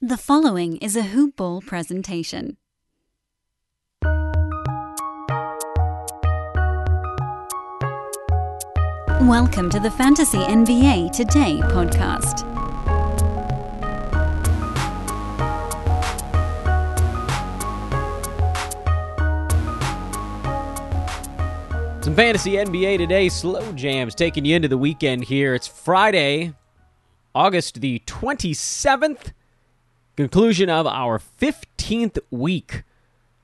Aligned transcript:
The 0.00 0.16
following 0.16 0.76
is 0.76 0.94
a 0.94 1.02
Hoop 1.02 1.34
Ball 1.34 1.60
presentation. 1.60 2.56
Welcome 9.22 9.68
to 9.70 9.80
the 9.80 9.90
Fantasy 9.90 10.38
NBA 10.38 11.10
Today 11.10 11.58
podcast. 11.64 12.44
Some 22.04 22.14
fantasy 22.14 22.52
NBA 22.52 22.98
today, 22.98 23.28
slow 23.28 23.72
jams 23.72 24.14
taking 24.14 24.44
you 24.44 24.54
into 24.54 24.68
the 24.68 24.78
weekend 24.78 25.24
here. 25.24 25.56
It's 25.56 25.66
Friday, 25.66 26.54
August 27.34 27.80
the 27.80 28.00
27th, 28.06 29.32
conclusion 30.18 30.68
of 30.68 30.84
our 30.84 31.20
15th 31.40 32.18
week 32.32 32.82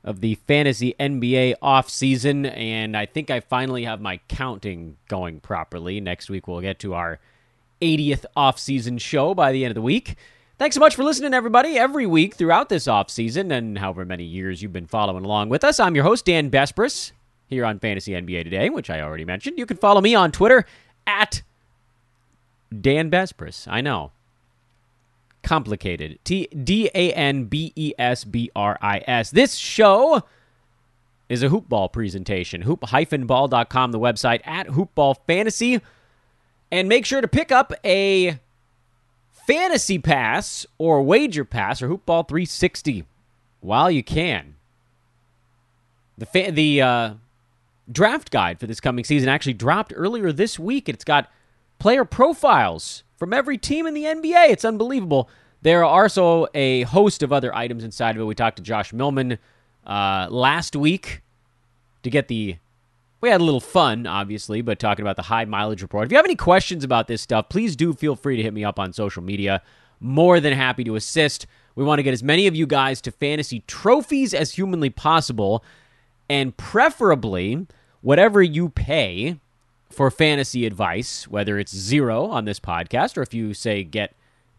of 0.03 0.21
the 0.21 0.35
fantasy 0.35 0.93
NBA 0.99 1.55
offseason. 1.63 2.53
And 2.53 2.97
I 2.97 3.07
think 3.07 3.31
I 3.31 3.39
finally 3.39 3.85
have 3.85 4.01
my 4.01 4.19
counting 4.27 4.97
going 5.07 5.39
properly. 5.39 6.01
Next 6.01 6.29
week, 6.29 6.49
we'll 6.49 6.61
get 6.61 6.81
to 6.81 6.95
our 6.95 7.21
80th 7.81 8.25
offseason 8.37 9.01
show 9.01 9.35
by 9.35 9.53
the 9.53 9.65
end 9.65 9.71
of 9.71 9.77
the 9.77 9.83
week. 9.83 10.17
Thanks 10.59 10.75
so 10.75 10.81
much 10.81 10.97
for 10.97 11.05
listening, 11.05 11.33
everybody, 11.33 11.79
every 11.79 12.07
week 12.07 12.35
throughout 12.35 12.71
this 12.71 12.89
offseason 12.89 13.57
and 13.57 13.79
however 13.79 14.05
many 14.05 14.25
years 14.25 14.61
you've 14.61 14.73
been 14.73 14.89
following 14.89 15.25
along 15.25 15.51
with 15.51 15.63
us. 15.63 15.79
I'm 15.79 15.95
your 15.95 16.03
host, 16.03 16.25
Dan 16.25 16.51
Besbris 16.51 17.13
here 17.47 17.65
on 17.65 17.79
Fantasy 17.79 18.15
NBA 18.15 18.43
Today, 18.43 18.69
which 18.69 18.91
I 18.91 19.01
already 19.01 19.25
mentioned. 19.25 19.59
You 19.59 19.67
can 19.67 19.77
follow 19.77 20.01
me 20.01 20.17
on 20.17 20.33
Twitter 20.33 20.67
at 21.07 21.43
Dan 22.81 23.13
Besbris. 23.13 23.69
I 23.71 23.81
know. 23.81 24.11
Complicated. 25.45 26.19
T 26.25 26.47
D 26.47 26.91
A 26.95 27.13
N 27.13 27.45
B 27.45 27.73
E 27.77 27.93
S 27.99 28.25
B 28.25 28.51
R 28.57 28.79
I 28.81 29.03
S. 29.07 29.31
This 29.31 29.55
show 29.55 30.23
is 31.29 31.43
a 31.43 31.49
hoopball 31.49 31.93
presentation. 31.93 32.63
Hoop-ball.com, 32.63 33.93
the 33.93 33.99
website 33.99 34.41
at 34.47 34.69
hoopball 34.69 35.17
fantasy. 35.27 35.81
And 36.71 36.89
make 36.89 37.07
sure 37.07 37.21
to 37.21 37.29
pick 37.29 37.53
up 37.53 37.73
a 37.85 38.39
fantasy 39.47 39.99
pass 39.99 40.67
or 40.79 41.03
wager 41.03 41.45
pass 41.45 41.83
or 41.83 41.89
hoopball 41.89 42.27
360 42.27 43.05
while 43.61 43.91
you 43.91 44.03
can. 44.03 44.57
The 46.17 46.27
fa- 46.27 46.53
the 46.53 46.83
uh, 46.83 47.15
draft 47.91 48.31
guide 48.31 48.61
for 48.61 48.67
this 48.67 48.81
coming 48.81 49.05
season 49.05 49.29
actually 49.29 49.55
dropped 49.55 49.93
earlier 49.95 50.33
this 50.33 50.59
week. 50.59 50.89
It's 50.89 51.05
got 51.05 51.31
player 51.79 52.05
profiles 52.05 53.03
from 53.25 53.33
every 53.33 53.57
team 53.57 53.87
in 53.87 53.95
the 53.95 54.03
NBA. 54.03 54.51
It's 54.51 54.67
unbelievable. 54.67 55.31
There 55.63 55.83
are 55.83 56.03
also 56.03 56.47
a 56.53 56.83
host 56.83 57.23
of 57.23 57.33
other 57.33 57.55
items 57.55 57.83
inside 57.83 58.17
of 58.17 58.21
it. 58.21 58.27
We 58.27 58.35
talked 58.35 58.59
to 58.59 58.63
Josh 58.63 58.93
Millman 58.93 59.39
uh, 59.87 60.27
last 60.31 60.77
week 60.77 61.23
to 62.03 62.11
get 62.11 62.29
the. 62.29 62.57
We 63.23 63.31
had 63.31 63.41
a 63.41 63.45
little 63.45 63.61
fun, 63.61 64.07
obviously, 64.07 64.61
but 64.61 64.79
talking 64.79 65.03
about 65.03 65.17
the 65.17 65.23
high 65.23 65.47
mileage 65.47 65.81
report. 65.81 66.05
If 66.05 66.13
you 66.13 66.19
have 66.19 66.27
any 66.27 66.37
questions 66.37 66.85
about 66.85 67.09
this 67.09 67.23
stuff, 67.23 67.49
please 67.49 67.77
do 67.77 67.95
feel 67.95 68.15
free 68.15 68.37
to 68.37 68.43
hit 68.43 68.53
me 68.53 68.63
up 68.63 68.79
on 68.79 68.93
social 68.93 69.23
media. 69.23 69.63
More 70.01 70.39
than 70.39 70.53
happy 70.53 70.85
to 70.85 70.95
assist. 70.95 71.47
We 71.77 71.83
want 71.83 72.01
to 72.01 72.03
get 72.03 72.13
as 72.13 72.23
many 72.23 72.47
of 72.47 72.55
you 72.55 72.67
guys 72.67 73.01
to 73.01 73.11
fantasy 73.11 73.61
trophies 73.67 74.35
as 74.35 74.53
humanly 74.53 74.91
possible 74.91 75.65
and 76.29 76.55
preferably 76.59 77.67
whatever 78.03 78.43
you 78.43 78.69
pay 78.69 79.39
for 79.91 80.11
fantasy 80.11 80.67
advice, 80.67 81.29
whether 81.29 81.59
it's 81.59 81.75
zero 81.75 82.27
on 82.27 82.45
this 82.45 82.61
podcast 82.61 83.17
or 83.17 83.23
if 83.23 83.33
you 83.33 83.55
say 83.55 83.85
get 83.85 84.15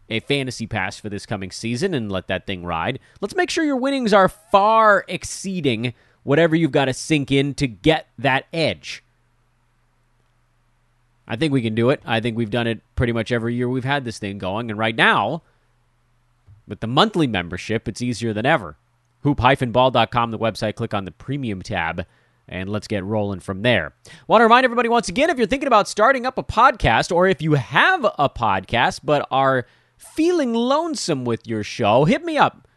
a 0.08 0.20
fantasy 0.20 0.66
pass 0.66 0.98
for 0.98 1.08
this 1.08 1.26
coming 1.26 1.50
season 1.50 1.92
and 1.94 2.10
let 2.10 2.28
that 2.28 2.46
thing 2.46 2.64
ride, 2.64 2.98
let's 3.20 3.34
make 3.34 3.50
sure 3.50 3.64
your 3.64 3.76
winnings 3.76 4.12
are 4.12 4.28
far 4.28 5.04
exceeding 5.08 5.92
whatever 6.22 6.56
you've 6.56 6.72
got 6.72 6.86
to 6.86 6.92
sink 6.92 7.30
in 7.30 7.54
to 7.54 7.66
get 7.66 8.06
that 8.18 8.46
edge. 8.52 9.02
I 11.28 11.36
think 11.36 11.52
we 11.52 11.62
can 11.62 11.74
do 11.74 11.90
it. 11.90 12.00
I 12.06 12.20
think 12.20 12.36
we've 12.36 12.50
done 12.50 12.66
it 12.66 12.80
pretty 12.94 13.12
much 13.12 13.32
every 13.32 13.54
year 13.54 13.68
we've 13.68 13.84
had 13.84 14.04
this 14.04 14.18
thing 14.18 14.38
going. 14.38 14.70
And 14.70 14.78
right 14.78 14.94
now, 14.94 15.42
with 16.68 16.80
the 16.80 16.86
monthly 16.86 17.26
membership, 17.26 17.88
it's 17.88 18.00
easier 18.00 18.32
than 18.32 18.46
ever 18.46 18.76
hoop-ball.com, 19.22 20.30
the 20.30 20.38
website, 20.38 20.76
click 20.76 20.94
on 20.94 21.04
the 21.04 21.10
premium 21.10 21.60
tab, 21.60 22.06
and 22.48 22.68
let's 22.68 22.86
get 22.86 23.04
rolling 23.04 23.40
from 23.40 23.62
there. 23.62 23.94
Want 24.28 24.40
to 24.40 24.44
remind 24.44 24.64
everybody 24.64 24.88
once 24.88 25.08
again 25.08 25.30
if 25.30 25.38
you're 25.38 25.46
thinking 25.46 25.66
about 25.66 25.88
starting 25.88 26.26
up 26.26 26.38
a 26.38 26.42
podcast, 26.42 27.14
or 27.14 27.26
if 27.26 27.42
you 27.42 27.54
have 27.54 28.04
a 28.18 28.28
podcast 28.28 29.00
but 29.02 29.26
are 29.30 29.66
feeling 29.96 30.54
lonesome 30.54 31.24
with 31.24 31.46
your 31.46 31.64
show, 31.64 32.04
hit 32.04 32.24
me 32.24 32.38
up 32.38 32.68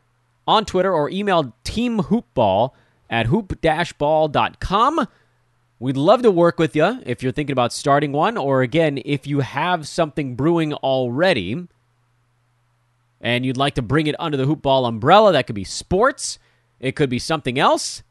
on 0.47 0.66
Twitter 0.66 0.94
or 0.94 1.09
email 1.09 1.53
teamhoopball 1.63 2.72
at 3.09 3.28
hoop-ball.com. 3.28 5.08
We'd 5.81 5.97
love 5.97 6.24
to 6.24 6.31
work 6.31 6.59
with 6.59 6.75
you 6.75 7.02
if 7.06 7.24
you're 7.24 7.31
thinking 7.31 7.53
about 7.53 7.72
starting 7.72 8.12
one, 8.12 8.38
or 8.38 8.62
again, 8.62 9.02
if 9.06 9.25
you 9.25 9.40
have 9.40 9.88
something 9.88 10.35
brewing 10.35 10.74
already 10.74 11.68
and 13.22 13.46
you'd 13.46 13.58
like 13.58 13.75
to 13.75 13.81
bring 13.81 14.08
it 14.08 14.16
under 14.19 14.38
the 14.38 14.46
hoopball 14.46 14.88
umbrella, 14.88 15.31
that 15.31 15.46
could 15.47 15.56
be 15.56 15.63
sports, 15.63 16.40
it 16.79 16.96
could 16.96 17.09
be 17.09 17.19
something 17.19 17.58
else. 17.58 18.03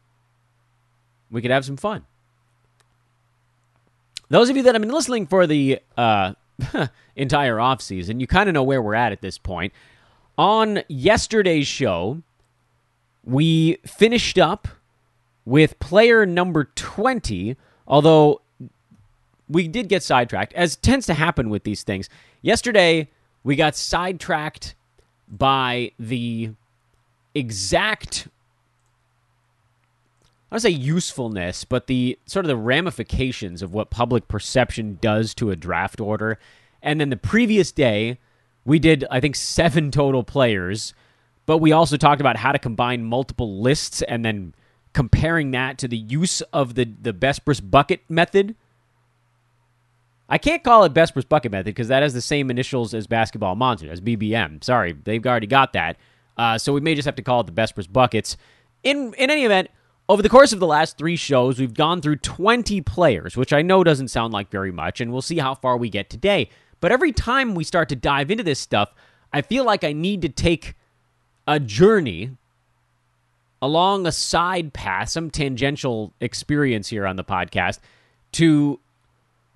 We 1.31 1.41
could 1.41 1.51
have 1.51 1.65
some 1.65 1.77
fun. 1.77 2.05
Those 4.29 4.49
of 4.49 4.57
you 4.57 4.63
that 4.63 4.75
have 4.75 4.81
been 4.81 4.91
listening 4.91 5.25
for 5.25 5.47
the 5.47 5.79
uh, 5.97 6.33
entire 7.15 7.57
offseason, 7.57 8.19
you 8.19 8.27
kind 8.27 8.47
of 8.47 8.53
know 8.53 8.63
where 8.63 8.81
we're 8.81 8.95
at 8.95 9.11
at 9.11 9.21
this 9.21 9.37
point. 9.37 9.73
On 10.37 10.81
yesterday's 10.87 11.67
show, 11.67 12.21
we 13.23 13.77
finished 13.85 14.37
up 14.37 14.67
with 15.45 15.79
player 15.79 16.25
number 16.25 16.65
20, 16.75 17.57
although 17.87 18.41
we 19.47 19.67
did 19.67 19.89
get 19.89 20.03
sidetracked, 20.03 20.53
as 20.53 20.75
tends 20.75 21.07
to 21.07 21.15
happen 21.15 21.49
with 21.49 21.63
these 21.63 21.83
things. 21.83 22.07
Yesterday, 22.41 23.09
we 23.43 23.55
got 23.55 23.75
sidetracked 23.75 24.75
by 25.27 25.91
the 25.99 26.51
exact 27.33 28.27
I 30.51 30.55
don't 30.55 30.61
say 30.61 30.69
usefulness, 30.69 31.63
but 31.63 31.87
the 31.87 32.17
sort 32.25 32.45
of 32.45 32.47
the 32.47 32.57
ramifications 32.57 33.61
of 33.61 33.73
what 33.73 33.91
public 33.91 34.27
perception 34.27 34.97
does 34.99 35.35
to 35.35 35.51
a 35.51 35.55
draft 35.55 36.01
order. 36.01 36.39
And 36.81 36.99
then 36.99 37.11
the 37.11 37.17
previous 37.17 37.71
day, 37.71 38.17
we 38.65 38.79
did 38.79 39.05
I 39.11 39.19
think 39.19 39.35
seven 39.35 39.91
total 39.91 40.23
players, 40.23 40.93
but 41.45 41.59
we 41.59 41.71
also 41.71 41.97
talked 41.97 42.21
about 42.21 42.37
how 42.37 42.51
to 42.51 42.59
combine 42.59 43.03
multiple 43.03 43.61
lists 43.61 44.01
and 44.03 44.25
then 44.25 44.55
comparing 44.93 45.51
that 45.51 45.77
to 45.77 45.87
the 45.87 45.97
use 45.97 46.41
of 46.53 46.73
the 46.75 46.85
the 46.99 47.13
Besbris 47.13 47.61
bucket 47.61 48.01
method. 48.09 48.55
I 50.29 50.37
can't 50.37 50.63
call 50.63 50.83
it 50.83 50.93
Besbris 50.93 51.27
bucket 51.27 51.51
method 51.51 51.65
because 51.65 51.87
that 51.87 52.03
has 52.03 52.13
the 52.13 52.21
same 52.21 52.51
initials 52.51 52.93
as 52.93 53.07
Basketball 53.07 53.55
Monster, 53.55 53.91
as 53.91 53.99
BBM. 54.01 54.63
Sorry, 54.63 54.93
they've 54.93 55.25
already 55.25 55.47
got 55.47 55.73
that. 55.73 55.97
Uh, 56.37 56.57
so 56.57 56.71
we 56.71 56.81
may 56.81 56.95
just 56.95 57.05
have 57.05 57.15
to 57.15 57.21
call 57.23 57.41
it 57.41 57.47
the 57.47 57.51
Besbris 57.51 57.91
buckets. 57.91 58.35
In 58.83 59.13
in 59.15 59.29
any 59.29 59.45
event, 59.45 59.69
over 60.09 60.23
the 60.23 60.29
course 60.29 60.51
of 60.51 60.59
the 60.59 60.65
last 60.65 60.97
three 60.97 61.15
shows, 61.15 61.59
we've 61.59 61.75
gone 61.75 62.01
through 62.01 62.15
20 62.15 62.81
players, 62.81 63.37
which 63.37 63.53
I 63.53 63.61
know 63.61 63.83
doesn't 63.83 64.07
sound 64.07 64.33
like 64.33 64.49
very 64.49 64.71
much, 64.71 64.99
and 64.99 65.11
we'll 65.11 65.21
see 65.21 65.37
how 65.37 65.53
far 65.53 65.77
we 65.77 65.87
get 65.87 66.09
today. 66.09 66.49
But 66.79 66.91
every 66.91 67.11
time 67.11 67.53
we 67.53 67.63
start 67.63 67.89
to 67.89 67.95
dive 67.95 68.31
into 68.31 68.43
this 68.43 68.59
stuff, 68.59 68.91
I 69.31 69.43
feel 69.43 69.63
like 69.63 69.83
I 69.83 69.93
need 69.93 70.23
to 70.23 70.29
take 70.29 70.73
a 71.47 71.59
journey 71.59 72.31
along 73.61 74.07
a 74.07 74.11
side 74.11 74.73
path, 74.73 75.09
some 75.09 75.29
tangential 75.29 76.11
experience 76.19 76.87
here 76.87 77.05
on 77.05 77.15
the 77.15 77.23
podcast, 77.23 77.77
to 78.31 78.79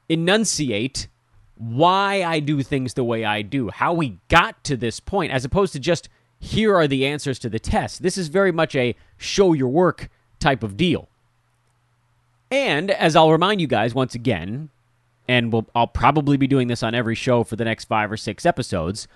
enunciate 0.08 1.08
why 1.56 2.24
I 2.24 2.40
do 2.40 2.62
things 2.62 2.94
the 2.94 3.04
way 3.04 3.26
I 3.26 3.42
do, 3.42 3.70
how 3.70 3.94
we 3.94 4.20
got 4.28 4.64
to 4.66 4.78
this 4.78 5.00
point, 5.00 5.32
as 5.32 5.46
opposed 5.46 5.74
to 5.74 5.80
just 5.80 6.10
here 6.40 6.76
are 6.76 6.88
the 6.88 7.08
answers 7.08 7.40
to 7.40 7.50
the 7.50 7.60
test. 7.60 8.04
This 8.04 8.20
is 8.20 8.28
very 8.28 8.52
much 8.52 8.76
a 8.76 8.96
show 9.18 9.54
your 9.54 9.70
work 9.70 10.10
type 10.44 10.64
of 10.64 10.78
deal. 10.78 11.08
And 12.52 12.92
as 12.92 13.16
I'll 13.16 13.32
remind 13.32 13.62
you 13.62 13.68
guys 13.68 13.96
once 13.96 14.14
again, 14.14 14.70
and 15.28 15.52
we'll, 15.52 15.68
I'll 15.74 15.88
probably 15.88 16.38
be 16.38 16.48
doing 16.48 16.68
this 16.68 16.84
on 16.84 16.94
every 16.94 17.16
show 17.16 17.44
for 17.44 17.56
the 17.56 17.66
next 17.66 17.86
five 17.86 18.12
or 18.12 18.18
six 18.18 18.46
episodes, 18.46 19.08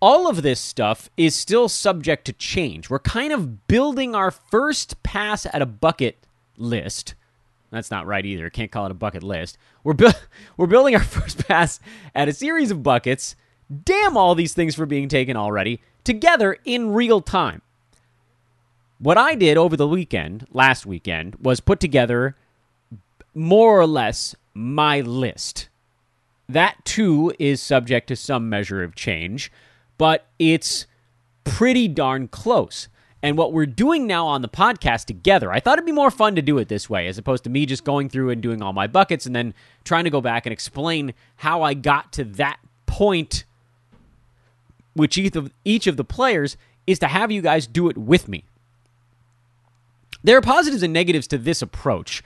all 0.00 0.28
of 0.28 0.42
this 0.42 0.60
stuff 0.60 1.08
is 1.16 1.34
still 1.34 1.68
subject 1.68 2.26
to 2.26 2.32
change. 2.34 2.90
We're 2.90 2.98
kind 2.98 3.32
of 3.32 3.66
building 3.68 4.14
our 4.14 4.30
first 4.30 5.02
pass 5.02 5.46
at 5.46 5.62
a 5.62 5.66
bucket 5.66 6.18
list 6.58 7.14
that's 7.74 7.90
not 7.90 8.06
right 8.06 8.24
either. 8.24 8.50
Can't 8.50 8.70
call 8.70 8.86
it 8.86 8.92
a 8.92 8.94
bucket 8.94 9.22
list. 9.22 9.58
We're 9.82 9.94
bu- 9.94 10.10
we're 10.56 10.66
building 10.66 10.94
our 10.94 11.02
first 11.02 11.46
pass 11.46 11.80
at 12.14 12.28
a 12.28 12.32
series 12.32 12.70
of 12.70 12.82
buckets. 12.82 13.36
Damn 13.84 14.16
all 14.16 14.34
these 14.34 14.54
things 14.54 14.74
for 14.74 14.86
being 14.86 15.08
taken 15.08 15.36
already 15.36 15.80
together 16.04 16.58
in 16.64 16.92
real 16.92 17.20
time. 17.20 17.62
What 18.98 19.18
I 19.18 19.34
did 19.34 19.56
over 19.56 19.76
the 19.76 19.88
weekend, 19.88 20.46
last 20.50 20.86
weekend, 20.86 21.36
was 21.36 21.60
put 21.60 21.80
together 21.80 22.36
more 23.34 23.78
or 23.78 23.86
less 23.86 24.34
my 24.54 25.00
list. 25.00 25.68
That 26.48 26.76
too 26.84 27.32
is 27.38 27.60
subject 27.60 28.08
to 28.08 28.16
some 28.16 28.48
measure 28.48 28.82
of 28.82 28.94
change, 28.94 29.50
but 29.98 30.26
it's 30.38 30.86
pretty 31.42 31.88
darn 31.88 32.28
close. 32.28 32.88
And 33.22 33.38
what 33.38 33.52
we're 33.52 33.66
doing 33.66 34.06
now 34.06 34.26
on 34.26 34.42
the 34.42 34.48
podcast 34.48 35.06
together, 35.06 35.50
I 35.50 35.58
thought 35.58 35.78
it'd 35.78 35.86
be 35.86 35.92
more 35.92 36.10
fun 36.10 36.36
to 36.36 36.42
do 36.42 36.58
it 36.58 36.68
this 36.68 36.90
way 36.90 37.08
as 37.08 37.16
opposed 37.16 37.44
to 37.44 37.50
me 37.50 37.64
just 37.64 37.82
going 37.82 38.10
through 38.10 38.30
and 38.30 38.42
doing 38.42 38.62
all 38.62 38.74
my 38.74 38.86
buckets 38.86 39.24
and 39.24 39.34
then 39.34 39.54
trying 39.84 40.04
to 40.04 40.10
go 40.10 40.20
back 40.20 40.44
and 40.44 40.52
explain 40.52 41.14
how 41.36 41.62
I 41.62 41.72
got 41.74 42.12
to 42.12 42.24
that 42.24 42.58
point 42.86 43.44
which 44.94 45.18
each 45.18 45.34
of 45.34 45.52
each 45.64 45.86
of 45.86 45.96
the 45.96 46.04
players 46.04 46.56
is 46.86 46.98
to 47.00 47.08
have 47.08 47.32
you 47.32 47.42
guys 47.42 47.66
do 47.66 47.88
it 47.88 47.98
with 47.98 48.28
me. 48.28 48.44
There 50.24 50.38
are 50.38 50.40
positives 50.40 50.82
and 50.82 50.92
negatives 50.92 51.26
to 51.28 51.38
this 51.38 51.62
approach. 51.62 52.22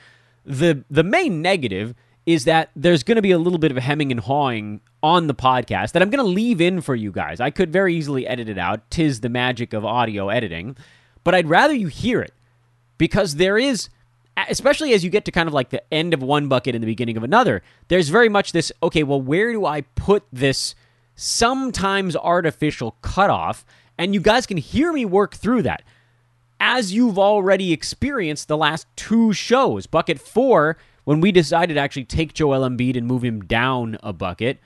The 0.46 0.84
the 0.88 1.02
main 1.02 1.42
negative 1.42 1.94
is 2.24 2.44
that 2.44 2.70
there's 2.76 3.02
going 3.02 3.16
to 3.16 3.22
be 3.22 3.32
a 3.32 3.38
little 3.38 3.58
bit 3.58 3.72
of 3.72 3.78
hemming 3.78 4.12
and 4.12 4.20
hawing 4.20 4.80
on 5.02 5.26
the 5.26 5.34
podcast 5.34 5.92
that 5.92 6.02
I'm 6.02 6.10
going 6.10 6.24
to 6.24 6.30
leave 6.30 6.60
in 6.60 6.80
for 6.80 6.94
you 6.94 7.10
guys. 7.10 7.40
I 7.40 7.50
could 7.50 7.72
very 7.72 7.94
easily 7.94 8.26
edit 8.26 8.48
it 8.48 8.58
out. 8.58 8.88
Tis 8.90 9.20
the 9.20 9.28
magic 9.28 9.72
of 9.72 9.84
audio 9.84 10.28
editing. 10.28 10.76
But 11.24 11.34
I'd 11.34 11.48
rather 11.48 11.74
you 11.74 11.88
hear 11.88 12.20
it 12.20 12.32
because 12.98 13.36
there 13.36 13.58
is, 13.58 13.88
especially 14.48 14.92
as 14.92 15.02
you 15.02 15.10
get 15.10 15.24
to 15.24 15.32
kind 15.32 15.48
of 15.48 15.54
like 15.54 15.70
the 15.70 15.82
end 15.92 16.14
of 16.14 16.22
one 16.22 16.48
bucket 16.48 16.74
and 16.74 16.82
the 16.82 16.86
beginning 16.86 17.16
of 17.16 17.24
another, 17.24 17.62
there's 17.88 18.10
very 18.10 18.28
much 18.28 18.52
this 18.52 18.70
okay, 18.82 19.02
well, 19.02 19.20
where 19.20 19.52
do 19.52 19.66
I 19.66 19.80
put 19.80 20.24
this 20.32 20.74
sometimes 21.16 22.14
artificial 22.14 22.96
cutoff? 23.02 23.64
And 23.96 24.14
you 24.14 24.20
guys 24.20 24.46
can 24.46 24.58
hear 24.58 24.92
me 24.92 25.04
work 25.04 25.34
through 25.34 25.62
that 25.62 25.82
as 26.60 26.92
you've 26.92 27.18
already 27.18 27.72
experienced 27.72 28.48
the 28.48 28.56
last 28.56 28.86
two 28.96 29.32
shows. 29.32 29.86
Bucket 29.86 30.20
four 30.20 30.76
when 31.04 31.20
we 31.20 31.32
decided 31.32 31.74
to 31.74 31.80
actually 31.80 32.04
take 32.04 32.34
Joel 32.34 32.68
Embiid 32.68 32.96
and 32.96 33.06
move 33.06 33.24
him 33.24 33.40
down 33.42 33.96
a 34.02 34.12
bucket 34.12 34.58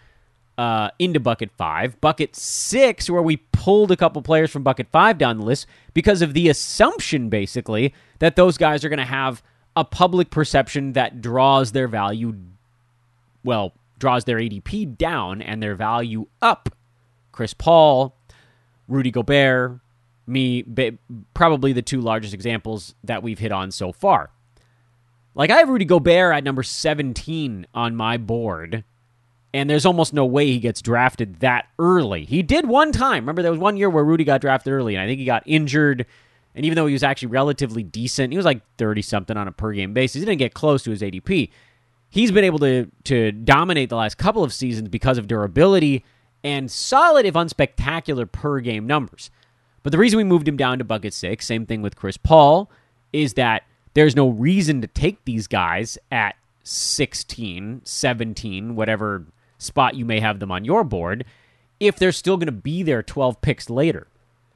uh, 0.59 0.91
into 0.99 1.21
bucket 1.21 1.50
five. 1.56 2.00
Bucket 2.00 2.37
six, 2.37 3.09
where 3.09 3.23
we 3.23 3.39
pulled 3.53 3.91
a 3.91 3.97
couple 3.97 4.23
players 4.23 4.50
from 4.50 4.62
bucket 4.62 4.89
five 4.91 5.19
down 5.19 5.39
the 5.39 5.44
list 5.44 5.67
because 5.94 6.23
of 6.23 6.35
the 6.35 6.49
assumption, 6.49 7.29
basically, 7.29 7.94
that 8.19 8.37
those 8.37 8.59
guys 8.59 8.85
are 8.85 8.89
going 8.89 8.99
to 8.99 9.05
have 9.05 9.43
a 9.77 9.85
public 9.85 10.31
perception 10.31 10.93
that 10.93 11.21
draws 11.21 11.73
their 11.73 11.89
value, 11.89 12.35
well, 13.43 13.73
draws 13.99 14.25
their 14.25 14.39
ADP 14.39 14.99
down 14.99 15.41
and 15.41 15.62
their 15.62 15.75
value 15.75 16.27
up. 16.43 16.69
Chris 17.31 17.55
Paul, 17.55 18.15
Rudy 18.89 19.11
Gobert, 19.11 19.81
me, 20.26 20.64
probably 21.34 21.72
the 21.72 21.82
two 21.82 22.00
largest 22.00 22.34
examples 22.34 22.94
that 23.04 23.22
we've 23.22 23.38
hit 23.38 23.52
on 23.52 23.70
so 23.70 23.92
far. 23.92 24.30
Like 25.34 25.50
I 25.50 25.58
have 25.58 25.69
Rudy 25.69 25.84
Gobert 25.84 26.34
at 26.34 26.44
number 26.44 26.62
17 26.62 27.66
on 27.74 27.96
my 27.96 28.16
board, 28.19 28.84
and 29.54 29.69
there's 29.69 29.86
almost 29.86 30.12
no 30.12 30.26
way 30.26 30.46
he 30.46 30.58
gets 30.58 30.82
drafted 30.82 31.40
that 31.40 31.69
early. 31.78 32.24
He 32.24 32.42
did 32.42 32.69
one 32.69 32.92
time. 32.92 33.24
Remember, 33.24 33.42
there 33.42 33.50
was 33.50 33.60
one 33.60 33.76
year 33.76 33.88
where 33.88 34.04
Rudy 34.04 34.24
got 34.24 34.40
drafted 34.40 34.72
early, 34.72 34.94
and 34.94 35.02
I 35.02 35.06
think 35.06 35.19
he 35.19 35.24
got 35.24 35.42
injured. 35.46 36.06
And 36.54 36.66
even 36.66 36.76
though 36.76 36.86
he 36.86 36.92
was 36.92 37.02
actually 37.02 37.28
relatively 37.28 37.82
decent, 37.82 38.32
he 38.32 38.36
was 38.36 38.44
like 38.44 38.60
30 38.76 39.00
something 39.00 39.36
on 39.36 39.48
a 39.48 39.52
per 39.52 39.72
game 39.72 39.94
basis. 39.94 40.20
He 40.20 40.26
didn't 40.26 40.38
get 40.38 40.52
close 40.52 40.82
to 40.82 40.90
his 40.90 41.00
ADP. 41.00 41.50
He's 42.10 42.30
been 42.30 42.44
able 42.44 42.58
to 42.58 42.90
to 43.04 43.32
dominate 43.32 43.88
the 43.88 43.96
last 43.96 44.19
couple 44.19 44.44
of 44.44 44.52
seasons 44.52 44.90
because 44.90 45.16
of 45.16 45.26
durability 45.26 46.04
and 46.44 46.70
solid, 46.70 47.24
if 47.24 47.34
unspectacular, 47.34 48.30
per 48.30 48.60
game 48.60 48.86
numbers. 48.86 49.30
But 49.82 49.93
the 49.93 49.99
reason 49.99 50.17
we 50.17 50.25
moved 50.25 50.46
him 50.46 50.56
down 50.56 50.79
to 50.79 50.84
bucket 50.84 51.14
six, 51.14 51.46
same 51.46 51.67
thing 51.67 51.82
with 51.82 51.96
Chris 51.96 52.17
Paul, 52.17 52.70
is 53.12 53.34
that 53.34 53.64
there's 53.94 54.17
no 54.17 54.29
reason 54.29 54.81
to 54.81 54.87
take 54.87 55.25
these 55.25 55.46
guys 55.46 55.99
at 56.11 56.37
16, 56.64 57.82
17, 57.84 58.76
whatever 58.76 59.26
spot 59.58 59.94
you 59.94 60.05
may 60.05 60.20
have 60.20 60.40
them 60.40 60.50
on 60.50 60.64
your 60.64 60.84
board, 60.84 61.25
if 61.81 61.96
they're 61.96 62.12
still 62.12 62.37
going 62.37 62.46
to 62.46 62.52
be 62.52 62.82
there 62.82 63.02
12 63.02 63.40
picks 63.40 63.69
later. 63.69 64.06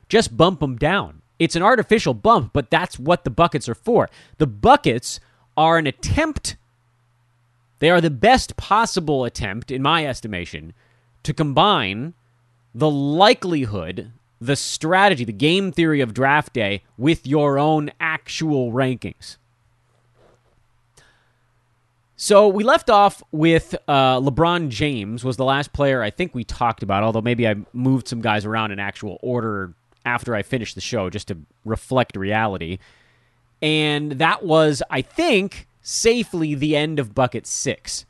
Just 0.08 0.36
bump 0.36 0.60
them 0.60 0.76
down. 0.76 1.22
It's 1.38 1.56
an 1.56 1.62
artificial 1.62 2.14
bump, 2.14 2.52
but 2.52 2.70
that's 2.70 2.98
what 2.98 3.24
the 3.24 3.30
buckets 3.30 3.68
are 3.68 3.74
for. 3.74 4.08
The 4.38 4.46
buckets 4.46 5.20
are 5.56 5.78
an 5.78 5.86
attempt, 5.86 6.56
they 7.78 7.90
are 7.90 8.00
the 8.00 8.10
best 8.10 8.56
possible 8.56 9.24
attempt, 9.24 9.70
in 9.70 9.82
my 9.82 10.06
estimation, 10.06 10.72
to 11.24 11.34
combine 11.34 12.14
the 12.74 12.90
likelihood 12.90 14.12
the 14.40 14.56
strategy, 14.56 15.24
the 15.24 15.32
game 15.32 15.72
theory 15.72 16.00
of 16.00 16.14
draft 16.14 16.52
day 16.52 16.82
with 16.96 17.26
your 17.26 17.58
own 17.58 17.90
actual 18.00 18.72
rankings. 18.72 19.36
So 22.18 22.48
we 22.48 22.64
left 22.64 22.88
off 22.88 23.22
with 23.30 23.74
uh, 23.86 24.20
LeBron 24.20 24.70
James 24.70 25.22
was 25.22 25.36
the 25.36 25.44
last 25.44 25.72
player 25.74 26.02
I 26.02 26.10
think 26.10 26.34
we 26.34 26.44
talked 26.44 26.82
about, 26.82 27.02
although 27.02 27.20
maybe 27.20 27.46
I 27.46 27.56
moved 27.74 28.08
some 28.08 28.22
guys 28.22 28.46
around 28.46 28.72
in 28.72 28.78
actual 28.78 29.18
order 29.22 29.74
after 30.06 30.34
I 30.34 30.42
finished 30.42 30.74
the 30.76 30.80
show 30.80 31.10
just 31.10 31.28
to 31.28 31.36
reflect 31.64 32.16
reality. 32.16 32.78
And 33.60 34.12
that 34.12 34.44
was, 34.44 34.82
I 34.90 35.02
think, 35.02 35.68
safely 35.82 36.54
the 36.54 36.74
end 36.74 36.98
of 36.98 37.14
bucket 37.14 37.46
six. 37.46 38.06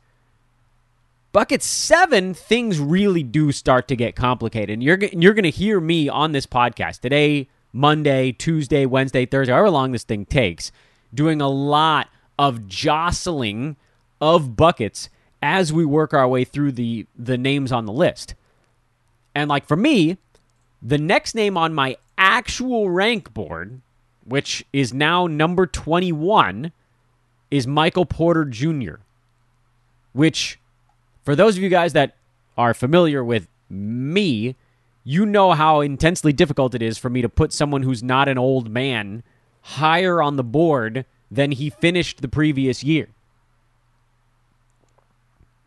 Bucket 1.31 1.61
seven, 1.61 2.33
things 2.33 2.79
really 2.79 3.23
do 3.23 3.51
start 3.51 3.87
to 3.89 3.95
get 3.95 4.15
complicated. 4.15 4.71
And 4.71 4.83
you're, 4.83 4.97
you're 4.97 5.33
going 5.33 5.43
to 5.43 5.49
hear 5.49 5.79
me 5.79 6.09
on 6.09 6.31
this 6.31 6.45
podcast 6.45 7.01
today, 7.01 7.47
Monday, 7.73 8.31
Tuesday, 8.31 8.85
Wednesday, 8.85 9.25
Thursday, 9.25 9.51
however 9.51 9.69
long 9.69 9.91
this 9.91 10.03
thing 10.03 10.25
takes, 10.25 10.71
doing 11.13 11.41
a 11.41 11.49
lot 11.49 12.09
of 12.39 12.67
jostling 12.67 13.75
of 14.21 14.55
buckets 14.55 15.09
as 15.41 15.71
we 15.71 15.85
work 15.85 16.13
our 16.13 16.27
way 16.27 16.43
through 16.43 16.71
the, 16.71 17.05
the 17.17 17.37
names 17.37 17.71
on 17.71 17.85
the 17.85 17.93
list. 17.93 18.33
And 19.35 19.49
like 19.49 19.65
for 19.65 19.77
me, 19.77 20.17
the 20.81 20.97
next 20.97 21.35
name 21.35 21.57
on 21.57 21.73
my 21.73 21.97
actual 22.17 22.89
rank 22.89 23.33
board, 23.33 23.81
which 24.25 24.65
is 24.73 24.93
now 24.93 25.27
number 25.27 25.67
21, 25.67 26.71
is 27.51 27.67
Michael 27.67 28.05
Porter 28.05 28.45
Jr., 28.45 28.95
which 30.13 30.59
for 31.27 31.35
those 31.35 31.57
of 31.57 31.61
you 31.61 31.67
guys 31.67 31.91
that 31.91 32.15
are 32.57 32.73
familiar 32.73 33.21
with 33.21 33.49
me, 33.69 34.55
you 35.03 35.25
know 35.25 35.51
how 35.51 35.81
intensely 35.81 36.31
difficult 36.31 36.73
it 36.73 36.81
is 36.81 36.97
for 36.97 37.09
me 37.09 37.21
to 37.21 37.27
put 37.27 37.51
someone 37.51 37.83
who's 37.83 38.01
not 38.01 38.29
an 38.29 38.37
old 38.37 38.69
man 38.69 39.23
higher 39.61 40.21
on 40.21 40.37
the 40.37 40.43
board 40.43 41.03
than 41.29 41.51
he 41.51 41.69
finished 41.69 42.21
the 42.21 42.29
previous 42.29 42.81
year. 42.81 43.09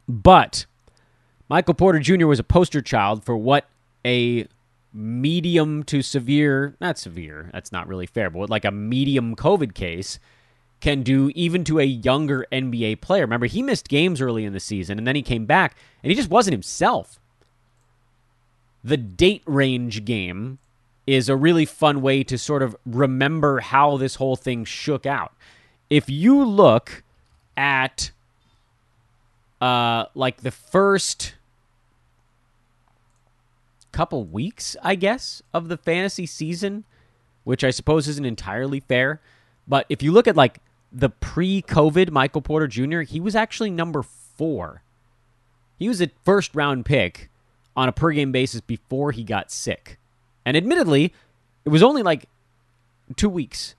But 0.08 0.64
Michael 1.50 1.74
Porter 1.74 1.98
Jr. 1.98 2.26
was 2.26 2.38
a 2.38 2.42
poster 2.42 2.80
child 2.80 3.22
for 3.22 3.36
what 3.36 3.66
a 4.02 4.46
medium 4.94 5.82
to 5.82 6.00
severe, 6.00 6.74
not 6.80 6.96
severe, 6.96 7.50
that's 7.52 7.70
not 7.70 7.86
really 7.86 8.06
fair, 8.06 8.30
but 8.30 8.48
like 8.48 8.64
a 8.64 8.70
medium 8.70 9.36
COVID 9.36 9.74
case 9.74 10.18
can 10.80 11.02
do 11.02 11.30
even 11.34 11.64
to 11.64 11.78
a 11.78 11.84
younger 11.84 12.46
NBA 12.50 13.00
player. 13.00 13.22
Remember, 13.22 13.46
he 13.46 13.62
missed 13.62 13.88
games 13.88 14.20
early 14.20 14.44
in 14.44 14.52
the 14.52 14.60
season 14.60 14.98
and 14.98 15.06
then 15.06 15.16
he 15.16 15.22
came 15.22 15.46
back 15.46 15.76
and 16.02 16.10
he 16.10 16.16
just 16.16 16.30
wasn't 16.30 16.54
himself. 16.54 17.20
The 18.82 18.96
date 18.96 19.42
range 19.46 20.04
game 20.04 20.58
is 21.06 21.28
a 21.28 21.36
really 21.36 21.66
fun 21.66 22.00
way 22.00 22.22
to 22.24 22.38
sort 22.38 22.62
of 22.62 22.76
remember 22.86 23.60
how 23.60 23.96
this 23.96 24.14
whole 24.14 24.36
thing 24.36 24.64
shook 24.64 25.04
out. 25.04 25.34
If 25.90 26.08
you 26.08 26.44
look 26.44 27.02
at 27.56 28.10
uh 29.60 30.06
like 30.14 30.38
the 30.38 30.50
first 30.50 31.34
couple 33.92 34.24
weeks, 34.24 34.76
I 34.82 34.94
guess, 34.94 35.42
of 35.52 35.68
the 35.68 35.76
fantasy 35.76 36.24
season, 36.24 36.84
which 37.44 37.64
I 37.64 37.70
suppose 37.70 38.08
isn't 38.08 38.24
entirely 38.24 38.80
fair, 38.80 39.20
but 39.66 39.84
if 39.88 40.02
you 40.02 40.12
look 40.12 40.28
at 40.28 40.36
like 40.36 40.60
the 40.92 41.10
pre-COVID 41.10 42.10
Michael 42.10 42.42
Porter 42.42 42.66
Jr., 42.66 43.00
he 43.00 43.20
was 43.20 43.36
actually 43.36 43.70
number 43.70 44.02
four. 44.02 44.82
He 45.78 45.88
was 45.88 46.00
a 46.00 46.10
first 46.24 46.54
round 46.54 46.84
pick 46.84 47.30
on 47.76 47.88
a 47.88 47.92
per 47.92 48.10
game 48.10 48.32
basis 48.32 48.60
before 48.60 49.12
he 49.12 49.24
got 49.24 49.50
sick. 49.50 49.98
And 50.44 50.56
admittedly, 50.56 51.14
it 51.64 51.68
was 51.68 51.82
only 51.82 52.02
like 52.02 52.26
two 53.16 53.28
weeks 53.28 53.74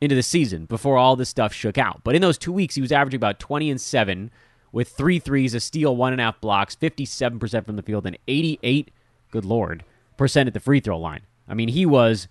into 0.00 0.14
the 0.14 0.22
season 0.22 0.66
before 0.66 0.96
all 0.96 1.16
this 1.16 1.28
stuff 1.28 1.52
shook 1.52 1.78
out. 1.78 2.02
But 2.04 2.14
in 2.14 2.22
those 2.22 2.38
two 2.38 2.52
weeks, 2.52 2.74
he 2.74 2.80
was 2.80 2.92
averaging 2.92 3.18
about 3.18 3.38
20 3.38 3.70
and 3.70 3.80
7 3.80 4.30
with 4.72 4.88
three 4.88 5.18
threes, 5.18 5.54
a 5.54 5.60
steal, 5.60 5.96
one 5.96 6.12
and 6.12 6.20
a 6.20 6.24
half 6.24 6.40
blocks, 6.40 6.76
57% 6.76 7.64
from 7.64 7.76
the 7.76 7.82
field, 7.82 8.06
and 8.06 8.18
88, 8.28 8.90
good 9.30 9.44
lord, 9.44 9.84
percent 10.16 10.48
at 10.48 10.54
the 10.54 10.60
free 10.60 10.80
throw 10.80 10.98
line. 10.98 11.22
I 11.48 11.54
mean, 11.54 11.68
he 11.68 11.86
was 11.86 12.28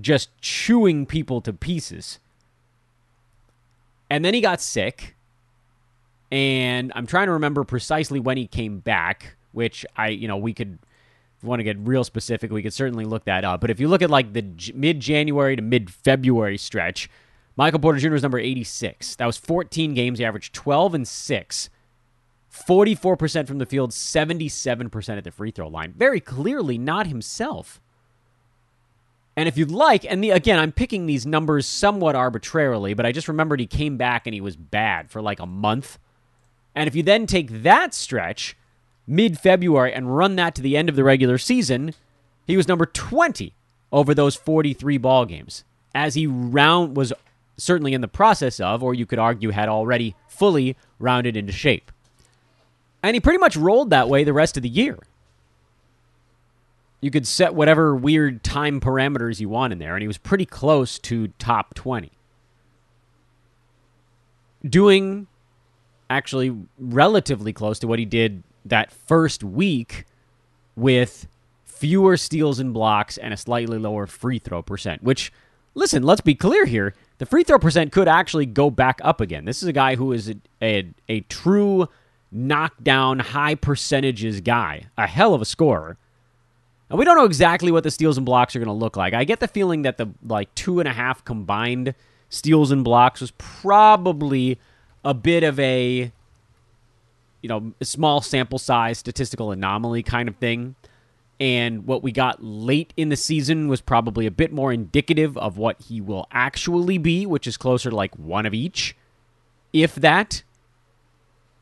just 0.00 0.30
chewing 0.40 1.06
people 1.06 1.40
to 1.40 1.52
pieces. 1.52 2.20
And 4.10 4.24
then 4.24 4.34
he 4.34 4.40
got 4.40 4.60
sick. 4.60 5.16
And 6.30 6.92
I'm 6.94 7.06
trying 7.06 7.26
to 7.26 7.32
remember 7.32 7.64
precisely 7.64 8.20
when 8.20 8.36
he 8.36 8.46
came 8.46 8.78
back, 8.78 9.36
which 9.52 9.86
I, 9.96 10.08
you 10.08 10.26
know, 10.28 10.36
we 10.36 10.52
could, 10.52 10.78
want 11.44 11.60
to 11.60 11.64
get 11.64 11.76
real 11.78 12.04
specific, 12.04 12.50
we 12.50 12.62
could 12.62 12.72
certainly 12.72 13.04
look 13.04 13.24
that 13.24 13.44
up. 13.44 13.60
But 13.60 13.70
if 13.70 13.78
you 13.78 13.88
look 13.88 14.02
at 14.02 14.10
like 14.10 14.32
the 14.32 14.42
J- 14.42 14.72
mid 14.74 15.00
January 15.00 15.56
to 15.56 15.62
mid 15.62 15.90
February 15.90 16.58
stretch, 16.58 17.08
Michael 17.56 17.78
Porter 17.78 17.98
Jr. 17.98 18.10
was 18.12 18.22
number 18.22 18.38
86. 18.38 19.16
That 19.16 19.26
was 19.26 19.36
14 19.36 19.94
games. 19.94 20.18
He 20.18 20.24
averaged 20.24 20.54
12 20.54 20.94
and 20.94 21.08
6, 21.08 21.70
44% 22.50 23.46
from 23.46 23.58
the 23.58 23.66
field, 23.66 23.92
77% 23.92 25.18
at 25.18 25.24
the 25.24 25.30
free 25.30 25.50
throw 25.50 25.68
line. 25.68 25.92
Very 25.96 26.20
clearly 26.20 26.78
not 26.78 27.06
himself. 27.06 27.80
And 29.36 29.48
if 29.48 29.56
you'd 29.56 29.70
like, 29.70 30.04
and 30.08 30.22
the, 30.22 30.30
again, 30.30 30.58
I'm 30.58 30.72
picking 30.72 31.06
these 31.06 31.26
numbers 31.26 31.66
somewhat 31.66 32.14
arbitrarily, 32.14 32.94
but 32.94 33.04
I 33.04 33.12
just 33.12 33.28
remembered 33.28 33.58
he 33.58 33.66
came 33.66 33.96
back 33.96 34.26
and 34.26 34.34
he 34.34 34.40
was 34.40 34.56
bad 34.56 35.10
for 35.10 35.20
like 35.20 35.40
a 35.40 35.46
month. 35.46 35.98
And 36.74 36.86
if 36.86 36.94
you 36.94 37.02
then 37.02 37.26
take 37.26 37.62
that 37.62 37.94
stretch 37.94 38.56
mid 39.06 39.38
February 39.38 39.92
and 39.92 40.16
run 40.16 40.36
that 40.36 40.54
to 40.54 40.62
the 40.62 40.76
end 40.76 40.88
of 40.88 40.96
the 40.96 41.04
regular 41.04 41.38
season, 41.38 41.94
he 42.46 42.56
was 42.56 42.68
number 42.68 42.86
20 42.86 43.54
over 43.92 44.14
those 44.14 44.36
43 44.36 44.98
ball 44.98 45.24
games 45.24 45.64
as 45.94 46.14
he 46.14 46.26
round 46.26 46.96
was 46.96 47.12
certainly 47.56 47.94
in 47.94 48.00
the 48.00 48.08
process 48.08 48.58
of 48.60 48.82
or 48.82 48.94
you 48.94 49.06
could 49.06 49.18
argue 49.18 49.50
had 49.50 49.68
already 49.68 50.14
fully 50.28 50.76
rounded 50.98 51.36
into 51.36 51.52
shape. 51.52 51.92
And 53.02 53.14
he 53.14 53.20
pretty 53.20 53.38
much 53.38 53.56
rolled 53.56 53.90
that 53.90 54.08
way 54.08 54.24
the 54.24 54.32
rest 54.32 54.56
of 54.56 54.62
the 54.62 54.68
year. 54.68 54.98
You 57.04 57.10
could 57.10 57.26
set 57.26 57.54
whatever 57.54 57.94
weird 57.94 58.42
time 58.42 58.80
parameters 58.80 59.38
you 59.38 59.50
want 59.50 59.74
in 59.74 59.78
there 59.78 59.94
and 59.94 60.00
he 60.00 60.06
was 60.06 60.16
pretty 60.16 60.46
close 60.46 60.98
to 61.00 61.28
top 61.38 61.74
20. 61.74 62.10
Doing 64.66 65.26
actually 66.08 66.56
relatively 66.78 67.52
close 67.52 67.78
to 67.80 67.86
what 67.86 67.98
he 67.98 68.06
did 68.06 68.42
that 68.64 68.90
first 68.90 69.44
week 69.44 70.06
with 70.76 71.28
fewer 71.66 72.16
steals 72.16 72.58
and 72.58 72.72
blocks 72.72 73.18
and 73.18 73.34
a 73.34 73.36
slightly 73.36 73.76
lower 73.76 74.06
free 74.06 74.38
throw 74.38 74.62
percent. 74.62 75.02
Which, 75.02 75.30
listen, 75.74 76.04
let's 76.04 76.22
be 76.22 76.34
clear 76.34 76.64
here. 76.64 76.94
The 77.18 77.26
free 77.26 77.44
throw 77.44 77.58
percent 77.58 77.92
could 77.92 78.08
actually 78.08 78.46
go 78.46 78.70
back 78.70 78.98
up 79.04 79.20
again. 79.20 79.44
This 79.44 79.62
is 79.62 79.68
a 79.68 79.74
guy 79.74 79.96
who 79.96 80.12
is 80.12 80.30
a, 80.30 80.36
a, 80.62 80.90
a 81.10 81.20
true 81.20 81.86
knockdown, 82.32 83.18
high 83.18 83.56
percentages 83.56 84.40
guy, 84.40 84.86
a 84.96 85.06
hell 85.06 85.34
of 85.34 85.42
a 85.42 85.44
scorer. 85.44 85.98
And 86.90 86.98
we 86.98 87.04
don't 87.04 87.16
know 87.16 87.24
exactly 87.24 87.72
what 87.72 87.82
the 87.82 87.90
steals 87.90 88.16
and 88.16 88.26
blocks 88.26 88.54
are 88.54 88.58
going 88.58 88.66
to 88.66 88.72
look 88.72 88.96
like. 88.96 89.14
I 89.14 89.24
get 89.24 89.40
the 89.40 89.48
feeling 89.48 89.82
that 89.82 89.96
the 89.96 90.08
like 90.22 90.54
two 90.54 90.80
and 90.80 90.88
a 90.88 90.92
half 90.92 91.24
combined 91.24 91.94
steals 92.28 92.70
and 92.70 92.84
blocks 92.84 93.20
was 93.20 93.30
probably 93.32 94.58
a 95.04 95.14
bit 95.14 95.44
of 95.44 95.58
a 95.60 96.12
you 97.42 97.48
know 97.48 97.72
small 97.82 98.20
sample 98.20 98.58
size 98.58 98.98
statistical 98.98 99.52
anomaly 99.52 100.02
kind 100.02 100.28
of 100.28 100.36
thing 100.36 100.74
and 101.38 101.86
what 101.86 102.02
we 102.02 102.10
got 102.10 102.42
late 102.42 102.94
in 102.96 103.10
the 103.10 103.16
season 103.16 103.68
was 103.68 103.80
probably 103.80 104.24
a 104.24 104.30
bit 104.30 104.52
more 104.52 104.72
indicative 104.72 105.36
of 105.36 105.58
what 105.58 105.80
he 105.82 106.00
will 106.00 106.26
actually 106.32 106.96
be 106.96 107.26
which 107.26 107.46
is 107.46 107.56
closer 107.56 107.90
to 107.90 107.96
like 107.96 108.16
one 108.16 108.46
of 108.46 108.54
each 108.54 108.96
if 109.72 109.94
that 109.94 110.42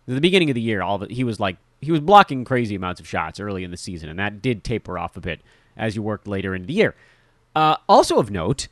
at 0.06 0.14
the 0.14 0.20
beginning 0.20 0.50
of 0.50 0.54
the 0.54 0.60
year 0.60 0.82
all 0.82 1.02
it, 1.02 1.10
he 1.10 1.24
was 1.24 1.40
like 1.40 1.56
he 1.82 1.92
was 1.92 2.00
blocking 2.00 2.44
crazy 2.44 2.74
amounts 2.74 3.00
of 3.00 3.06
shots 3.06 3.38
early 3.38 3.64
in 3.64 3.70
the 3.70 3.76
season 3.76 4.08
and 4.08 4.18
that 4.18 4.40
did 4.40 4.64
taper 4.64 4.98
off 4.98 5.16
a 5.16 5.20
bit 5.20 5.42
as 5.76 5.94
you 5.94 6.02
worked 6.02 6.26
later 6.26 6.54
into 6.54 6.66
the 6.66 6.72
year 6.72 6.94
uh, 7.54 7.76
also 7.88 8.18
of 8.18 8.30
note 8.30 8.68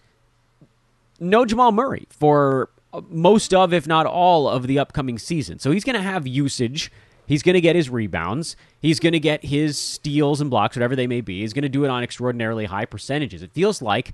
no 1.19 1.45
jamal 1.45 1.73
murray 1.73 2.07
for 2.09 2.71
most 3.09 3.55
of, 3.55 3.73
if 3.73 3.87
not 3.87 4.07
all, 4.07 4.49
of 4.49 4.67
the 4.67 4.79
upcoming 4.79 5.19
season. 5.19 5.59
So 5.59 5.71
he's 5.71 5.85
going 5.85 5.97
to 5.97 6.02
have 6.02 6.26
usage. 6.26 6.90
He's 7.26 7.43
going 7.43 7.55
to 7.55 7.61
get 7.61 7.76
his 7.76 7.88
rebounds. 7.88 8.57
He's 8.81 8.99
going 8.99 9.12
to 9.12 9.21
get 9.21 9.45
his 9.45 9.79
steals 9.79 10.40
and 10.40 10.50
blocks, 10.50 10.76
whatever 10.76 10.97
they 10.97 11.07
may 11.07 11.21
be. 11.21 11.40
He's 11.40 11.52
going 11.52 11.62
to 11.62 11.69
do 11.69 11.85
it 11.85 11.90
on 11.90 12.02
extraordinarily 12.02 12.64
high 12.64 12.87
percentages. 12.87 13.43
It 13.43 13.52
feels 13.52 13.81
like 13.81 14.12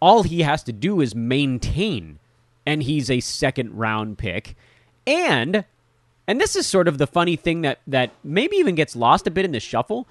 all 0.00 0.22
he 0.22 0.42
has 0.42 0.62
to 0.64 0.72
do 0.72 1.00
is 1.00 1.14
maintain, 1.14 2.18
and 2.66 2.82
he's 2.82 3.10
a 3.10 3.20
second 3.20 3.76
round 3.76 4.18
pick. 4.18 4.54
And 5.06 5.64
and 6.28 6.38
this 6.38 6.54
is 6.54 6.66
sort 6.66 6.86
of 6.86 6.98
the 6.98 7.06
funny 7.06 7.36
thing 7.36 7.62
that 7.62 7.80
that 7.86 8.10
maybe 8.22 8.56
even 8.56 8.74
gets 8.74 8.94
lost 8.94 9.26
a 9.26 9.30
bit 9.30 9.46
in 9.46 9.52
the 9.52 9.60
shuffle. 9.60 10.06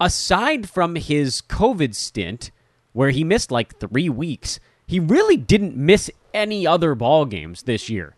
Aside 0.00 0.68
from 0.68 0.96
his 0.96 1.42
COVID 1.42 1.94
stint, 1.94 2.50
where 2.92 3.10
he 3.10 3.22
missed 3.22 3.52
like 3.52 3.78
three 3.78 4.08
weeks, 4.08 4.58
he 4.84 4.98
really 4.98 5.36
didn't 5.36 5.76
miss 5.76 6.10
any 6.34 6.66
other 6.66 6.96
ball 6.96 7.24
games 7.24 7.62
this 7.62 7.88
year. 7.88 8.16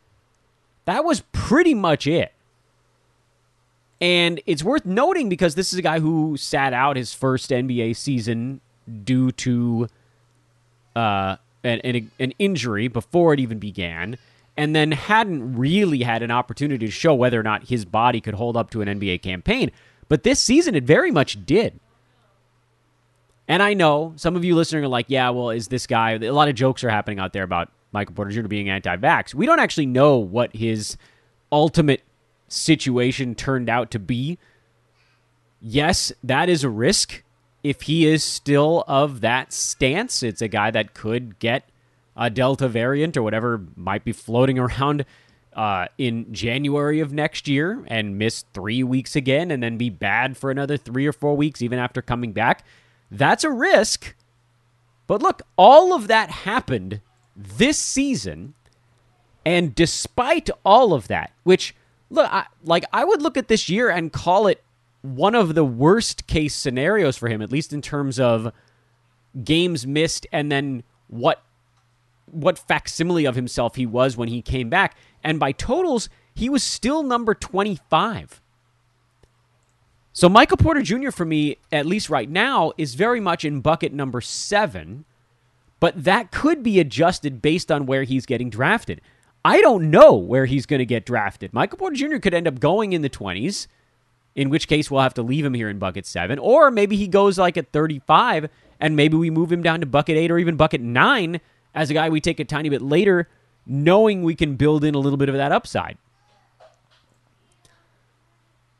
That 0.86 1.04
was 1.04 1.22
pretty 1.32 1.74
much 1.74 2.06
it. 2.06 2.32
And 4.00 4.40
it's 4.46 4.64
worth 4.64 4.86
noting 4.86 5.28
because 5.28 5.54
this 5.54 5.72
is 5.72 5.78
a 5.78 5.82
guy 5.82 6.00
who 6.00 6.38
sat 6.38 6.72
out 6.72 6.96
his 6.96 7.12
first 7.12 7.50
NBA 7.50 7.96
season 7.96 8.60
due 9.04 9.30
to 9.32 9.88
uh, 10.96 11.36
an, 11.62 11.80
an, 11.80 12.10
an 12.18 12.32
injury 12.38 12.88
before 12.88 13.34
it 13.34 13.40
even 13.40 13.58
began, 13.58 14.16
and 14.56 14.74
then 14.74 14.92
hadn't 14.92 15.56
really 15.56 16.02
had 16.02 16.22
an 16.22 16.30
opportunity 16.30 16.86
to 16.86 16.92
show 16.92 17.14
whether 17.14 17.38
or 17.38 17.42
not 17.42 17.68
his 17.68 17.84
body 17.84 18.20
could 18.20 18.34
hold 18.34 18.56
up 18.56 18.70
to 18.70 18.82
an 18.82 18.88
NBA 18.88 19.22
campaign. 19.22 19.70
But 20.08 20.22
this 20.22 20.40
season, 20.40 20.74
it 20.74 20.84
very 20.84 21.10
much 21.10 21.44
did. 21.44 21.80
And 23.48 23.62
I 23.62 23.74
know 23.74 24.14
some 24.16 24.36
of 24.36 24.44
you 24.44 24.54
listening 24.54 24.84
are 24.84 24.88
like, 24.88 25.06
yeah, 25.08 25.30
well, 25.30 25.50
is 25.50 25.68
this 25.68 25.86
guy? 25.86 26.12
A 26.12 26.30
lot 26.30 26.48
of 26.48 26.54
jokes 26.54 26.84
are 26.84 26.90
happening 26.90 27.18
out 27.18 27.32
there 27.32 27.42
about 27.42 27.70
Michael 27.92 28.14
Porter 28.14 28.30
Jr. 28.30 28.48
being 28.48 28.70
anti 28.70 28.96
vax. 28.96 29.34
We 29.34 29.46
don't 29.46 29.60
actually 29.60 29.86
know 29.86 30.18
what 30.18 30.54
his 30.54 30.96
ultimate 31.52 32.02
situation 32.48 33.34
turned 33.34 33.68
out 33.68 33.90
to 33.90 33.98
be. 33.98 34.38
Yes, 35.60 36.12
that 36.22 36.48
is 36.48 36.64
a 36.64 36.68
risk. 36.68 37.22
If 37.62 37.82
he 37.82 38.06
is 38.06 38.22
still 38.22 38.84
of 38.86 39.20
that 39.22 39.52
stance, 39.52 40.22
it's 40.22 40.42
a 40.42 40.48
guy 40.48 40.70
that 40.70 40.92
could 40.92 41.38
get 41.38 41.68
a 42.16 42.30
Delta 42.30 42.68
variant 42.68 43.16
or 43.16 43.22
whatever 43.22 43.66
might 43.76 44.04
be 44.04 44.12
floating 44.12 44.58
around 44.58 45.04
uh, 45.54 45.86
in 45.98 46.32
January 46.32 47.00
of 47.00 47.12
next 47.12 47.46
year 47.46 47.84
and 47.86 48.18
miss 48.18 48.44
three 48.52 48.82
weeks 48.82 49.14
again 49.14 49.50
and 49.50 49.62
then 49.62 49.76
be 49.76 49.90
bad 49.90 50.36
for 50.36 50.50
another 50.50 50.76
three 50.76 51.06
or 51.06 51.12
four 51.12 51.36
weeks, 51.36 51.62
even 51.62 51.78
after 51.78 52.02
coming 52.02 52.32
back. 52.32 52.64
That's 53.10 53.44
a 53.44 53.50
risk. 53.50 54.14
But 55.06 55.22
look, 55.22 55.42
all 55.56 55.92
of 55.92 56.08
that 56.08 56.30
happened 56.30 57.00
this 57.36 57.78
season. 57.78 58.54
And 59.46 59.74
despite 59.74 60.50
all 60.64 60.92
of 60.94 61.08
that, 61.08 61.32
which 61.44 61.74
look, 62.10 62.28
I, 62.32 62.46
like 62.64 62.84
I 62.92 63.04
would 63.04 63.22
look 63.22 63.36
at 63.36 63.48
this 63.48 63.68
year 63.68 63.90
and 63.90 64.12
call 64.12 64.46
it 64.46 64.62
one 65.02 65.34
of 65.34 65.54
the 65.54 65.64
worst 65.64 66.26
case 66.26 66.54
scenarios 66.54 67.16
for 67.16 67.28
him, 67.28 67.42
at 67.42 67.52
least 67.52 67.72
in 67.72 67.82
terms 67.82 68.18
of 68.18 68.52
games 69.42 69.86
missed 69.86 70.26
and 70.32 70.50
then 70.50 70.82
what 71.08 71.42
what 72.26 72.58
facsimile 72.58 73.24
of 73.24 73.36
himself 73.36 73.76
he 73.76 73.86
was 73.86 74.16
when 74.16 74.28
he 74.28 74.42
came 74.42 74.68
back. 74.68 74.96
And 75.22 75.38
by 75.38 75.52
totals, 75.52 76.08
he 76.34 76.48
was 76.48 76.62
still 76.62 77.02
number 77.02 77.34
25. 77.34 78.40
So 80.12 80.28
Michael 80.28 80.56
Porter 80.56 80.82
Jr. 80.82 81.10
for 81.10 81.24
me, 81.24 81.58
at 81.72 81.86
least 81.86 82.08
right 82.08 82.30
now, 82.30 82.72
is 82.78 82.94
very 82.94 83.20
much 83.20 83.44
in 83.44 83.60
bucket 83.60 83.92
number 83.92 84.20
seven 84.20 85.04
but 85.84 86.04
that 86.04 86.30
could 86.30 86.62
be 86.62 86.80
adjusted 86.80 87.42
based 87.42 87.70
on 87.70 87.84
where 87.84 88.04
he's 88.04 88.24
getting 88.24 88.48
drafted. 88.48 89.02
I 89.44 89.60
don't 89.60 89.90
know 89.90 90.14
where 90.14 90.46
he's 90.46 90.64
going 90.64 90.78
to 90.78 90.86
get 90.86 91.04
drafted. 91.04 91.52
Michael 91.52 91.76
Porter 91.76 91.96
Jr. 91.96 92.16
could 92.16 92.32
end 92.32 92.48
up 92.48 92.58
going 92.58 92.94
in 92.94 93.02
the 93.02 93.10
20s, 93.10 93.66
in 94.34 94.48
which 94.48 94.66
case 94.66 94.90
we'll 94.90 95.02
have 95.02 95.12
to 95.12 95.22
leave 95.22 95.44
him 95.44 95.52
here 95.52 95.68
in 95.68 95.78
bucket 95.78 96.06
7, 96.06 96.38
or 96.38 96.70
maybe 96.70 96.96
he 96.96 97.06
goes 97.06 97.38
like 97.38 97.58
at 97.58 97.70
35 97.70 98.48
and 98.80 98.96
maybe 98.96 99.18
we 99.18 99.28
move 99.28 99.52
him 99.52 99.62
down 99.62 99.80
to 99.80 99.86
bucket 99.86 100.16
8 100.16 100.30
or 100.30 100.38
even 100.38 100.56
bucket 100.56 100.80
9 100.80 101.38
as 101.74 101.90
a 101.90 101.94
guy 101.94 102.08
we 102.08 102.20
take 102.20 102.40
a 102.40 102.44
tiny 102.44 102.68
bit 102.68 102.82
later 102.82 103.28
knowing 103.66 104.22
we 104.22 104.34
can 104.34 104.56
build 104.56 104.84
in 104.84 104.94
a 104.94 104.98
little 104.98 105.16
bit 105.16 105.28
of 105.28 105.34
that 105.34 105.52
upside. 105.52 105.96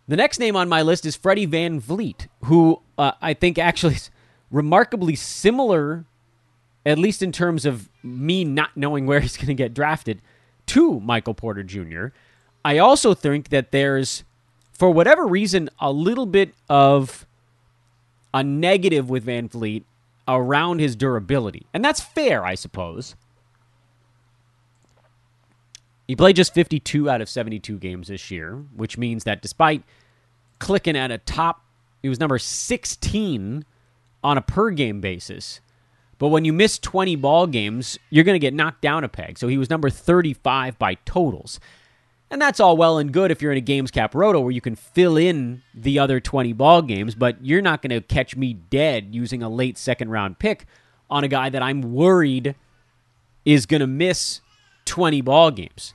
The 0.06 0.16
next 0.16 0.38
name 0.38 0.54
on 0.54 0.68
my 0.68 0.82
list 0.82 1.06
is 1.06 1.16
Freddie 1.16 1.46
VanVleet, 1.46 2.28
who 2.44 2.82
uh, 2.98 3.12
I 3.22 3.32
think 3.32 3.58
actually 3.58 3.94
is 3.94 4.10
remarkably 4.50 5.16
similar 5.16 6.04
at 6.86 6.98
least 6.98 7.22
in 7.22 7.32
terms 7.32 7.64
of 7.64 7.88
me 8.02 8.44
not 8.44 8.76
knowing 8.76 9.06
where 9.06 9.20
he's 9.20 9.36
going 9.36 9.48
to 9.48 9.54
get 9.54 9.74
drafted, 9.74 10.20
to 10.66 11.00
Michael 11.00 11.34
Porter 11.34 11.62
Jr. 11.62 12.06
I 12.64 12.78
also 12.78 13.14
think 13.14 13.50
that 13.50 13.70
there's, 13.70 14.24
for 14.72 14.90
whatever 14.90 15.26
reason, 15.26 15.68
a 15.78 15.92
little 15.92 16.26
bit 16.26 16.54
of 16.68 17.26
a 18.32 18.42
negative 18.42 19.10
with 19.10 19.26
VanVleet 19.26 19.84
around 20.26 20.81
his 20.81 20.97
durability. 20.97 21.66
And 21.73 21.85
that's 21.85 22.00
fair, 22.00 22.45
I 22.45 22.54
suppose. 22.54 23.14
He 26.07 26.16
played 26.16 26.37
just 26.37 26.52
52 26.54 27.09
out 27.09 27.21
of 27.21 27.28
72 27.28 27.78
games 27.78 28.09
this 28.09 28.31
year, 28.31 28.64
which 28.75 28.99
means 28.99 29.25
that 29.25 29.40
despite 29.43 29.83
clicking 30.59 30.97
at 30.97 31.11
a 31.11 31.19
top, 31.19 31.64
he 32.02 32.09
was 32.09 32.21
number 32.21 32.38
16 32.38 33.64
on 34.23 34.38
a 34.38 34.43
per 34.43 34.71
game 34.71 35.00
basis 35.00 35.61
but 36.19 36.28
when 36.28 36.45
you 36.45 36.52
miss 36.52 36.78
20 36.78 37.16
ball 37.16 37.47
games, 37.47 37.99
you're 38.11 38.25
going 38.25 38.35
to 38.35 38.40
get 38.40 38.54
knocked 38.54 38.81
down 38.81 39.04
a 39.04 39.09
peg. 39.09 39.38
So 39.38 39.49
he 39.49 39.59
was 39.59 39.71
number 39.71 39.90
35 39.90 40.78
by 40.78 40.95
totals. 41.04 41.61
And 42.34 42.42
that's 42.42 42.58
all 42.58 42.76
well 42.76 42.98
and 42.98 43.12
good 43.12 43.30
if 43.30 43.40
you're 43.40 43.52
in 43.52 43.58
a 43.58 43.60
games 43.60 43.92
cap 43.92 44.12
roto 44.12 44.40
where 44.40 44.50
you 44.50 44.60
can 44.60 44.74
fill 44.74 45.16
in 45.16 45.62
the 45.72 46.00
other 46.00 46.18
20 46.18 46.52
ball 46.52 46.82
games, 46.82 47.14
but 47.14 47.36
you're 47.40 47.62
not 47.62 47.80
going 47.80 47.90
to 47.90 48.00
catch 48.00 48.34
me 48.34 48.54
dead 48.54 49.14
using 49.14 49.40
a 49.40 49.48
late 49.48 49.78
second 49.78 50.10
round 50.10 50.40
pick 50.40 50.66
on 51.08 51.22
a 51.22 51.28
guy 51.28 51.48
that 51.48 51.62
I'm 51.62 51.80
worried 51.80 52.56
is 53.44 53.66
going 53.66 53.82
to 53.82 53.86
miss 53.86 54.40
20 54.86 55.20
ball 55.20 55.52
games. 55.52 55.94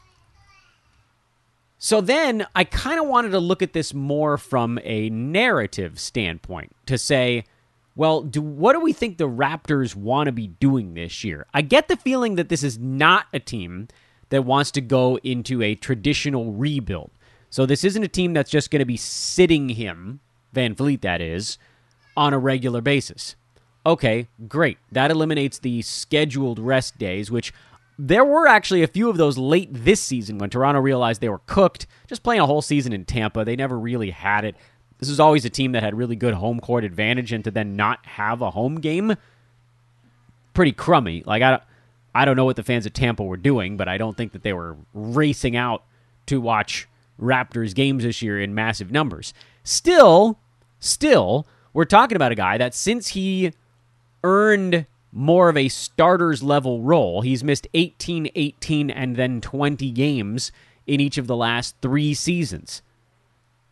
So 1.78 2.00
then 2.00 2.48
I 2.56 2.64
kind 2.64 3.02
of 3.02 3.08
wanted 3.08 3.32
to 3.32 3.40
look 3.40 3.62
at 3.62 3.74
this 3.74 3.94
more 3.94 4.38
from 4.38 4.80
a 4.86 5.10
narrative 5.10 6.00
standpoint 6.00 6.74
to 6.86 6.98
say, 6.98 7.44
well, 7.98 8.22
do 8.22 8.42
what 8.42 8.72
do 8.72 8.80
we 8.80 8.94
think 8.94 9.18
the 9.18 9.28
Raptors 9.28 9.94
want 9.94 10.28
to 10.28 10.32
be 10.32 10.48
doing 10.48 10.94
this 10.94 11.22
year? 11.22 11.48
I 11.54 11.64
get 11.64 11.90
the 11.90 11.98
feeling 11.98 12.36
that 12.36 12.48
this 12.48 12.64
is 12.64 12.80
not 12.80 13.26
a 13.34 13.42
team 13.42 13.90
that 14.30 14.46
wants 14.46 14.72
to 14.72 14.82
go 14.82 15.18
into 15.24 15.62
a 15.62 15.76
traditional 15.76 16.52
rebuild. 16.52 17.12
So 17.50 17.66
this 17.66 17.84
isn't 17.84 18.04
a 18.04 18.08
team 18.08 18.34
that's 18.34 18.52
just 18.52 18.72
going 18.72 18.80
to 18.80 18.86
be 18.86 18.98
sitting 18.98 19.70
him, 19.70 20.20
Van 20.54 20.76
Vleet 20.76 21.02
that 21.02 21.22
is, 21.22 21.58
on 22.16 22.34
a 22.34 22.40
regular 22.40 22.82
basis. 22.82 23.36
Okay, 23.86 24.28
great. 24.48 24.78
That 24.92 25.10
eliminates 25.10 25.58
the 25.58 25.82
scheduled 25.82 26.60
rest 26.60 26.98
days, 26.98 27.32
which 27.32 27.54
there 27.98 28.26
were 28.26 28.48
actually 28.48 28.84
a 28.84 28.88
few 28.88 29.10
of 29.10 29.18
those 29.18 29.38
late 29.38 29.70
this 29.72 30.02
season 30.02 30.38
when 30.38 30.50
Toronto 30.50 30.80
realized 30.80 31.22
they 31.22 31.30
were 31.30 31.42
cooked. 31.48 31.88
Just 32.08 32.24
playing 32.24 32.42
a 32.42 32.46
whole 32.46 32.62
season 32.62 32.94
in 32.94 33.06
Tampa, 33.06 33.44
they 33.44 33.56
never 33.56 33.80
really 33.80 34.12
had 34.12 34.46
it. 34.46 34.56
This 35.00 35.10
was 35.10 35.20
always 35.20 35.46
a 35.46 35.50
team 35.50 35.72
that 35.72 35.84
had 35.84 35.96
really 35.96 36.16
good 36.16 36.34
home 36.34 36.60
court 36.60 36.84
advantage, 36.84 37.32
and 37.32 37.44
to 37.46 37.52
then 37.52 37.76
not 37.76 38.06
have 38.06 38.42
a 38.42 38.52
home 38.52 38.76
game, 38.76 39.16
pretty 40.54 40.74
crummy. 40.74 41.24
Like 41.26 41.42
I, 41.42 41.62
I 42.14 42.26
don't 42.26 42.36
know 42.36 42.46
what 42.46 42.56
the 42.56 42.64
fans 42.64 42.86
of 42.86 42.94
Tampa 42.94 43.24
were 43.24 43.38
doing, 43.38 43.78
but 43.78 43.88
I 43.88 43.98
don't 43.98 44.18
think 44.18 44.32
that 44.34 44.44
they 44.44 44.54
were 44.54 44.78
racing 44.94 45.56
out 45.56 45.84
to 46.28 46.42
watch 46.42 46.88
Raptors 47.22 47.76
games 47.76 48.04
this 48.04 48.22
year 48.22 48.40
in 48.40 48.56
massive 48.56 48.92
numbers. 48.92 49.34
Still, 49.64 50.40
still, 50.80 51.46
we're 51.74 51.86
talking 51.86 52.16
about 52.16 52.32
a 52.32 52.36
guy 52.36 52.58
that 52.58 52.74
since 52.74 53.10
he 53.10 53.52
earned 54.24 54.86
more 55.12 55.50
of 55.50 55.58
a 55.58 55.70
starter's 55.70 56.44
level 56.44 56.82
role, 56.82 57.22
he's 57.22 57.44
missed 57.44 57.68
18, 57.74 58.30
18, 58.36 58.90
and 58.90 59.16
then 59.16 59.42
20 59.42 59.92
games 59.92 60.52
in 60.88 61.00
each 61.00 61.18
of 61.18 61.28
the 61.28 61.36
last 61.36 61.76
three 61.82 62.14
seasons. 62.14 62.82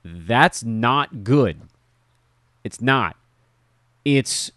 That's 0.04 0.64
not 0.64 1.24
good. 1.24 1.62
It's 2.64 2.82
not. 2.82 3.16
It's 4.06 4.52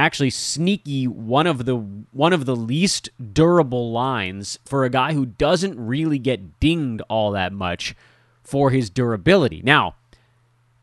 actually 0.00 0.30
sneaky 0.30 1.06
one 1.06 1.46
of 1.46 1.64
the 1.64 1.76
one 1.76 2.32
of 2.32 2.46
the 2.46 2.56
least 2.56 3.10
durable 3.32 3.92
lines 3.92 4.58
for 4.64 4.84
a 4.84 4.90
guy 4.90 5.12
who 5.12 5.26
doesn't 5.26 5.78
really 5.78 6.18
get 6.18 6.58
dinged 6.58 7.02
all 7.08 7.32
that 7.32 7.52
much 7.52 7.94
for 8.42 8.70
his 8.70 8.90
durability. 8.90 9.62
Now, 9.62 9.94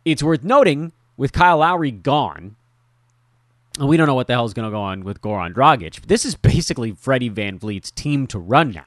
it's 0.06 0.24
worth 0.24 0.44
noting 0.44 0.94
with 1.18 1.34
Kyle 1.34 1.58
Lowry 1.58 1.92
gone, 1.92 2.56
and 3.80 3.90
we 3.90 3.98
don't 3.98 4.08
know 4.08 4.16
what 4.16 4.28
the 4.28 4.34
hell 4.34 4.46
is 4.46 4.54
going 4.54 4.68
to 4.68 4.76
go 4.76 4.82
on 4.82 5.04
with 5.04 5.22
Goran 5.22 5.54
Dragic. 5.54 6.00
But 6.00 6.10
This 6.10 6.24
is 6.24 6.36
basically 6.36 6.92
Freddie 6.92 7.30
Van 7.30 7.60
Vleet's 7.60 7.92
team 7.92 8.28
to 8.28 8.40
run 8.40 8.72
now. 8.72 8.86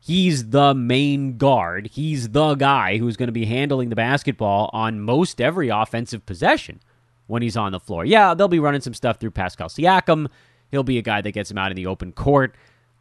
He's 0.00 0.50
the 0.50 0.74
main 0.74 1.38
guard. 1.38 1.86
He's 1.92 2.30
the 2.30 2.56
guy 2.56 2.98
who's 2.98 3.16
going 3.16 3.28
to 3.28 3.32
be 3.32 3.44
handling 3.44 3.88
the 3.88 3.96
basketball 3.96 4.68
on 4.72 5.00
most 5.00 5.40
every 5.40 5.68
offensive 5.68 6.26
possession 6.26 6.80
when 7.26 7.42
he's 7.42 7.56
on 7.56 7.72
the 7.72 7.80
floor. 7.80 8.04
Yeah, 8.04 8.34
they'll 8.34 8.48
be 8.48 8.58
running 8.58 8.80
some 8.80 8.94
stuff 8.94 9.18
through 9.18 9.30
Pascal 9.30 9.68
Siakam. 9.68 10.28
He'll 10.70 10.82
be 10.82 10.98
a 10.98 11.02
guy 11.02 11.20
that 11.20 11.32
gets 11.32 11.50
him 11.50 11.58
out 11.58 11.70
in 11.70 11.76
the 11.76 11.86
open 11.86 12.12
court. 12.12 12.54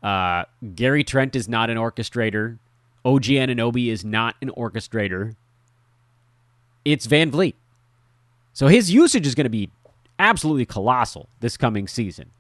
Uh, 0.04 0.46
Gary 0.76 1.04
Trent 1.04 1.36
is 1.36 1.48
not 1.48 1.70
an 1.70 1.78
orchestrator. 1.78 2.58
OG 3.04 3.24
Anunoby 3.24 3.92
is 3.92 4.06
not 4.06 4.36
an 4.42 4.50
orchestrator. 4.50 5.36
It's 6.84 7.06
Van 7.06 7.32
Vleet. 7.32 7.56
So 8.54 8.68
his 8.68 8.92
usage 8.92 9.26
is 9.26 9.36
going 9.36 9.46
to 9.46 9.50
be 9.50 9.70
absolutely 10.20 10.66
colossal 10.66 11.30
this 11.40 11.58
coming 11.58 11.88
season 11.88 12.32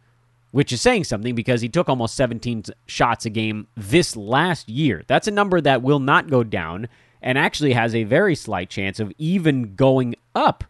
which 0.51 0.71
is 0.71 0.81
saying 0.81 1.05
something 1.05 1.33
because 1.33 1.61
he 1.61 1.69
took 1.69 1.89
almost 1.89 2.15
17 2.15 2.63
shots 2.85 3.25
a 3.25 3.29
game 3.29 3.67
this 3.75 4.15
last 4.15 4.69
year. 4.69 5.03
That's 5.07 5.27
a 5.27 5.31
number 5.31 5.61
that 5.61 5.81
will 5.81 5.99
not 5.99 6.29
go 6.29 6.43
down 6.43 6.87
and 7.21 7.37
actually 7.37 7.73
has 7.73 7.95
a 7.95 8.03
very 8.03 8.35
slight 8.35 8.69
chance 8.69 8.99
of 8.99 9.11
even 9.17 9.75
going 9.75 10.15
up. 10.35 10.63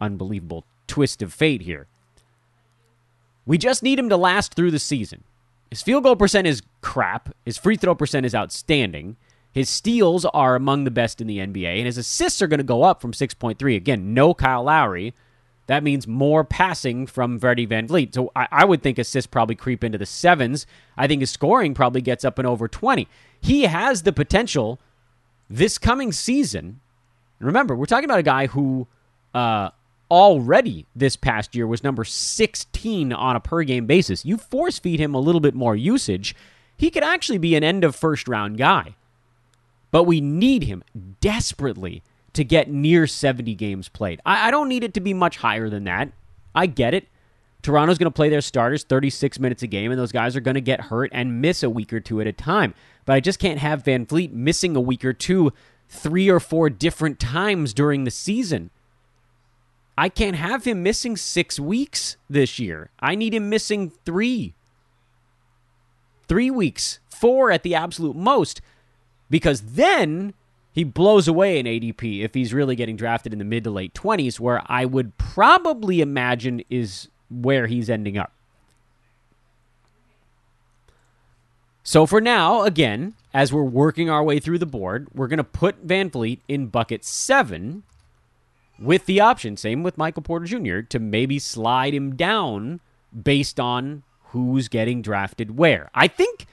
Unbelievable 0.00 0.64
twist 0.86 1.22
of 1.22 1.32
fate 1.32 1.62
here. 1.62 1.86
We 3.46 3.58
just 3.58 3.82
need 3.82 3.98
him 3.98 4.08
to 4.08 4.16
last 4.16 4.54
through 4.54 4.70
the 4.70 4.78
season. 4.78 5.24
His 5.70 5.82
field 5.82 6.04
goal 6.04 6.16
percent 6.16 6.46
is 6.46 6.62
crap. 6.80 7.34
His 7.44 7.58
free 7.58 7.76
throw 7.76 7.94
percent 7.94 8.26
is 8.26 8.34
outstanding. 8.34 9.16
His 9.52 9.68
steals 9.68 10.24
are 10.26 10.54
among 10.54 10.84
the 10.84 10.90
best 10.90 11.20
in 11.20 11.26
the 11.26 11.38
NBA, 11.38 11.78
and 11.78 11.86
his 11.86 11.98
assists 11.98 12.40
are 12.40 12.46
going 12.46 12.58
to 12.58 12.64
go 12.64 12.84
up 12.84 13.00
from 13.00 13.12
6.3. 13.12 13.76
Again, 13.76 14.14
no 14.14 14.32
Kyle 14.32 14.62
Lowry 14.62 15.12
that 15.70 15.84
means 15.84 16.08
more 16.08 16.42
passing 16.42 17.06
from 17.06 17.38
Freddie 17.38 17.64
Van 17.64 17.86
Vleet. 17.86 18.12
So 18.12 18.32
I, 18.34 18.48
I, 18.50 18.64
would 18.64 18.82
think 18.82 18.98
assists 18.98 19.28
probably 19.28 19.54
creep 19.54 19.84
into 19.84 19.98
the 19.98 20.04
sevens. 20.04 20.66
I 20.96 21.06
think 21.06 21.20
his 21.20 21.30
scoring 21.30 21.74
probably 21.74 22.00
gets 22.00 22.24
up 22.24 22.40
and 22.40 22.48
over 22.48 22.66
20. 22.66 23.06
He 23.40 23.62
has 23.62 24.02
the 24.02 24.12
potential 24.12 24.80
this 25.48 25.78
coming 25.78 26.10
season. 26.10 26.80
Remember, 27.38 27.76
we're 27.76 27.86
talking 27.86 28.06
about 28.06 28.18
a 28.18 28.24
guy 28.24 28.48
who 28.48 28.88
uh, 29.32 29.70
already 30.10 30.86
this 30.94 31.16
past 31.16 31.54
year 31.54 31.66
was 31.66 31.84
number 31.84 32.04
16 32.04 33.12
on 33.12 33.36
a 33.36 33.40
per 33.40 33.62
game 33.62 33.86
basis. 33.86 34.24
You 34.24 34.36
force 34.36 34.78
feed 34.78 35.00
him 35.00 35.14
a 35.14 35.20
little 35.20 35.40
bit 35.40 35.54
more 35.54 35.76
usage, 35.76 36.34
he 36.76 36.90
could 36.90 37.04
actually 37.04 37.38
be 37.38 37.54
an 37.54 37.64
end 37.64 37.84
of 37.84 37.94
first 37.94 38.26
round 38.28 38.58
guy. 38.58 38.96
But 39.90 40.04
we 40.04 40.20
need 40.20 40.64
him 40.64 40.82
desperately 41.20 42.02
to 42.32 42.44
get 42.44 42.70
near 42.70 43.06
70 43.06 43.54
games 43.54 43.88
played. 43.88 44.20
I, 44.24 44.48
I 44.48 44.50
don't 44.50 44.68
need 44.68 44.84
it 44.84 44.94
to 44.94 45.00
be 45.00 45.14
much 45.14 45.38
higher 45.38 45.68
than 45.68 45.84
that. 45.84 46.12
I 46.54 46.66
get 46.66 46.94
it. 46.94 47.08
Toronto's 47.62 47.98
going 47.98 48.10
to 48.10 48.16
play 48.16 48.28
their 48.28 48.40
starters 48.40 48.84
36 48.84 49.38
minutes 49.38 49.62
a 49.62 49.66
game, 49.66 49.90
and 49.90 50.00
those 50.00 50.12
guys 50.12 50.34
are 50.34 50.40
going 50.40 50.54
to 50.54 50.60
get 50.60 50.80
hurt 50.82 51.10
and 51.12 51.42
miss 51.42 51.62
a 51.62 51.68
week 51.68 51.92
or 51.92 52.00
two 52.00 52.20
at 52.20 52.26
a 52.26 52.32
time. 52.32 52.74
But 53.04 53.14
I 53.14 53.20
just 53.20 53.38
can't 53.38 53.58
have 53.58 53.84
Van 53.84 54.06
Vleet 54.06 54.32
missing 54.32 54.74
a 54.76 54.80
week 54.80 55.04
or 55.04 55.12
two 55.12 55.52
three 55.88 56.30
or 56.30 56.40
four 56.40 56.70
different 56.70 57.18
times 57.18 57.74
during 57.74 58.04
the 58.04 58.10
season. 58.10 58.70
I 60.00 60.08
can't 60.08 60.36
have 60.36 60.64
him 60.64 60.82
missing 60.82 61.14
six 61.14 61.60
weeks 61.60 62.16
this 62.30 62.58
year. 62.58 62.88
I 63.00 63.14
need 63.14 63.34
him 63.34 63.50
missing 63.50 63.92
three. 64.06 64.54
Three 66.26 66.50
weeks, 66.50 67.00
four 67.10 67.50
at 67.50 67.64
the 67.64 67.74
absolute 67.74 68.16
most, 68.16 68.62
because 69.28 69.60
then 69.60 70.32
he 70.72 70.84
blows 70.84 71.28
away 71.28 71.60
an 71.60 71.66
ADP 71.66 72.22
if 72.22 72.32
he's 72.32 72.54
really 72.54 72.76
getting 72.76 72.96
drafted 72.96 73.34
in 73.34 73.38
the 73.38 73.44
mid 73.44 73.62
to 73.64 73.70
late 73.70 73.92
20s, 73.92 74.40
where 74.40 74.62
I 74.64 74.86
would 74.86 75.18
probably 75.18 76.00
imagine 76.00 76.64
is 76.70 77.08
where 77.28 77.66
he's 77.66 77.90
ending 77.90 78.16
up. 78.16 78.32
So 81.82 82.06
for 82.06 82.22
now, 82.22 82.62
again, 82.62 83.16
as 83.34 83.52
we're 83.52 83.64
working 83.64 84.08
our 84.08 84.24
way 84.24 84.40
through 84.40 84.60
the 84.60 84.64
board, 84.64 85.08
we're 85.12 85.28
going 85.28 85.36
to 85.36 85.44
put 85.44 85.82
Van 85.82 86.08
Vleet 86.08 86.38
in 86.48 86.68
bucket 86.68 87.04
seven 87.04 87.82
with 88.80 89.06
the 89.06 89.20
option, 89.20 89.56
same 89.56 89.82
with 89.82 89.98
Michael 89.98 90.22
Porter 90.22 90.46
Jr., 90.46 90.80
to 90.88 90.98
maybe 90.98 91.38
slide 91.38 91.94
him 91.94 92.16
down 92.16 92.80
based 93.22 93.60
on 93.60 94.02
who's 94.24 94.68
getting 94.68 95.02
drafted 95.02 95.56
where. 95.56 95.90
I 95.94 96.08
think 96.08 96.46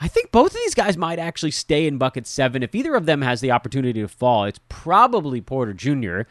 I 0.00 0.08
think 0.08 0.32
both 0.32 0.50
of 0.50 0.56
these 0.56 0.74
guys 0.74 0.96
might 0.96 1.18
actually 1.18 1.52
stay 1.52 1.86
in 1.86 1.98
bucket 1.98 2.26
seven. 2.26 2.62
If 2.62 2.74
either 2.74 2.94
of 2.94 3.06
them 3.06 3.22
has 3.22 3.40
the 3.40 3.52
opportunity 3.52 4.00
to 4.00 4.08
fall, 4.08 4.44
it's 4.44 4.60
probably 4.68 5.40
Porter 5.40 5.72
Jr. 5.72 6.22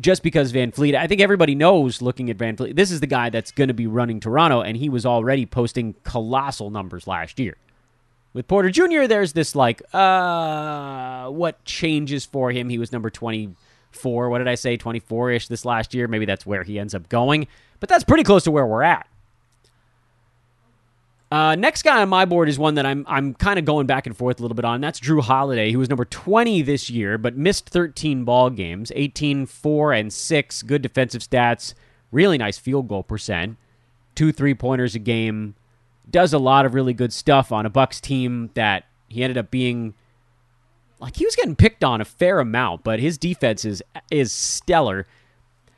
Just 0.00 0.22
because 0.22 0.52
Van 0.52 0.72
Vleet, 0.72 0.94
I 0.94 1.06
think 1.06 1.20
everybody 1.20 1.54
knows 1.54 2.00
looking 2.00 2.30
at 2.30 2.36
Van 2.36 2.56
Vleet, 2.56 2.76
this 2.76 2.90
is 2.90 3.00
the 3.00 3.06
guy 3.06 3.28
that's 3.28 3.50
going 3.50 3.68
to 3.68 3.74
be 3.74 3.86
running 3.86 4.20
Toronto, 4.20 4.62
and 4.62 4.76
he 4.76 4.88
was 4.88 5.04
already 5.04 5.44
posting 5.44 5.94
colossal 6.02 6.70
numbers 6.70 7.06
last 7.06 7.38
year. 7.38 7.56
With 8.32 8.48
Porter 8.48 8.70
Jr., 8.70 9.06
there's 9.06 9.34
this 9.34 9.54
like, 9.54 9.82
uh, 9.92 11.28
what 11.28 11.62
changes 11.64 12.24
for 12.24 12.50
him? 12.52 12.70
He 12.70 12.78
was 12.78 12.90
number 12.90 13.10
24. 13.92 14.30
What 14.30 14.38
did 14.38 14.48
I 14.48 14.54
say? 14.54 14.76
24 14.76 15.30
ish 15.32 15.48
this 15.48 15.64
last 15.64 15.94
year. 15.94 16.08
Maybe 16.08 16.24
that's 16.24 16.46
where 16.46 16.62
he 16.62 16.78
ends 16.78 16.94
up 16.94 17.08
going. 17.08 17.46
But 17.80 17.88
that's 17.88 18.04
pretty 18.04 18.24
close 18.24 18.44
to 18.44 18.50
where 18.50 18.66
we're 18.66 18.82
at. 18.82 19.06
Uh, 21.30 21.54
next 21.54 21.82
guy 21.82 22.02
on 22.02 22.08
my 22.10 22.26
board 22.26 22.48
is 22.48 22.58
one 22.58 22.74
that 22.74 22.84
I'm 22.84 23.06
I'm 23.08 23.32
kind 23.32 23.58
of 23.58 23.64
going 23.64 23.86
back 23.86 24.06
and 24.06 24.14
forth 24.14 24.38
a 24.38 24.42
little 24.42 24.54
bit 24.54 24.66
on. 24.66 24.82
That's 24.82 25.00
Jrue 25.00 25.22
Holiday, 25.22 25.72
who 25.72 25.78
was 25.78 25.88
number 25.88 26.04
20 26.04 26.60
this 26.60 26.90
year, 26.90 27.16
but 27.16 27.36
missed 27.36 27.70
13 27.70 28.24
ball 28.24 28.50
games, 28.50 28.92
18, 28.94 29.46
4, 29.46 29.92
and 29.94 30.12
6. 30.12 30.62
Good 30.62 30.82
defensive 30.82 31.22
stats, 31.22 31.72
really 32.10 32.36
nice 32.36 32.58
field 32.58 32.86
goal 32.86 33.02
percent, 33.02 33.56
two 34.14 34.30
three 34.30 34.52
pointers 34.52 34.94
a 34.94 34.98
game. 34.98 35.54
Does 36.10 36.34
a 36.34 36.38
lot 36.38 36.66
of 36.66 36.74
really 36.74 36.92
good 36.92 37.14
stuff 37.14 37.50
on 37.50 37.64
a 37.64 37.70
Bucks 37.70 37.98
team 37.98 38.50
that 38.52 38.84
he 39.08 39.22
ended 39.22 39.38
up 39.38 39.50
being 39.50 39.94
like 41.02 41.16
he 41.16 41.24
was 41.24 41.36
getting 41.36 41.56
picked 41.56 41.84
on 41.84 42.00
a 42.00 42.04
fair 42.04 42.38
amount, 42.38 42.84
but 42.84 43.00
his 43.00 43.18
defense 43.18 43.64
is 43.64 43.82
is 44.10 44.32
stellar. 44.32 45.06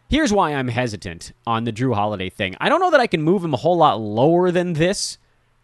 Here's 0.09 0.33
why 0.33 0.55
I'm 0.55 0.69
hesitant 0.69 1.33
on 1.47 1.65
the 1.65 1.73
Jrue 1.73 1.95
Holiday 1.95 2.29
thing. 2.29 2.55
I 2.61 2.69
don't 2.69 2.81
know 2.81 2.91
that 2.91 3.01
I 3.01 3.07
can 3.07 3.23
move 3.23 3.43
him 3.43 3.55
a 3.55 3.57
whole 3.57 3.79
lot 3.79 4.01
lower 4.01 4.51
than 4.51 4.75
this 4.75 5.19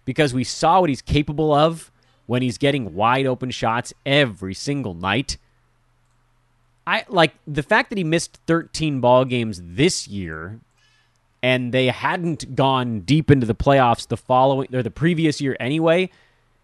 because 0.05 0.35
we 0.35 0.45
saw 0.45 0.81
what 0.81 0.89
he's 0.89 1.03
capable 1.03 1.53
of 1.53 1.93
when 2.27 2.43
he's 2.43 2.59
getting 2.59 2.95
wide 2.95 3.27
open 3.27 3.51
shots 3.51 3.93
every 4.07 4.55
single 4.55 4.95
night. 4.95 5.37
I 6.87 7.05
like 7.09 7.35
the 7.47 7.63
fact 7.63 7.91
that 7.91 7.99
he 7.99 8.05
missed 8.05 8.41
13 8.47 9.01
ball 9.01 9.25
games 9.25 9.61
this 9.63 10.09
year 10.09 10.59
and 11.43 11.73
they 11.73 11.87
hadn't 11.89 12.55
gone 12.57 13.01
deep 13.01 13.31
into 13.31 13.47
the 13.47 13.55
playoffs 13.55 14.09
the 14.09 14.17
following 14.17 14.75
or 14.75 14.83
the 14.83 14.91
previous 14.91 15.41
year 15.41 15.57
anyway. 15.61 16.11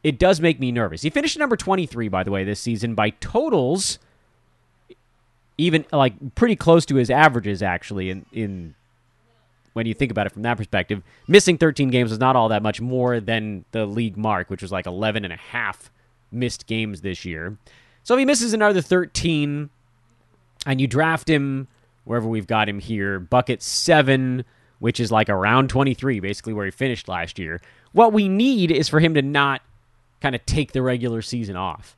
It 0.06 0.20
does 0.20 0.40
make 0.40 0.60
me 0.60 0.70
nervous. 0.70 1.02
He 1.02 1.10
finished 1.10 1.36
number 1.36 1.56
23 1.56 2.06
by 2.06 2.22
the 2.22 2.30
way 2.30 2.44
this 2.44 2.60
season 2.60 2.94
by 2.94 3.10
totals 3.10 3.98
even 5.58 5.84
like 5.90 6.36
pretty 6.36 6.54
close 6.54 6.86
to 6.86 6.94
his 6.94 7.10
averages 7.10 7.60
actually 7.60 8.10
in 8.10 8.24
in 8.30 8.76
when 9.72 9.84
you 9.84 9.94
think 9.94 10.12
about 10.12 10.28
it 10.28 10.32
from 10.32 10.42
that 10.42 10.58
perspective. 10.58 11.02
Missing 11.26 11.58
13 11.58 11.90
games 11.90 12.12
is 12.12 12.20
not 12.20 12.36
all 12.36 12.50
that 12.50 12.62
much 12.62 12.80
more 12.80 13.18
than 13.18 13.64
the 13.72 13.84
league 13.84 14.16
mark, 14.16 14.48
which 14.48 14.62
was 14.62 14.70
like 14.70 14.86
11 14.86 15.24
and 15.24 15.32
a 15.32 15.38
half 15.38 15.90
missed 16.30 16.68
games 16.68 17.00
this 17.00 17.24
year. 17.24 17.58
So 18.04 18.14
if 18.14 18.20
he 18.20 18.24
misses 18.26 18.54
another 18.54 18.82
13 18.82 19.70
and 20.66 20.80
you 20.80 20.86
draft 20.86 21.28
him 21.28 21.66
wherever 22.04 22.28
we've 22.28 22.46
got 22.46 22.68
him 22.68 22.78
here, 22.78 23.18
bucket 23.18 23.60
7, 23.60 24.44
which 24.78 25.00
is 25.00 25.10
like 25.10 25.28
around 25.28 25.68
23, 25.68 26.20
basically 26.20 26.52
where 26.52 26.64
he 26.64 26.70
finished 26.70 27.08
last 27.08 27.40
year. 27.40 27.60
What 27.90 28.12
we 28.12 28.28
need 28.28 28.70
is 28.70 28.88
for 28.88 29.00
him 29.00 29.14
to 29.14 29.22
not 29.22 29.62
kind 30.20 30.34
of 30.34 30.44
take 30.46 30.72
the 30.72 30.82
regular 30.82 31.22
season 31.22 31.56
off. 31.56 31.96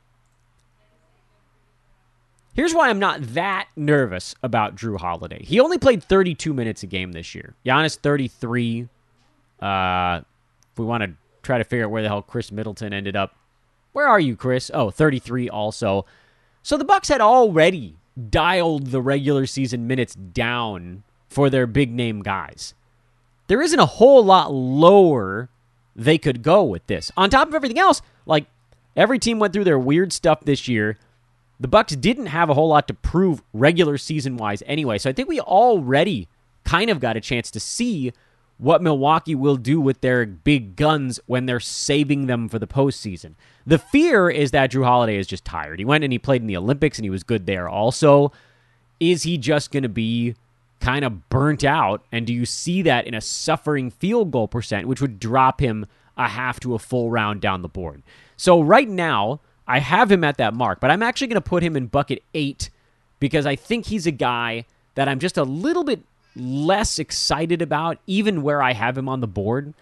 Here's 2.53 2.73
why 2.73 2.89
I'm 2.89 2.99
not 2.99 3.21
that 3.33 3.69
nervous 3.75 4.35
about 4.43 4.75
Jrue 4.75 4.99
Holiday. 4.99 5.43
He 5.43 5.59
only 5.59 5.77
played 5.77 6.03
32 6.03 6.53
minutes 6.53 6.83
a 6.83 6.87
game 6.87 7.13
this 7.13 7.33
year. 7.33 7.55
Giannis 7.65 7.95
33. 7.97 8.89
Uh, 9.61 10.21
if 10.71 10.77
we 10.79 10.85
want 10.85 11.03
to 11.03 11.13
try 11.41 11.57
to 11.57 11.63
figure 11.63 11.85
out 11.85 11.91
where 11.91 12.01
the 12.01 12.09
hell 12.09 12.21
Khris 12.21 12.51
Middleton 12.51 12.91
ended 12.93 13.15
up, 13.15 13.35
where 13.93 14.07
are 14.07 14.19
you, 14.19 14.35
Khris? 14.35 14.69
Oh, 14.73 14.91
33 14.91 15.49
also. 15.49 16.05
So 16.61 16.77
the 16.77 16.85
Bucks 16.85 17.07
had 17.07 17.21
already 17.21 17.95
dialed 18.29 18.87
the 18.87 19.01
regular 19.01 19.45
season 19.45 19.87
minutes 19.87 20.15
down 20.15 21.03
for 21.29 21.49
their 21.49 21.67
big 21.67 21.91
name 21.93 22.21
guys. 22.21 22.73
There 23.47 23.61
isn't 23.61 23.79
a 23.79 23.85
whole 23.85 24.23
lot 24.23 24.53
lower 24.53 25.49
they 25.99 26.17
could 26.17 26.41
go 26.41 26.63
with 26.63 26.87
this. 26.87 27.11
On 27.17 27.29
top 27.29 27.49
of 27.49 27.53
everything 27.53 27.77
else, 27.77 28.01
like 28.25 28.45
every 28.95 29.19
team 29.19 29.37
went 29.37 29.53
through 29.53 29.65
their 29.65 29.77
weird 29.77 30.13
stuff 30.13 30.41
this 30.45 30.67
year. 30.67 30.97
The 31.59 31.67
Bucks 31.67 31.95
didn't 31.95 32.27
have 32.27 32.49
a 32.49 32.53
whole 32.53 32.69
lot 32.69 32.87
to 32.87 32.93
prove 32.93 33.43
regular 33.53 33.97
season 33.97 34.37
wise 34.37 34.63
anyway. 34.65 34.97
So 34.97 35.09
I 35.09 35.13
think 35.13 35.27
we 35.27 35.41
already 35.41 36.29
kind 36.63 36.89
of 36.89 37.01
got 37.01 37.17
a 37.17 37.21
chance 37.21 37.51
to 37.51 37.59
see 37.59 38.13
what 38.57 38.81
Milwaukee 38.81 39.35
will 39.35 39.57
do 39.57 39.81
with 39.81 39.99
their 39.99 40.25
big 40.25 40.77
guns 40.77 41.19
when 41.25 41.45
they're 41.45 41.59
saving 41.59 42.27
them 42.27 42.47
for 42.47 42.59
the 42.59 42.67
postseason. 42.67 43.35
The 43.65 43.77
fear 43.77 44.29
is 44.29 44.51
that 44.51 44.71
Jrue 44.71 44.85
Holiday 44.85 45.17
is 45.17 45.27
just 45.27 45.43
tired. 45.43 45.79
He 45.79 45.85
went 45.85 46.03
and 46.05 46.13
he 46.13 46.19
played 46.19 46.41
in 46.41 46.47
the 46.47 46.57
Olympics 46.57 46.97
and 46.97 47.05
he 47.05 47.09
was 47.09 47.23
good 47.23 47.45
there 47.45 47.67
also. 47.67 48.31
Is 49.01 49.23
he 49.23 49.37
just 49.37 49.71
going 49.71 49.83
to 49.83 49.89
be 49.89 50.35
kind 50.79 51.05
of 51.05 51.29
burnt 51.29 51.63
out? 51.63 52.05
And 52.11 52.25
do 52.25 52.33
you 52.33 52.45
see 52.45 52.81
that 52.83 53.07
in 53.07 53.13
a 53.13 53.21
suffering 53.21 53.89
field 53.89 54.31
goal 54.31 54.47
percent, 54.47 54.87
which 54.87 55.01
would 55.01 55.19
drop 55.19 55.59
him 55.59 55.85
a 56.17 56.27
half 56.27 56.59
to 56.61 56.75
a 56.75 56.79
full 56.79 57.09
round 57.11 57.41
down 57.41 57.61
the 57.61 57.67
board? 57.67 58.03
So 58.37 58.61
right 58.61 58.87
now, 58.87 59.41
I 59.67 59.79
have 59.79 60.11
him 60.11 60.23
at 60.23 60.37
that 60.37 60.53
mark, 60.53 60.79
but 60.79 60.89
I'm 60.89 61.03
actually 61.03 61.27
going 61.27 61.35
to 61.35 61.49
put 61.49 61.61
him 61.61 61.75
in 61.75 61.87
bucket 61.87 62.23
eight 62.33 62.69
because 63.19 63.45
I 63.45 63.55
think 63.55 63.85
he's 63.85 64.07
a 64.07 64.11
guy 64.11 64.65
that 64.95 65.07
I'm 65.07 65.19
just 65.19 65.37
a 65.37 65.43
little 65.43 65.83
bit 65.83 66.01
less 66.35 66.99
excited 66.99 67.61
about, 67.61 67.99
even 68.07 68.41
where 68.41 68.61
I 68.61 68.73
have 68.73 68.97
him 68.97 69.07
on 69.07 69.19
the 69.19 69.27
board. 69.27 69.73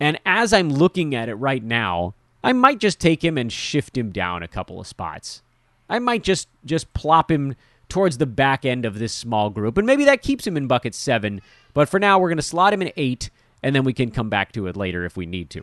And 0.00 0.18
as 0.26 0.52
I'm 0.52 0.68
looking 0.68 1.14
at 1.14 1.28
it 1.28 1.34
right 1.34 1.62
now, 1.62 2.14
I 2.42 2.52
might 2.52 2.78
just 2.78 3.00
take 3.00 3.24
him 3.24 3.38
and 3.38 3.52
shift 3.52 3.96
him 3.96 4.10
down 4.10 4.42
a 4.42 4.48
couple 4.48 4.80
of 4.80 4.86
spots. 4.86 5.42
I 5.88 5.98
might 5.98 6.22
just 6.22 6.48
just 6.64 6.92
plop 6.94 7.30
him 7.30 7.54
towards 7.94 8.18
the 8.18 8.26
back 8.26 8.64
end 8.64 8.84
of 8.84 8.98
this 8.98 9.12
small 9.12 9.50
group. 9.50 9.78
And 9.78 9.86
maybe 9.86 10.04
that 10.06 10.20
keeps 10.20 10.44
him 10.44 10.56
in 10.56 10.66
bucket 10.66 10.96
seven. 10.96 11.40
But 11.74 11.88
for 11.88 12.00
now, 12.00 12.18
we're 12.18 12.28
going 12.28 12.38
to 12.38 12.42
slot 12.42 12.72
him 12.72 12.82
in 12.82 12.90
eight, 12.96 13.30
and 13.62 13.72
then 13.72 13.84
we 13.84 13.92
can 13.92 14.10
come 14.10 14.28
back 14.28 14.50
to 14.54 14.66
it 14.66 14.76
later 14.76 15.04
if 15.04 15.16
we 15.16 15.26
need 15.26 15.48
to. 15.50 15.62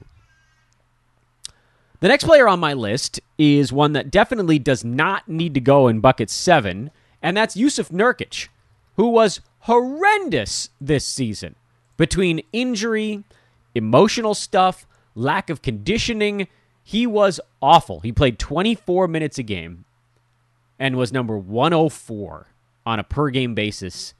The 1.99 2.07
next 2.07 2.23
player 2.23 2.47
on 2.47 2.61
my 2.61 2.71
list 2.71 3.19
is 3.37 3.73
one 3.73 3.91
that 3.91 4.09
definitely 4.09 4.59
does 4.59 4.85
not 4.85 5.27
need 5.27 5.53
to 5.55 5.59
go 5.59 5.89
in 5.89 5.99
bucket 5.99 6.29
seven, 6.29 6.89
and 7.21 7.35
that's 7.35 7.57
Jusuf 7.57 7.89
Nurkic, 7.89 8.47
who 8.95 9.09
was 9.09 9.41
horrendous 9.59 10.69
this 10.79 11.05
season 11.05 11.55
between 11.97 12.43
injury, 12.53 13.25
emotional 13.75 14.35
stuff, 14.35 14.87
lack 15.15 15.49
of 15.49 15.61
conditioning. 15.61 16.47
He 16.81 17.05
was 17.05 17.41
awful. 17.61 17.99
He 17.99 18.13
played 18.13 18.39
24 18.39 19.09
minutes 19.09 19.37
a 19.37 19.43
game 19.43 19.83
and 20.81 20.95
was 20.95 21.13
number 21.13 21.37
104 21.37 22.47
on 22.87 22.99
a 22.99 23.03
per 23.03 23.29
game 23.29 23.53
basis 23.53 24.15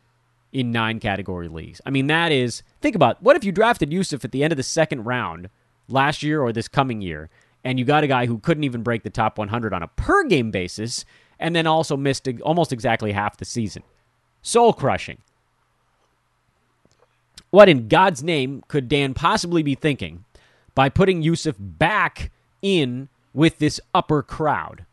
in 0.54 0.72
nine 0.72 1.00
category 1.00 1.48
leagues. 1.48 1.82
I 1.88 1.90
mean, 1.90 2.06
that 2.06 2.32
is, 2.32 2.62
think 2.82 2.96
about 2.96 3.22
what 3.24 3.36
if 3.36 3.44
you 3.44 3.52
drafted 3.52 3.90
Jusuf 3.90 4.24
at 4.24 4.32
the 4.32 4.44
end 4.44 4.54
of 4.54 4.58
the 4.58 4.64
second 4.64 5.06
round 5.06 5.50
last 5.88 6.22
year 6.22 6.40
or 6.40 6.54
this 6.54 6.68
coming 6.68 7.02
year, 7.02 7.32
and 7.64 7.80
you 7.80 7.86
got 7.86 8.04
a 8.04 8.08
guy 8.08 8.28
who 8.28 8.38
couldn't 8.38 8.64
even 8.64 8.84
break 8.84 9.02
the 9.02 9.10
top 9.10 9.40
100 9.40 9.74
on 9.74 9.82
a 9.82 9.88
per 9.88 10.24
game 10.26 10.52
basis, 10.52 11.04
and 11.40 11.56
then 11.56 11.66
also 11.66 11.98
missed 11.98 12.30
almost 12.44 12.72
exactly 12.72 13.12
half 13.12 13.38
the 13.38 13.46
season. 13.46 13.82
Soul 14.44 14.72
crushing. 14.72 15.18
What 17.50 17.70
in 17.70 17.88
God's 17.88 18.22
name 18.22 18.64
could 18.68 18.88
Dan 18.88 19.16
possibly 19.16 19.64
be 19.64 19.74
thinking 19.74 20.26
by 20.76 20.90
putting 20.90 21.24
Jusuf 21.24 21.56
back 21.58 22.30
in 22.62 23.10
with 23.34 23.58
this 23.58 23.82
upper 23.96 24.22
crowd? 24.22 24.86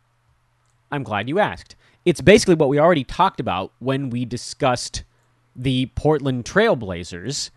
I'm 0.91 1.03
glad 1.03 1.29
you 1.29 1.39
asked. 1.39 1.75
It's 2.05 2.21
basically 2.21 2.55
what 2.55 2.69
we 2.69 2.79
already 2.79 3.03
talked 3.03 3.39
about 3.39 3.71
when 3.79 4.09
we 4.09 4.25
discussed 4.25 5.03
the 5.55 5.87
Portland 5.95 6.45
Trailblazers 6.45 7.51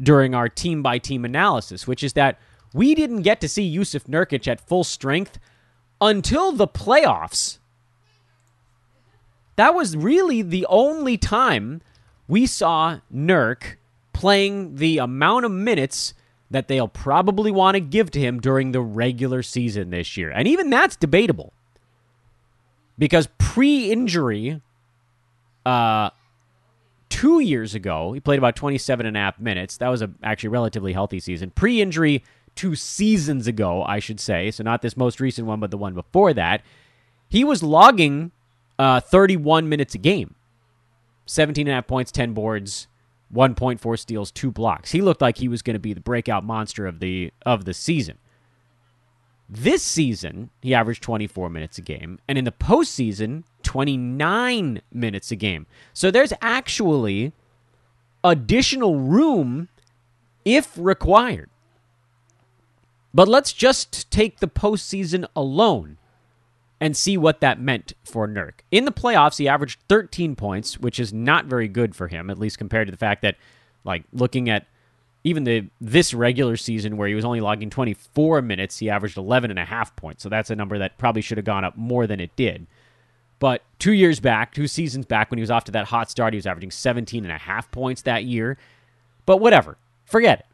during 0.00 0.34
our 0.34 0.48
team 0.48 0.82
by 0.82 0.98
team 0.98 1.24
analysis, 1.24 1.86
which 1.86 2.02
is 2.02 2.14
that 2.14 2.38
we 2.72 2.94
didn't 2.94 3.22
get 3.22 3.40
to 3.40 3.48
see 3.48 3.76
Jusuf 3.76 4.04
Nurkic 4.04 4.46
at 4.46 4.66
full 4.66 4.84
strength 4.84 5.38
until 6.00 6.52
the 6.52 6.68
playoffs. 6.68 7.58
That 9.56 9.74
was 9.74 9.96
really 9.96 10.40
the 10.40 10.64
only 10.68 11.18
time 11.18 11.82
we 12.28 12.46
saw 12.46 13.00
Nurk 13.12 13.76
playing 14.12 14.76
the 14.76 14.98
amount 14.98 15.44
of 15.44 15.50
minutes 15.50 16.14
that 16.50 16.68
they'll 16.68 16.88
probably 16.88 17.50
want 17.50 17.74
to 17.74 17.80
give 17.80 18.10
to 18.12 18.20
him 18.20 18.40
during 18.40 18.72
the 18.72 18.80
regular 18.80 19.42
season 19.42 19.90
this 19.90 20.16
year. 20.16 20.30
And 20.30 20.48
even 20.48 20.70
that's 20.70 20.96
debatable 20.96 21.52
because 23.00 23.28
pre 23.38 23.90
injury, 23.90 24.60
uh, 25.66 26.10
two 27.08 27.40
years 27.40 27.74
ago, 27.74 28.12
he 28.12 28.20
played 28.20 28.38
about 28.38 28.54
27 28.54 29.06
and 29.06 29.16
a 29.16 29.20
half 29.20 29.40
minutes. 29.40 29.78
That 29.78 29.88
was 29.88 30.02
a 30.02 30.10
actually 30.22 30.50
relatively 30.50 30.92
healthy 30.92 31.18
season. 31.18 31.50
Pre 31.50 31.80
injury, 31.80 32.22
two 32.54 32.76
seasons 32.76 33.46
ago, 33.46 33.82
I 33.82 33.98
should 33.98 34.20
say. 34.20 34.50
So 34.52 34.62
not 34.62 34.82
this 34.82 34.96
most 34.96 35.18
recent 35.18 35.48
one, 35.48 35.58
but 35.58 35.72
the 35.72 35.78
one 35.78 35.94
before 35.94 36.34
that. 36.34 36.62
He 37.28 37.42
was 37.42 37.62
logging 37.62 38.32
uh, 38.78 39.00
31 39.00 39.68
minutes 39.68 39.94
a 39.94 39.98
game, 39.98 40.34
17 41.26 41.66
and 41.66 41.72
a 41.72 41.74
half 41.76 41.86
points, 41.86 42.12
10 42.12 42.34
boards, 42.34 42.86
1.4 43.34 43.98
steals, 43.98 44.30
two 44.30 44.50
blocks. 44.50 44.90
He 44.90 45.00
looked 45.00 45.22
like 45.22 45.38
he 45.38 45.48
was 45.48 45.62
going 45.62 45.74
to 45.74 45.80
be 45.80 45.94
the 45.94 46.00
breakout 46.00 46.44
monster 46.44 46.86
of 46.86 47.00
the 47.00 47.32
of 47.46 47.64
the 47.64 47.72
season. 47.72 48.18
This 49.52 49.82
season, 49.82 50.50
he 50.62 50.72
averaged 50.72 51.02
24 51.02 51.50
minutes 51.50 51.76
a 51.76 51.82
game, 51.82 52.20
and 52.28 52.38
in 52.38 52.44
the 52.44 52.52
postseason, 52.52 53.42
29 53.64 54.80
minutes 54.92 55.32
a 55.32 55.36
game. 55.36 55.66
So 55.92 56.12
there's 56.12 56.32
actually 56.40 57.32
additional 58.22 59.00
room 59.00 59.68
if 60.44 60.70
required. 60.76 61.50
But 63.12 63.26
let's 63.26 63.52
just 63.52 64.08
take 64.12 64.38
the 64.38 64.46
postseason 64.46 65.26
alone 65.34 65.96
and 66.80 66.96
see 66.96 67.16
what 67.16 67.40
that 67.40 67.60
meant 67.60 67.92
for 68.04 68.28
Nurk. 68.28 68.60
In 68.70 68.84
the 68.84 68.92
playoffs, 68.92 69.38
he 69.38 69.48
averaged 69.48 69.80
13 69.88 70.36
points, 70.36 70.78
which 70.78 71.00
is 71.00 71.12
not 71.12 71.46
very 71.46 71.66
good 71.66 71.96
for 71.96 72.06
him, 72.06 72.30
at 72.30 72.38
least 72.38 72.56
compared 72.56 72.86
to 72.86 72.92
the 72.92 72.96
fact 72.96 73.22
that, 73.22 73.34
like, 73.82 74.04
looking 74.12 74.48
at 74.48 74.66
even 75.22 75.44
the 75.44 75.68
this 75.80 76.14
regular 76.14 76.56
season 76.56 76.96
where 76.96 77.08
he 77.08 77.14
was 77.14 77.24
only 77.24 77.40
logging 77.40 77.70
24 77.70 78.42
minutes, 78.42 78.78
he 78.78 78.88
averaged 78.88 79.18
11 79.18 79.50
and 79.50 79.58
a 79.58 79.64
half 79.64 79.94
points. 79.96 80.22
So 80.22 80.28
that's 80.28 80.50
a 80.50 80.56
number 80.56 80.78
that 80.78 80.98
probably 80.98 81.22
should 81.22 81.38
have 81.38 81.44
gone 81.44 81.64
up 81.64 81.76
more 81.76 82.06
than 82.06 82.20
it 82.20 82.34
did. 82.36 82.66
But 83.38 83.62
two 83.78 83.92
years 83.92 84.20
back, 84.20 84.52
two 84.52 84.66
seasons 84.66 85.06
back, 85.06 85.30
when 85.30 85.38
he 85.38 85.42
was 85.42 85.50
off 85.50 85.64
to 85.64 85.72
that 85.72 85.86
hot 85.86 86.10
start, 86.10 86.34
he 86.34 86.38
was 86.38 86.46
averaging 86.46 86.70
17 86.70 87.24
and 87.24 87.32
a 87.32 87.38
half 87.38 87.70
points 87.70 88.02
that 88.02 88.24
year. 88.24 88.58
But 89.26 89.38
whatever, 89.38 89.78
forget 90.04 90.40
it. 90.40 90.46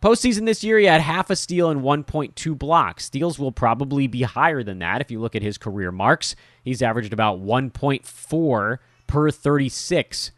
Postseason 0.00 0.46
this 0.46 0.62
year, 0.62 0.78
he 0.78 0.86
had 0.86 1.00
half 1.00 1.28
a 1.28 1.34
steal 1.34 1.70
and 1.70 1.80
1.2 1.80 2.56
blocks. 2.56 3.06
Steals 3.06 3.36
will 3.36 3.50
probably 3.50 4.06
be 4.06 4.22
higher 4.22 4.62
than 4.62 4.78
that 4.78 5.00
if 5.00 5.10
you 5.10 5.18
look 5.18 5.34
at 5.34 5.42
his 5.42 5.58
career 5.58 5.90
marks. 5.90 6.36
He's 6.62 6.82
averaged 6.82 7.12
about 7.12 7.40
1.4 7.40 8.78
per 9.08 9.30
36 9.32 10.30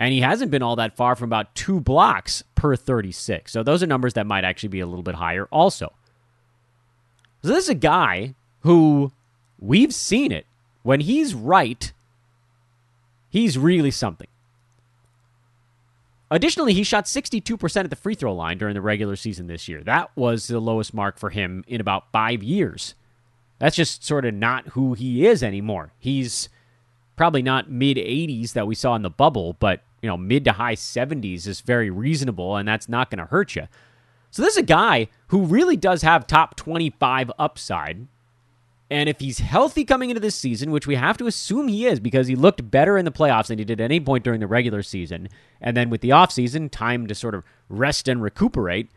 and 0.00 0.14
he 0.14 0.22
hasn't 0.22 0.50
been 0.50 0.62
all 0.62 0.76
that 0.76 0.96
far 0.96 1.14
from 1.14 1.28
about 1.28 1.54
two 1.54 1.78
blocks 1.78 2.42
per 2.54 2.74
36. 2.74 3.52
So 3.52 3.62
those 3.62 3.82
are 3.82 3.86
numbers 3.86 4.14
that 4.14 4.26
might 4.26 4.44
actually 4.44 4.70
be 4.70 4.80
a 4.80 4.86
little 4.86 5.02
bit 5.02 5.14
higher 5.14 5.44
also. 5.52 5.92
So 7.42 7.48
this 7.48 7.64
is 7.64 7.68
a 7.68 7.74
guy 7.74 8.34
who 8.60 9.12
we've 9.58 9.94
seen 9.94 10.32
it. 10.32 10.46
When 10.82 11.00
he's 11.00 11.34
right, 11.34 11.92
he's 13.28 13.58
really 13.58 13.90
something. 13.90 14.26
Additionally, 16.30 16.72
he 16.72 16.82
shot 16.82 17.04
62% 17.04 17.84
at 17.84 17.90
the 17.90 17.96
free 17.96 18.14
throw 18.14 18.34
line 18.34 18.56
during 18.56 18.72
the 18.72 18.80
regular 18.80 19.16
season 19.16 19.48
this 19.48 19.68
year. 19.68 19.82
That 19.82 20.16
was 20.16 20.46
the 20.46 20.60
lowest 20.60 20.94
mark 20.94 21.18
for 21.18 21.28
him 21.28 21.62
in 21.68 21.78
about 21.78 22.10
five 22.10 22.42
years. 22.42 22.94
That's 23.58 23.76
just 23.76 24.02
sort 24.02 24.24
of 24.24 24.32
not 24.32 24.68
who 24.68 24.94
he 24.94 25.26
is 25.26 25.42
anymore. 25.42 25.92
He's 25.98 26.48
probably 27.16 27.42
not 27.42 27.70
mid 27.70 27.98
80s 27.98 28.54
that 28.54 28.66
we 28.66 28.74
saw 28.74 28.94
in 28.94 29.02
the 29.02 29.10
bubble, 29.10 29.56
but 29.60 29.82
you 30.02 30.08
know, 30.08 30.16
mid 30.16 30.44
to 30.44 30.52
high 30.52 30.74
70s 30.74 31.46
is 31.46 31.60
very 31.60 31.90
reasonable, 31.90 32.56
and 32.56 32.66
that's 32.66 32.88
not 32.88 33.10
going 33.10 33.18
to 33.18 33.26
hurt 33.26 33.54
you. 33.56 33.68
So 34.30 34.42
this 34.42 34.54
is 34.54 34.62
a 34.62 34.62
guy 34.62 35.08
who 35.28 35.44
really 35.44 35.76
does 35.76 36.02
have 36.02 36.26
top 36.26 36.56
25 36.56 37.32
upside. 37.38 38.06
And 38.90 39.08
if 39.08 39.20
he's 39.20 39.38
healthy 39.38 39.84
coming 39.84 40.10
into 40.10 40.20
this 40.20 40.34
season, 40.34 40.72
which 40.72 40.86
we 40.86 40.96
have 40.96 41.16
to 41.18 41.26
assume 41.26 41.68
he 41.68 41.86
is 41.86 42.00
because 42.00 42.26
he 42.26 42.34
looked 42.34 42.70
better 42.70 42.98
in 42.98 43.04
the 43.04 43.12
playoffs 43.12 43.46
than 43.46 43.58
he 43.58 43.64
did 43.64 43.80
at 43.80 43.84
any 43.84 44.00
point 44.00 44.24
during 44.24 44.40
the 44.40 44.46
regular 44.46 44.82
season, 44.82 45.28
and 45.60 45.76
then 45.76 45.90
with 45.90 46.00
the 46.00 46.10
offseason, 46.10 46.70
time 46.70 47.06
to 47.06 47.14
sort 47.14 47.34
of 47.34 47.44
rest 47.68 48.08
and 48.08 48.22
recuperate, 48.22 48.90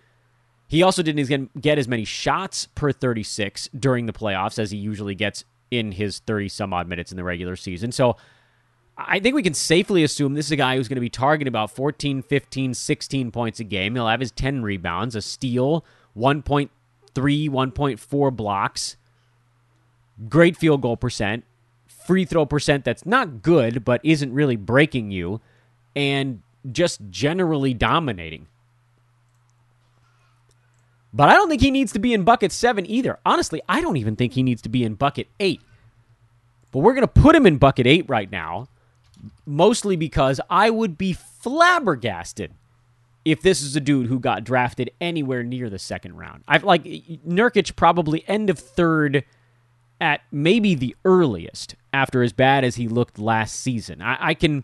he 0.68 0.82
also 0.82 1.04
didn't 1.04 1.62
get 1.62 1.78
as 1.78 1.88
many 1.88 2.06
shots 2.06 2.68
per 2.74 2.92
36 2.92 3.70
during 3.78 4.08
the 4.08 4.14
playoffs 4.14 4.58
as 4.58 4.72
he 4.72 4.78
usually 4.78 5.14
gets 5.14 5.44
in 5.70 5.92
his 5.92 6.20
30 6.20 6.50
some 6.50 6.74
odd 6.74 6.88
minutes 6.88 7.12
in 7.12 7.18
the 7.18 7.24
regular 7.24 7.56
season. 7.56 7.92
So 7.92 8.16
I 8.98 9.20
think 9.20 9.36
we 9.36 9.44
can 9.44 9.56
safely 9.56 10.04
assume 10.04 10.34
this 10.34 10.48
is 10.48 10.52
a 10.52 10.56
guy 10.56 10.76
who's 10.76 10.88
going 10.88 10.98
to 10.98 11.02
be 11.02 11.10
targeting 11.10 11.48
about 11.48 11.72
14, 11.72 12.22
15, 12.22 12.74
16 12.74 13.32
points 13.32 13.60
a 13.60 13.64
game. 13.64 13.96
He'll 13.96 14.08
have 14.08 14.20
his 14.20 14.32
10 14.32 14.62
rebounds, 14.62 15.16
a 15.16 15.22
steal, 15.22 15.84
1.3, 16.16 16.70
1.4 17.16 18.36
blocks, 18.36 18.98
great 20.30 20.56
field 20.56 20.82
goal 20.82 20.96
percent, 20.96 21.44
free 21.88 22.26
throw 22.26 22.46
percent 22.46 22.86
that's 22.86 23.06
not 23.06 23.42
good, 23.42 23.84
but 23.84 24.00
isn't 24.04 24.34
really 24.34 24.56
breaking 24.56 25.10
you, 25.10 25.42
and 25.96 26.42
just 26.72 27.02
generally 27.10 27.74
dominating. 27.74 28.48
But 31.12 31.30
I 31.30 31.34
don't 31.34 31.50
think 31.50 31.62
he 31.62 31.72
needs 31.72 31.92
to 31.94 32.00
be 32.00 32.14
in 32.14 32.24
bucket 32.24 32.52
seven 32.52 32.90
either. 32.90 33.20
Honestly, 33.26 33.62
I 33.68 33.82
don't 33.82 33.98
even 33.98 34.16
think 34.16 34.34
he 34.34 34.44
needs 34.44 34.62
to 34.64 34.70
be 34.70 34.84
in 34.84 34.96
bucket 34.96 35.28
eight. 35.40 35.62
But 36.72 36.80
we're 36.80 36.94
going 36.94 37.08
to 37.08 37.08
put 37.08 37.36
him 37.36 37.46
in 37.46 37.58
bucket 37.58 37.86
eight 37.86 38.10
right 38.10 38.32
now 38.32 38.68
mostly 39.46 39.96
because 39.96 40.40
I 40.50 40.70
would 40.70 40.98
be 40.98 41.14
flabbergasted 41.14 42.54
if 43.26 43.42
this 43.42 43.62
is 43.62 43.76
a 43.76 43.80
dude 43.80 44.08
who 44.08 44.20
got 44.20 44.44
drafted 44.44 44.92
anywhere 45.00 45.44
near 45.44 45.70
the 45.70 45.80
second 45.80 46.18
round. 46.18 46.44
I've 46.48 46.64
like 46.64 46.84
Nurkic 46.84 47.76
probably 47.76 48.24
end 48.28 48.50
of 48.50 48.60
third 48.60 49.24
at 50.02 50.22
maybe 50.32 50.76
the 50.76 50.96
earliest 51.06 51.76
after 51.94 52.22
as 52.22 52.34
bad 52.34 52.64
as 52.64 52.76
he 52.76 52.88
looked 52.88 53.18
last 53.18 53.60
season. 53.60 54.02
I, 54.02 54.18
I 54.20 54.34
can 54.34 54.64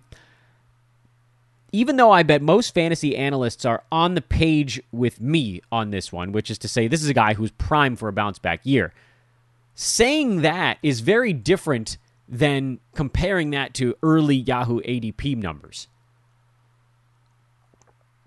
even 1.71 1.97
though 1.97 2.11
I 2.11 2.23
bet 2.23 2.41
most 2.41 2.73
fantasy 2.73 3.15
analysts 3.15 3.63
are 3.63 3.83
on 3.91 4.15
the 4.15 4.21
page 4.21 4.81
with 4.91 5.21
me 5.21 5.61
on 5.71 5.91
this 5.91 6.11
one, 6.11 6.31
which 6.31 6.49
is 6.49 6.57
to 6.59 6.67
say 6.67 6.87
this 6.87 7.03
is 7.03 7.09
a 7.09 7.13
guy 7.13 7.35
who's 7.35 7.51
primed 7.51 7.99
for 7.99 8.09
a 8.09 8.13
bounce 8.13 8.39
back 8.39 8.61
year. 8.63 8.93
Saying 9.75 10.41
that 10.41 10.77
is 10.83 10.99
very 10.99 11.31
different 11.31 11.97
than 12.29 12.79
comparing 12.93 13.49
that 13.49 13.73
to 13.73 13.95
early 14.03 14.35
Yahoo 14.35 14.79
ADP 14.81 15.35
numbers. 15.35 15.87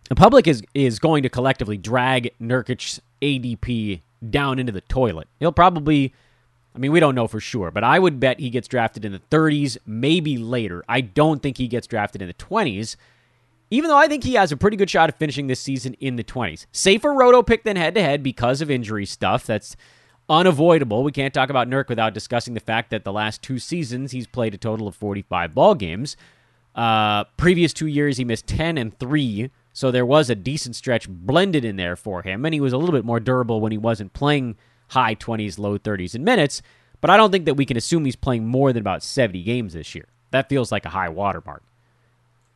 The 0.08 0.16
public 0.16 0.46
is, 0.48 0.62
is 0.74 0.98
going 0.98 1.22
to 1.22 1.28
collectively 1.28 1.78
drag 1.78 2.34
Nurkic's 2.40 3.00
ADP 3.22 4.02
down 4.28 4.58
into 4.58 4.72
the 4.72 4.80
toilet. 4.82 5.28
He'll 5.38 5.52
probably, 5.52 6.12
I 6.74 6.78
mean, 6.78 6.90
we 6.90 7.00
don't 7.00 7.14
know 7.14 7.28
for 7.28 7.40
sure, 7.40 7.70
but 7.70 7.84
I 7.84 7.98
would 7.98 8.18
bet 8.18 8.40
he 8.40 8.50
gets 8.50 8.68
drafted 8.68 9.04
in 9.04 9.12
the 9.12 9.22
30s, 9.30 9.78
maybe 9.86 10.36
later. 10.36 10.84
I 10.88 11.00
don't 11.00 11.40
think 11.40 11.56
he 11.56 11.68
gets 11.68 11.86
drafted 11.86 12.20
in 12.20 12.28
the 12.28 12.34
20s, 12.34 12.96
even 13.70 13.88
though 13.88 13.96
I 13.96 14.08
think 14.08 14.24
he 14.24 14.34
has 14.34 14.52
a 14.52 14.56
pretty 14.56 14.76
good 14.76 14.90
shot 14.90 15.08
of 15.08 15.14
finishing 15.14 15.46
this 15.46 15.60
season 15.60 15.94
in 15.94 16.16
the 16.16 16.24
20s. 16.24 16.66
Safer 16.72 17.14
roto 17.14 17.42
pick 17.42 17.62
than 17.62 17.76
head 17.76 17.94
to 17.94 18.02
head 18.02 18.22
because 18.22 18.60
of 18.60 18.70
injury 18.70 19.06
stuff. 19.06 19.46
That's 19.46 19.76
unavoidable. 20.28 21.02
We 21.02 21.12
can't 21.12 21.35
talk 21.35 21.50
about 21.50 21.68
Nurk 21.68 21.88
without 21.88 22.14
discussing 22.14 22.54
the 22.54 22.61
fact 22.61 22.90
that 22.90 23.04
the 23.04 23.12
last 23.12 23.42
two 23.42 23.58
seasons 23.58 24.12
he's 24.12 24.26
played 24.26 24.54
a 24.54 24.58
total 24.58 24.88
of 24.88 24.94
45 24.94 25.54
ball 25.54 25.74
games. 25.74 26.16
Uh, 26.74 27.24
previous 27.37 27.72
two 27.72 27.87
years 27.87 28.16
he 28.16 28.24
missed 28.24 28.46
10 28.46 28.78
and 28.78 28.98
3, 28.98 29.50
so 29.72 29.90
there 29.90 30.06
was 30.06 30.30
a 30.30 30.35
decent 30.35 30.76
stretch 30.76 31.08
blended 31.08 31.64
in 31.64 31.76
there 31.76 31.96
for 31.96 32.22
him, 32.22 32.44
and 32.44 32.54
he 32.54 32.61
was 32.61 32.72
a 32.72 32.78
little 32.78 32.94
bit 32.94 33.04
more 33.04 33.20
durable 33.20 33.61
when 33.61 33.72
he 33.72 33.78
wasn't 33.78 34.12
playing 34.12 34.56
high 34.88 35.14
20s, 35.14 35.58
low 35.58 35.78
30s 35.78 36.14
in 36.14 36.24
minutes. 36.24 36.62
But 37.00 37.11
I 37.11 37.16
don't 37.16 37.32
think 37.32 37.46
that 37.46 37.54
we 37.54 37.66
can 37.66 37.76
assume 37.76 38.04
he's 38.04 38.16
playing 38.16 38.46
more 38.46 38.72
than 38.72 38.80
about 38.80 39.02
70 39.02 39.42
games 39.42 39.74
this 39.74 39.94
year. 39.94 40.06
That 40.30 40.48
feels 40.48 40.72
like 40.72 40.87
a 40.87 40.90
high 40.90 41.08
watermark. 41.08 41.62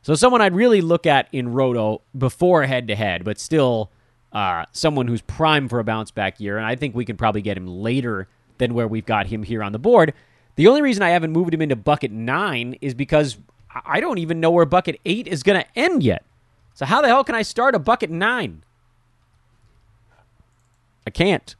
So 0.01 0.15
someone 0.15 0.41
I'd 0.41 0.55
really 0.55 0.81
look 0.81 1.05
at 1.05 1.27
in 1.31 1.51
Roto 1.51 2.01
before 2.17 2.63
head 2.63 2.87
to 2.87 2.95
head, 2.95 3.25
but 3.25 3.39
still 3.39 3.91
uh, 4.33 4.65
someone 4.71 5.07
who's 5.07 5.21
prime 5.21 5.67
for 5.67 5.79
a 5.79 5.83
bounce 5.83 6.11
back 6.11 6.39
year, 6.39 6.57
and 6.57 6.65
I 6.65 6.75
think 6.75 6.95
we 6.95 7.05
can 7.05 7.17
probably 7.17 7.41
get 7.41 7.57
him 7.57 7.67
later 7.67 8.27
than 8.57 8.73
where 8.73 8.87
we've 8.87 9.05
got 9.05 9.27
him 9.27 9.43
here 9.43 9.63
on 9.63 9.71
the 9.71 9.79
board. 9.79 10.13
The 10.55 10.67
only 10.67 10.81
reason 10.81 11.03
I 11.03 11.09
haven't 11.09 11.31
moved 11.31 11.53
him 11.53 11.61
into 11.61 11.75
bucket 11.75 12.11
nine 12.11 12.75
is 12.81 12.93
because 12.93 13.37
I 13.85 13.99
don't 13.99 14.17
even 14.17 14.39
know 14.39 14.51
where 14.51 14.65
bucket 14.65 14.99
eight 15.05 15.27
is 15.27 15.43
going 15.43 15.61
to 15.61 15.79
end 15.79 16.03
yet. 16.03 16.25
So 16.73 16.85
how 16.85 17.01
the 17.01 17.07
hell 17.07 17.23
can 17.23 17.35
I 17.35 17.41
start 17.41 17.75
a 17.75 17.79
bucket 17.79 18.09
nine? 18.09 18.63
I 21.05 21.09
can't. 21.09 21.55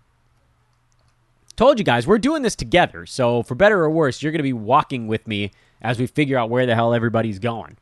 Told 1.56 1.80
you 1.80 1.86
guys, 1.86 2.06
we're 2.06 2.18
doing 2.18 2.44
this 2.44 2.56
together. 2.56 3.06
So 3.06 3.44
for 3.44 3.56
better 3.56 3.84
or 3.84 3.90
worse, 3.90 4.22
you're 4.22 4.32
going 4.32 4.40
to 4.40 4.44
be 4.44 4.54
walking 4.54 5.08
with 5.08 5.28
me 5.28 5.52
as 5.82 6.00
we 6.00 6.06
figure 6.06 6.38
out 6.38 6.50
where 6.50 6.66
the 6.66 6.76
hell 6.76 6.94
everybody's 6.94 7.40
going. 7.40 7.78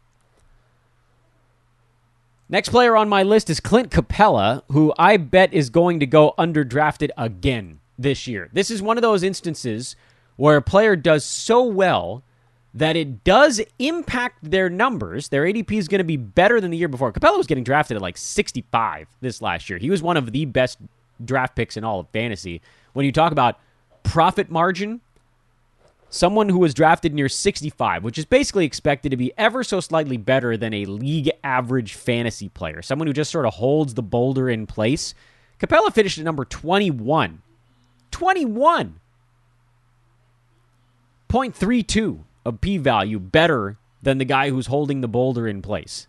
Next 2.47 2.69
player 2.69 2.95
on 2.95 3.09
my 3.09 3.23
list 3.23 3.49
is 3.49 3.59
Clint 3.59 3.89
Capela, 3.89 4.61
who 4.71 4.93
I 4.99 5.17
bet 5.17 5.51
is 5.51 5.71
going 5.71 5.99
to 5.99 6.05
go 6.05 6.35
underdrafted 6.37 7.09
again 7.17 7.79
this 7.97 8.27
year. 8.27 8.49
This 8.53 8.69
is 8.69 8.83
one 8.83 8.99
of 8.99 9.01
those 9.01 9.23
instances 9.23 9.95
where 10.35 10.57
a 10.57 10.61
player 10.61 10.95
does 10.95 11.23
so 11.23 11.63
well 11.63 12.23
that 12.71 12.95
it 12.95 13.23
does 13.23 13.61
impact 13.79 14.51
their 14.51 14.69
numbers. 14.69 15.29
Their 15.29 15.45
ADP 15.45 15.71
is 15.71 15.87
going 15.87 15.99
to 15.99 16.03
be 16.03 16.17
better 16.17 16.61
than 16.61 16.69
the 16.69 16.77
year 16.77 16.87
before. 16.87 17.11
Capela 17.11 17.37
was 17.37 17.47
getting 17.47 17.63
drafted 17.63 17.95
at 17.95 18.01
like 18.03 18.17
65 18.17 19.07
this 19.21 19.41
last 19.41 19.67
year. 19.67 19.79
He 19.79 19.89
was 19.89 20.03
one 20.03 20.17
of 20.17 20.31
the 20.31 20.45
best 20.45 20.77
draft 21.23 21.55
picks 21.55 21.77
in 21.77 21.83
all 21.83 22.01
of 22.01 22.09
fantasy. 22.09 22.61
When 22.93 23.07
you 23.07 23.11
talk 23.11 23.31
about 23.31 23.59
profit 24.03 24.51
margin, 24.51 25.01
someone 26.09 26.49
who 26.49 26.59
was 26.59 26.73
drafted 26.73 27.13
near 27.13 27.29
65, 27.29 28.03
which 28.03 28.17
is 28.17 28.25
basically 28.25 28.65
expected 28.65 29.09
to 29.09 29.17
be 29.17 29.33
ever 29.37 29.63
so 29.63 29.79
slightly 29.79 30.17
better 30.17 30.57
than 30.57 30.73
a 30.73 30.85
league 30.85 31.29
average 31.43 31.93
fantasy 31.93 32.49
player, 32.49 32.81
someone 32.81 33.07
who 33.07 33.13
just 33.13 33.31
sort 33.31 33.45
of 33.45 33.55
holds 33.55 33.93
the 33.93 34.03
boulder 34.03 34.49
in 34.49 34.65
place. 34.65 35.13
Capela 35.59 35.93
finished 35.93 36.17
at 36.17 36.25
number 36.25 36.45
21. 36.45 37.41
21! 38.11 38.99
0.32 41.29 42.23
of 42.45 42.61
p 42.61 42.77
value 42.77 43.19
better 43.19 43.77
than 44.01 44.19
the 44.19 44.25
guy 44.25 44.49
who's 44.49 44.67
holding 44.67 45.01
the 45.01 45.07
boulder 45.07 45.47
in 45.47 45.61
place. 45.61 46.07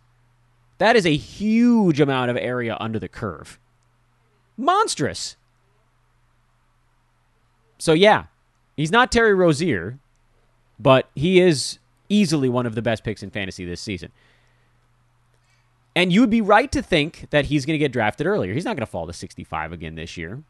That 0.79 0.95
is 0.95 1.07
a 1.07 1.17
huge 1.17 2.01
amount 2.01 2.31
of 2.31 2.37
area 2.37 2.77
under 2.79 2.99
the 2.99 3.09
curve. 3.09 3.59
Monstrous. 4.57 5.37
So, 7.79 7.93
yeah, 7.93 8.27
He's 8.77 8.93
not 8.93 9.11
Terry 9.11 9.35
Rozier, 9.35 9.99
but 10.79 11.09
he 11.15 11.41
is 11.41 11.79
easily 12.09 12.49
one 12.49 12.67
of 12.67 12.75
the 12.75 12.83
best 12.83 13.05
picks 13.05 13.23
in 13.23 13.31
fantasy 13.31 13.65
this 13.65 13.81
season. 13.81 14.13
And 15.95 16.13
you'd 16.13 16.29
be 16.29 16.43
right 16.43 16.71
to 16.73 16.83
think 16.83 17.29
that 17.31 17.47
he's 17.47 17.65
going 17.65 17.75
to 17.75 17.79
get 17.79 17.91
drafted 17.91 18.27
earlier. 18.27 18.53
He's 18.53 18.67
not 18.67 18.77
going 18.77 18.85
to 18.85 18.91
fall 18.91 19.07
to 19.07 19.15
65 19.15 19.73
again 19.73 19.95
this 19.95 20.17
year. 20.19 20.43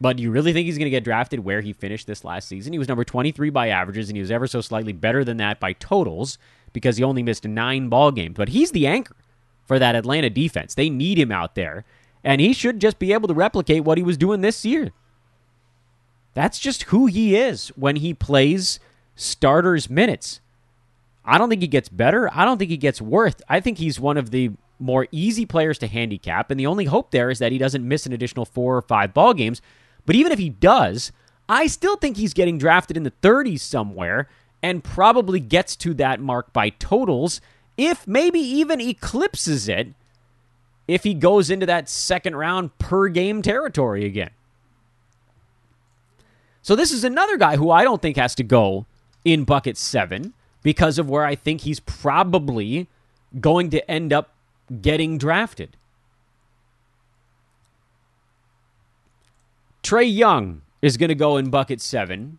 But 0.00 0.16
do 0.16 0.22
you 0.22 0.30
really 0.30 0.52
think 0.52 0.66
he's 0.66 0.78
going 0.78 0.86
to 0.86 0.90
get 0.90 1.04
drafted 1.04 1.40
where 1.40 1.60
he 1.60 1.72
finished 1.72 2.06
this 2.06 2.24
last 2.24 2.48
season? 2.48 2.72
He 2.72 2.78
was 2.78 2.88
number 2.88 3.04
23 3.04 3.50
by 3.50 3.68
averages, 3.68 4.08
and 4.08 4.16
he 4.16 4.20
was 4.20 4.30
ever 4.30 4.46
so 4.46 4.60
slightly 4.60 4.92
better 4.92 5.24
than 5.24 5.36
that 5.36 5.60
by 5.60 5.72
totals 5.74 6.38
because 6.72 6.96
he 6.96 7.04
only 7.04 7.22
missed 7.22 7.44
nine 7.44 7.88
ball 7.88 8.10
games. 8.10 8.34
But 8.36 8.48
he's 8.48 8.72
the 8.72 8.86
anchor 8.86 9.16
for 9.64 9.78
that 9.78 9.94
Atlanta 9.94 10.30
defense. 10.30 10.74
They 10.74 10.90
need 10.90 11.18
him 11.18 11.30
out 11.30 11.54
there, 11.54 11.84
and 12.24 12.40
he 12.40 12.52
should 12.52 12.80
just 12.80 12.98
be 12.98 13.12
able 13.12 13.28
to 13.28 13.34
replicate 13.34 13.84
what 13.84 13.98
he 13.98 14.04
was 14.04 14.16
doing 14.16 14.40
this 14.40 14.64
year. 14.64 14.90
That's 16.34 16.58
just 16.58 16.84
who 16.84 17.06
he 17.06 17.36
is 17.36 17.68
when 17.68 17.96
he 17.96 18.14
plays 18.14 18.80
starters 19.14 19.90
minutes. 19.90 20.40
I 21.24 21.38
don't 21.38 21.48
think 21.48 21.62
he 21.62 21.68
gets 21.68 21.88
better. 21.88 22.30
I 22.32 22.44
don't 22.44 22.58
think 22.58 22.70
he 22.70 22.76
gets 22.76 23.00
worse. 23.00 23.34
I 23.48 23.60
think 23.60 23.78
he's 23.78 24.00
one 24.00 24.16
of 24.16 24.30
the 24.30 24.50
more 24.78 25.06
easy 25.12 25.46
players 25.46 25.78
to 25.78 25.86
handicap, 25.86 26.50
and 26.50 26.58
the 26.58 26.66
only 26.66 26.86
hope 26.86 27.10
there 27.10 27.30
is 27.30 27.38
that 27.38 27.52
he 27.52 27.58
doesn't 27.58 27.86
miss 27.86 28.06
an 28.06 28.12
additional 28.12 28.44
four 28.44 28.76
or 28.76 28.82
five 28.82 29.14
ball 29.14 29.32
games. 29.34 29.62
But 30.04 30.16
even 30.16 30.32
if 30.32 30.38
he 30.38 30.48
does, 30.48 31.12
I 31.48 31.68
still 31.68 31.96
think 31.96 32.16
he's 32.16 32.34
getting 32.34 32.58
drafted 32.58 32.96
in 32.96 33.04
the 33.04 33.12
30s 33.22 33.60
somewhere 33.60 34.28
and 34.62 34.82
probably 34.82 35.38
gets 35.38 35.76
to 35.76 35.94
that 35.94 36.20
mark 36.20 36.52
by 36.52 36.70
totals, 36.70 37.40
if 37.76 38.06
maybe 38.06 38.40
even 38.40 38.80
eclipses 38.80 39.68
it 39.68 39.88
if 40.88 41.04
he 41.04 41.14
goes 41.14 41.50
into 41.50 41.66
that 41.66 41.88
second 41.88 42.36
round 42.36 42.76
per 42.78 43.08
game 43.08 43.42
territory 43.42 44.04
again. 44.04 44.30
So 46.62 46.76
this 46.76 46.92
is 46.92 47.04
another 47.04 47.36
guy 47.36 47.56
who 47.56 47.70
I 47.70 47.82
don't 47.82 48.00
think 48.00 48.16
has 48.16 48.34
to 48.36 48.44
go 48.44 48.86
in 49.24 49.44
bucket 49.44 49.76
seven 49.76 50.32
because 50.62 50.98
of 50.98 51.10
where 51.10 51.24
I 51.24 51.34
think 51.34 51.62
he's 51.62 51.80
probably 51.80 52.88
going 53.40 53.70
to 53.70 53.90
end 53.90 54.12
up 54.12 54.30
getting 54.80 55.18
drafted. 55.18 55.76
Trae 59.82 60.12
Young 60.12 60.62
is 60.80 60.96
going 60.96 61.08
to 61.08 61.14
go 61.16 61.36
in 61.36 61.50
bucket 61.50 61.80
seven 61.80 62.38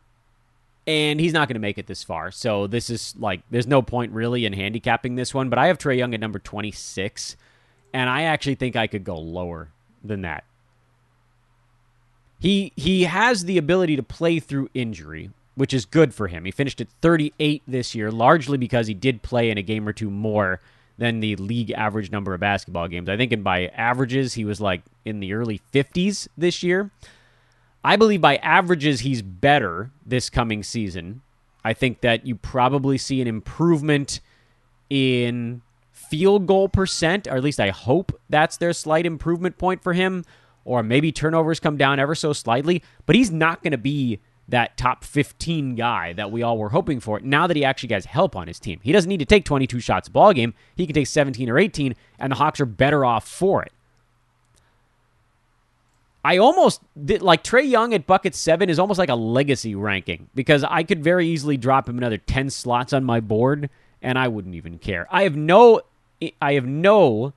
and 0.87 1.19
he's 1.19 1.33
not 1.33 1.47
going 1.47 1.55
to 1.55 1.61
make 1.61 1.77
it 1.77 1.87
this 1.87 2.03
far. 2.03 2.31
So 2.31 2.67
this 2.67 2.89
is 2.89 3.15
like, 3.17 3.41
there's 3.49 3.67
no 3.67 3.81
point 3.81 4.11
really 4.11 4.45
in 4.45 4.53
handicapping 4.53 5.15
this 5.15 5.33
one. 5.33 5.49
But 5.49 5.59
I 5.59 5.67
have 5.67 5.77
Trae 5.77 5.97
Young 5.97 6.13
at 6.13 6.19
number 6.19 6.39
26, 6.39 7.37
and 7.93 8.09
I 8.09 8.23
actually 8.23 8.55
think 8.55 8.75
I 8.75 8.87
could 8.87 9.03
go 9.03 9.17
lower 9.17 9.69
than 10.03 10.21
that. 10.21 10.43
He 12.43 12.73
he 12.75 13.03
has 13.03 13.45
the 13.45 13.57
ability 13.57 13.95
to 13.95 14.03
play 14.03 14.37
through 14.37 14.67
injury, 14.73 15.29
which 15.55 15.73
is 15.73 15.85
good 15.85 16.13
for 16.13 16.27
him. 16.27 16.43
He 16.43 16.51
finished 16.51 16.81
at 16.81 16.89
38 17.01 17.63
this 17.65 17.95
year, 17.95 18.11
largely 18.11 18.57
because 18.57 18.87
he 18.87 18.93
did 18.93 19.21
play 19.21 19.49
in 19.49 19.57
a 19.57 19.61
game 19.61 19.87
or 19.87 19.93
two 19.93 20.09
more 20.09 20.59
than 20.97 21.21
the 21.21 21.37
league 21.37 21.71
average 21.71 22.11
number 22.11 22.33
of 22.33 22.41
basketball 22.41 22.89
games. 22.89 23.07
I 23.07 23.15
think 23.15 23.31
in 23.31 23.43
by 23.43 23.67
averages, 23.67 24.33
he 24.33 24.43
was 24.43 24.59
like 24.59 24.81
in 25.05 25.21
the 25.21 25.31
early 25.31 25.61
50s 25.73 26.27
this 26.37 26.61
year. 26.63 26.91
I 27.81 27.95
believe 27.95 28.19
by 28.19 28.35
averages, 28.35 28.99
he's 28.99 29.21
better 29.21 29.91
this 30.05 30.29
coming 30.29 30.63
season. 30.63 31.21
I 31.63 31.71
think 31.71 32.01
that 32.01 32.27
you 32.27 32.35
probably 32.35 32.97
see 32.97 33.21
an 33.21 33.27
improvement 33.27 34.19
in 34.89 35.61
field 35.93 36.45
goal 36.45 36.67
percent, 36.67 37.25
or 37.25 37.37
at 37.37 37.43
least 37.43 37.61
I 37.61 37.69
hope 37.69 38.19
that's 38.29 38.57
their 38.57 38.73
slight 38.73 39.05
improvement 39.05 39.57
point 39.57 39.81
for 39.81 39.93
him, 39.93 40.25
or 40.65 40.83
maybe 40.83 41.11
turnovers 41.11 41.59
come 41.59 41.77
down 41.77 41.99
ever 41.99 42.15
so 42.15 42.33
slightly, 42.33 42.83
but 43.05 43.15
he's 43.15 43.31
not 43.31 43.61
going 43.63 43.71
to 43.71 43.77
be 43.77 44.19
that 44.47 44.75
top 44.77 45.03
15 45.03 45.75
guy 45.75 46.13
that 46.13 46.31
we 46.31 46.43
all 46.43 46.57
were 46.57 46.69
hoping 46.69 46.99
for 46.99 47.19
now 47.21 47.47
that 47.47 47.55
he 47.55 47.63
actually 47.63 47.93
has 47.93 48.05
help 48.05 48.35
on 48.35 48.47
his 48.47 48.59
team. 48.59 48.79
He 48.83 48.91
doesn't 48.91 49.09
need 49.09 49.19
to 49.19 49.25
take 49.25 49.45
22 49.45 49.79
shots 49.79 50.07
a 50.07 50.11
ball 50.11 50.33
game. 50.33 50.53
He 50.75 50.85
can 50.85 50.93
take 50.93 51.07
17 51.07 51.49
or 51.49 51.57
18 51.57 51.95
and 52.19 52.31
the 52.31 52.35
Hawks 52.35 52.59
are 52.59 52.65
better 52.65 53.05
off 53.05 53.27
for 53.27 53.63
it. 53.63 53.71
I 56.25 56.37
almost 56.37 56.81
did, 57.05 57.21
like 57.21 57.43
Trae 57.43 57.69
Young 57.69 57.93
at 57.93 58.07
bucket 58.07 58.33
7 58.33 58.69
is 58.69 58.79
almost 58.79 58.97
like 58.97 59.09
a 59.09 59.15
legacy 59.15 59.75
ranking 59.75 60.29
because 60.33 60.63
I 60.63 60.83
could 60.83 61.03
very 61.03 61.27
easily 61.27 61.57
drop 61.57 61.87
him 61.87 61.97
another 61.97 62.17
10 62.17 62.49
slots 62.49 62.93
on 62.93 63.03
my 63.03 63.19
board 63.19 63.69
and 64.01 64.17
I 64.17 64.27
wouldn't 64.27 64.55
even 64.55 64.77
care. 64.77 65.07
I 65.09 65.23
have 65.23 65.35
no 65.35 65.81
I 66.41 66.53
have 66.53 66.65
no 66.65 67.33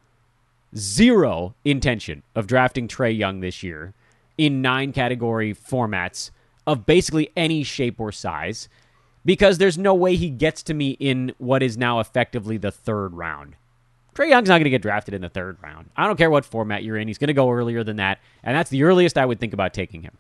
zero 0.76 1.54
intention 1.64 2.22
of 2.34 2.46
drafting 2.46 2.88
Trae 2.88 3.16
Young 3.16 3.40
this 3.40 3.62
year 3.62 3.94
in 4.38 4.62
nine 4.62 4.92
category 4.92 5.54
formats 5.54 6.30
of 6.66 6.86
basically 6.86 7.30
any 7.36 7.62
shape 7.62 8.00
or 8.00 8.12
size 8.12 8.68
because 9.24 9.58
there's 9.58 9.78
no 9.78 9.94
way 9.94 10.16
he 10.16 10.30
gets 10.30 10.62
to 10.64 10.74
me 10.74 10.90
in 11.00 11.32
what 11.38 11.62
is 11.62 11.76
now 11.76 12.00
effectively 12.00 12.56
the 12.56 12.70
third 12.70 13.14
round. 13.14 13.56
Trae 14.14 14.28
Young's 14.28 14.48
not 14.48 14.54
going 14.54 14.64
to 14.64 14.70
get 14.70 14.82
drafted 14.82 15.14
in 15.14 15.20
the 15.20 15.28
third 15.28 15.58
round. 15.62 15.90
I 15.96 16.06
don't 16.06 16.16
care 16.16 16.30
what 16.30 16.44
format 16.44 16.82
you're 16.82 16.96
in. 16.96 17.08
He's 17.08 17.18
going 17.18 17.28
to 17.28 17.34
go 17.34 17.50
earlier 17.50 17.84
than 17.84 17.96
that, 17.96 18.18
and 18.42 18.56
that's 18.56 18.70
the 18.70 18.82
earliest 18.82 19.18
I 19.18 19.26
would 19.26 19.40
think 19.40 19.52
about 19.52 19.74
taking 19.74 20.02
him. 20.02 20.16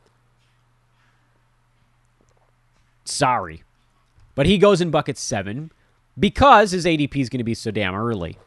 Sorry. 3.04 3.62
But 4.34 4.46
he 4.46 4.58
goes 4.58 4.80
in 4.80 4.90
bucket 4.90 5.16
seven 5.16 5.70
because 6.18 6.72
his 6.72 6.84
ADP 6.84 7.16
is 7.16 7.28
going 7.28 7.38
to 7.38 7.44
be 7.44 7.54
so 7.54 7.70
damn 7.70 7.94
early. 7.94 8.38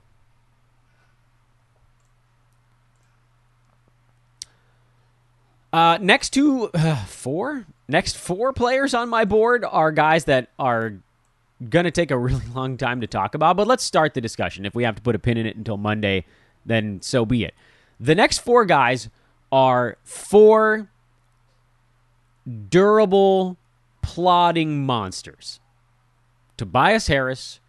Uh, 5.71 5.97
next 6.01 6.31
two, 6.31 6.69
uh, 6.73 6.95
four, 7.05 7.65
next 7.87 8.17
four 8.17 8.53
players 8.53 8.93
on 8.93 9.09
my 9.09 9.25
board 9.25 9.65
are 9.69 9.91
guys 9.91 10.25
that 10.25 10.49
are 10.57 10.93
going 11.67 11.85
to 11.85 11.91
take 11.91 12.11
a 12.11 12.17
really 12.17 12.45
long 12.55 12.77
time 12.77 13.01
to 13.01 13.07
talk 13.07 13.35
about, 13.35 13.57
but 13.57 13.67
let's 13.67 13.83
start 13.83 14.13
the 14.13 14.21
discussion. 14.21 14.65
If 14.65 14.75
we 14.75 14.83
have 14.83 14.95
to 14.95 15.01
put 15.01 15.15
a 15.15 15.19
pin 15.19 15.37
in 15.37 15.45
it 15.45 15.55
until 15.55 15.77
Monday, 15.77 16.25
then 16.65 17.01
so 17.01 17.25
be 17.25 17.43
it. 17.43 17.53
The 17.99 18.15
next 18.15 18.39
four 18.39 18.65
guys 18.65 19.09
are 19.51 19.97
four 20.03 20.89
durable, 22.69 23.57
plodding 24.01 24.85
monsters 24.85 25.59
Tobias 26.57 27.07
Harris, 27.07 27.59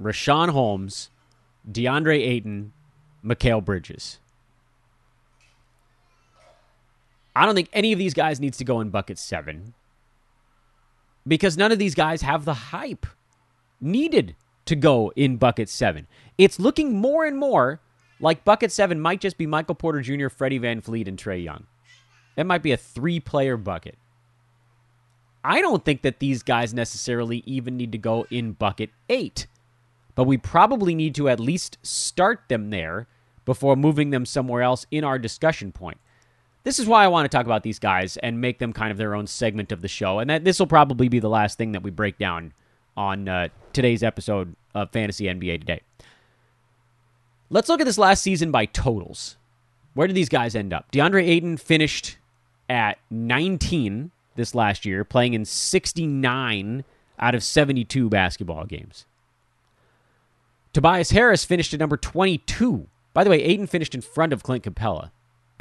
Richaun 0.00 0.50
Holmes, 0.50 1.10
DeAndre 1.70 2.18
Ayton, 2.26 2.72
Mikal 3.24 3.64
Bridges. 3.64 4.18
I 7.34 7.46
don't 7.46 7.54
think 7.54 7.70
any 7.72 7.92
of 7.92 7.98
these 7.98 8.14
guys 8.14 8.40
needs 8.40 8.58
to 8.58 8.64
go 8.64 8.80
in 8.80 8.90
bucket 8.90 9.18
seven 9.18 9.74
because 11.26 11.56
none 11.56 11.72
of 11.72 11.78
these 11.78 11.94
guys 11.94 12.22
have 12.22 12.44
the 12.44 12.54
hype 12.54 13.06
needed 13.80 14.36
to 14.66 14.76
go 14.76 15.12
in 15.16 15.36
bucket 15.36 15.68
seven. 15.68 16.06
It's 16.38 16.60
looking 16.60 16.96
more 16.96 17.24
and 17.24 17.38
more 17.38 17.80
like 18.20 18.44
bucket 18.44 18.70
seven 18.70 19.00
might 19.00 19.20
just 19.20 19.38
be 19.38 19.46
Michael 19.46 19.74
Porter 19.74 20.00
Jr., 20.00 20.28
Freddie 20.28 20.60
VanVleet, 20.60 21.08
and 21.08 21.18
Trae 21.18 21.42
Young. 21.42 21.66
It 22.36 22.44
might 22.44 22.62
be 22.62 22.72
a 22.72 22.76
three 22.76 23.20
player 23.20 23.56
bucket. 23.56 23.98
I 25.44 25.60
don't 25.60 25.84
think 25.84 26.02
that 26.02 26.20
these 26.20 26.42
guys 26.42 26.72
necessarily 26.72 27.42
even 27.46 27.76
need 27.76 27.92
to 27.92 27.98
go 27.98 28.26
in 28.30 28.52
bucket 28.52 28.90
eight, 29.08 29.48
but 30.14 30.24
we 30.24 30.38
probably 30.38 30.94
need 30.94 31.14
to 31.16 31.28
at 31.28 31.40
least 31.40 31.78
start 31.82 32.42
them 32.48 32.70
there 32.70 33.08
before 33.44 33.74
moving 33.74 34.10
them 34.10 34.24
somewhere 34.24 34.62
else 34.62 34.86
in 34.92 35.02
our 35.02 35.18
discussion 35.18 35.72
point. 35.72 35.98
This 36.64 36.78
is 36.78 36.86
why 36.86 37.04
I 37.04 37.08
want 37.08 37.30
to 37.30 37.36
talk 37.36 37.46
about 37.46 37.62
these 37.62 37.78
guys 37.78 38.16
and 38.18 38.40
make 38.40 38.58
them 38.58 38.72
kind 38.72 38.92
of 38.92 38.98
their 38.98 39.14
own 39.14 39.26
segment 39.26 39.72
of 39.72 39.82
the 39.82 39.88
show. 39.88 40.20
And 40.20 40.30
that 40.30 40.44
this 40.44 40.58
will 40.58 40.66
probably 40.66 41.08
be 41.08 41.18
the 41.18 41.28
last 41.28 41.58
thing 41.58 41.72
that 41.72 41.82
we 41.82 41.90
break 41.90 42.18
down 42.18 42.52
on 42.96 43.28
uh, 43.28 43.48
today's 43.72 44.02
episode 44.02 44.54
of 44.74 44.90
Fantasy 44.90 45.24
NBA 45.24 45.60
Today. 45.60 45.80
Let's 47.50 47.68
look 47.68 47.80
at 47.80 47.86
this 47.86 47.98
last 47.98 48.22
season 48.22 48.50
by 48.50 48.66
totals. 48.66 49.36
Where 49.94 50.06
did 50.06 50.16
these 50.16 50.28
guys 50.28 50.54
end 50.54 50.72
up? 50.72 50.90
DeAndre 50.92 51.26
Ayton 51.26 51.56
finished 51.56 52.16
at 52.70 52.98
19 53.10 54.10
this 54.36 54.54
last 54.54 54.86
year, 54.86 55.04
playing 55.04 55.34
in 55.34 55.44
69 55.44 56.84
out 57.18 57.34
of 57.34 57.42
72 57.42 58.08
basketball 58.08 58.64
games. 58.64 59.04
Tobias 60.72 61.10
Harris 61.10 61.44
finished 61.44 61.74
at 61.74 61.80
number 61.80 61.98
22. 61.98 62.86
By 63.12 63.24
the 63.24 63.30
way, 63.30 63.42
Ayton 63.42 63.66
finished 63.66 63.94
in 63.94 64.00
front 64.00 64.32
of 64.32 64.42
Clint 64.42 64.64
Capela 64.64 65.10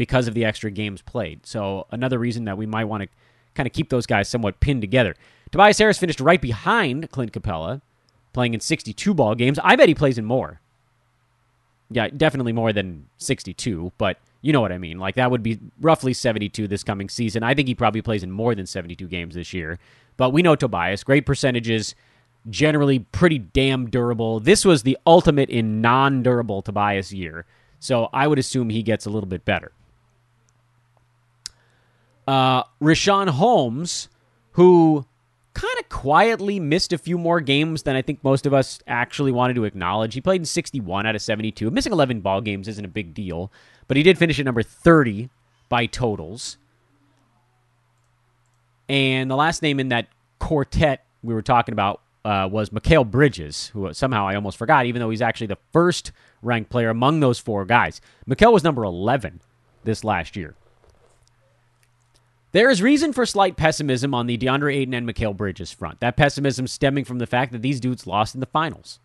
because 0.01 0.27
of 0.27 0.33
the 0.33 0.43
extra 0.43 0.71
games 0.71 0.99
played. 1.03 1.45
So 1.45 1.85
another 1.91 2.17
reason 2.17 2.45
that 2.45 2.57
we 2.57 2.65
might 2.65 2.85
want 2.85 3.03
to 3.03 3.09
kind 3.53 3.67
of 3.67 3.71
keep 3.71 3.89
those 3.89 4.07
guys 4.07 4.27
somewhat 4.27 4.59
pinned 4.59 4.81
together. 4.81 5.13
Tobias 5.51 5.77
Harris 5.77 5.99
finished 5.99 6.19
right 6.19 6.41
behind 6.41 7.11
Clint 7.11 7.31
Capela, 7.31 7.81
playing 8.33 8.55
in 8.55 8.59
62 8.61 9.13
ball 9.13 9.35
games. 9.35 9.59
I 9.63 9.75
bet 9.75 9.89
he 9.89 9.93
plays 9.93 10.17
in 10.17 10.25
more. 10.25 10.59
Yeah, 11.91 12.07
definitely 12.07 12.51
more 12.51 12.73
than 12.73 13.05
62, 13.19 13.91
but 13.99 14.17
you 14.41 14.51
know 14.51 14.61
what 14.61 14.71
I 14.71 14.79
mean. 14.79 14.97
Like 14.97 15.13
that 15.13 15.29
would 15.29 15.43
be 15.43 15.59
roughly 15.79 16.15
72 16.15 16.67
this 16.67 16.83
coming 16.83 17.07
season. 17.07 17.43
I 17.43 17.53
think 17.53 17.67
he 17.67 17.75
probably 17.75 18.01
plays 18.01 18.23
in 18.23 18.31
more 18.31 18.55
than 18.55 18.65
72 18.65 19.07
games 19.07 19.35
this 19.35 19.53
year. 19.53 19.77
But 20.17 20.31
we 20.31 20.41
know 20.41 20.55
Tobias, 20.55 21.03
great 21.03 21.27
percentages, 21.27 21.93
generally 22.49 22.97
pretty 23.11 23.37
damn 23.37 23.87
durable. 23.87 24.39
This 24.39 24.65
was 24.65 24.81
the 24.81 24.97
ultimate 25.05 25.51
in 25.51 25.79
non-durable 25.79 26.63
Tobias 26.63 27.13
year. 27.13 27.45
So 27.79 28.09
I 28.13 28.25
would 28.25 28.39
assume 28.39 28.71
he 28.71 28.81
gets 28.81 29.05
a 29.05 29.11
little 29.11 29.29
bit 29.29 29.45
better. 29.45 29.71
Uh, 32.27 32.63
Richaun 32.81 33.29
Holmes, 33.29 34.09
who 34.51 35.05
kind 35.53 35.79
of 35.79 35.89
quietly 35.89 36.59
missed 36.59 36.93
a 36.93 36.97
few 36.97 37.17
more 37.17 37.41
games 37.41 37.83
than 37.83 37.95
I 37.95 38.01
think 38.01 38.23
most 38.23 38.45
of 38.45 38.53
us 38.53 38.79
actually 38.87 39.31
wanted 39.31 39.55
to 39.55 39.65
acknowledge. 39.65 40.13
He 40.13 40.21
played 40.21 40.41
in 40.41 40.45
61 40.45 41.05
out 41.05 41.15
of 41.15 41.21
72. 41.21 41.69
Missing 41.69 41.91
11 41.91 42.21
ball 42.21 42.41
games 42.41 42.67
isn't 42.67 42.85
a 42.85 42.89
big 42.89 43.13
deal, 43.13 43.51
but 43.87 43.97
he 43.97 44.03
did 44.03 44.17
finish 44.17 44.39
at 44.39 44.45
number 44.45 44.63
30 44.63 45.29
by 45.67 45.85
totals. 45.85 46.57
And 48.87 49.29
the 49.29 49.35
last 49.35 49.61
name 49.61 49.79
in 49.79 49.89
that 49.89 50.07
quartet 50.39 51.05
we 51.23 51.33
were 51.33 51.41
talking 51.41 51.73
about 51.73 52.01
uh, 52.23 52.47
was 52.51 52.69
Mikal 52.69 53.09
Bridges, 53.09 53.67
who 53.67 53.93
somehow 53.93 54.27
I 54.27 54.35
almost 54.35 54.57
forgot, 54.57 54.85
even 54.85 54.99
though 54.99 55.09
he's 55.09 55.21
actually 55.21 55.47
the 55.47 55.57
first 55.73 56.11
ranked 56.41 56.69
player 56.69 56.89
among 56.89 57.19
those 57.19 57.39
four 57.39 57.65
guys. 57.65 58.01
Mikal 58.27 58.53
was 58.53 58.63
number 58.63 58.83
11 58.83 59.41
this 59.83 60.03
last 60.03 60.35
year. 60.35 60.55
There 62.53 62.69
is 62.69 62.81
reason 62.81 63.13
for 63.13 63.25
slight 63.25 63.55
pessimism 63.55 64.13
on 64.13 64.27
the 64.27 64.37
DeAndre 64.37 64.75
Ayton 64.75 64.93
and 64.93 65.07
Mikal 65.07 65.35
Bridges 65.35 65.71
front. 65.71 66.01
That 66.01 66.17
pessimism 66.17 66.67
stemming 66.67 67.05
from 67.05 67.19
the 67.19 67.27
fact 67.27 67.53
that 67.53 67.61
these 67.61 67.79
dudes 67.79 68.05
lost 68.05 68.33
in 68.35 68.41
the 68.41 68.45
finals. 68.45 68.99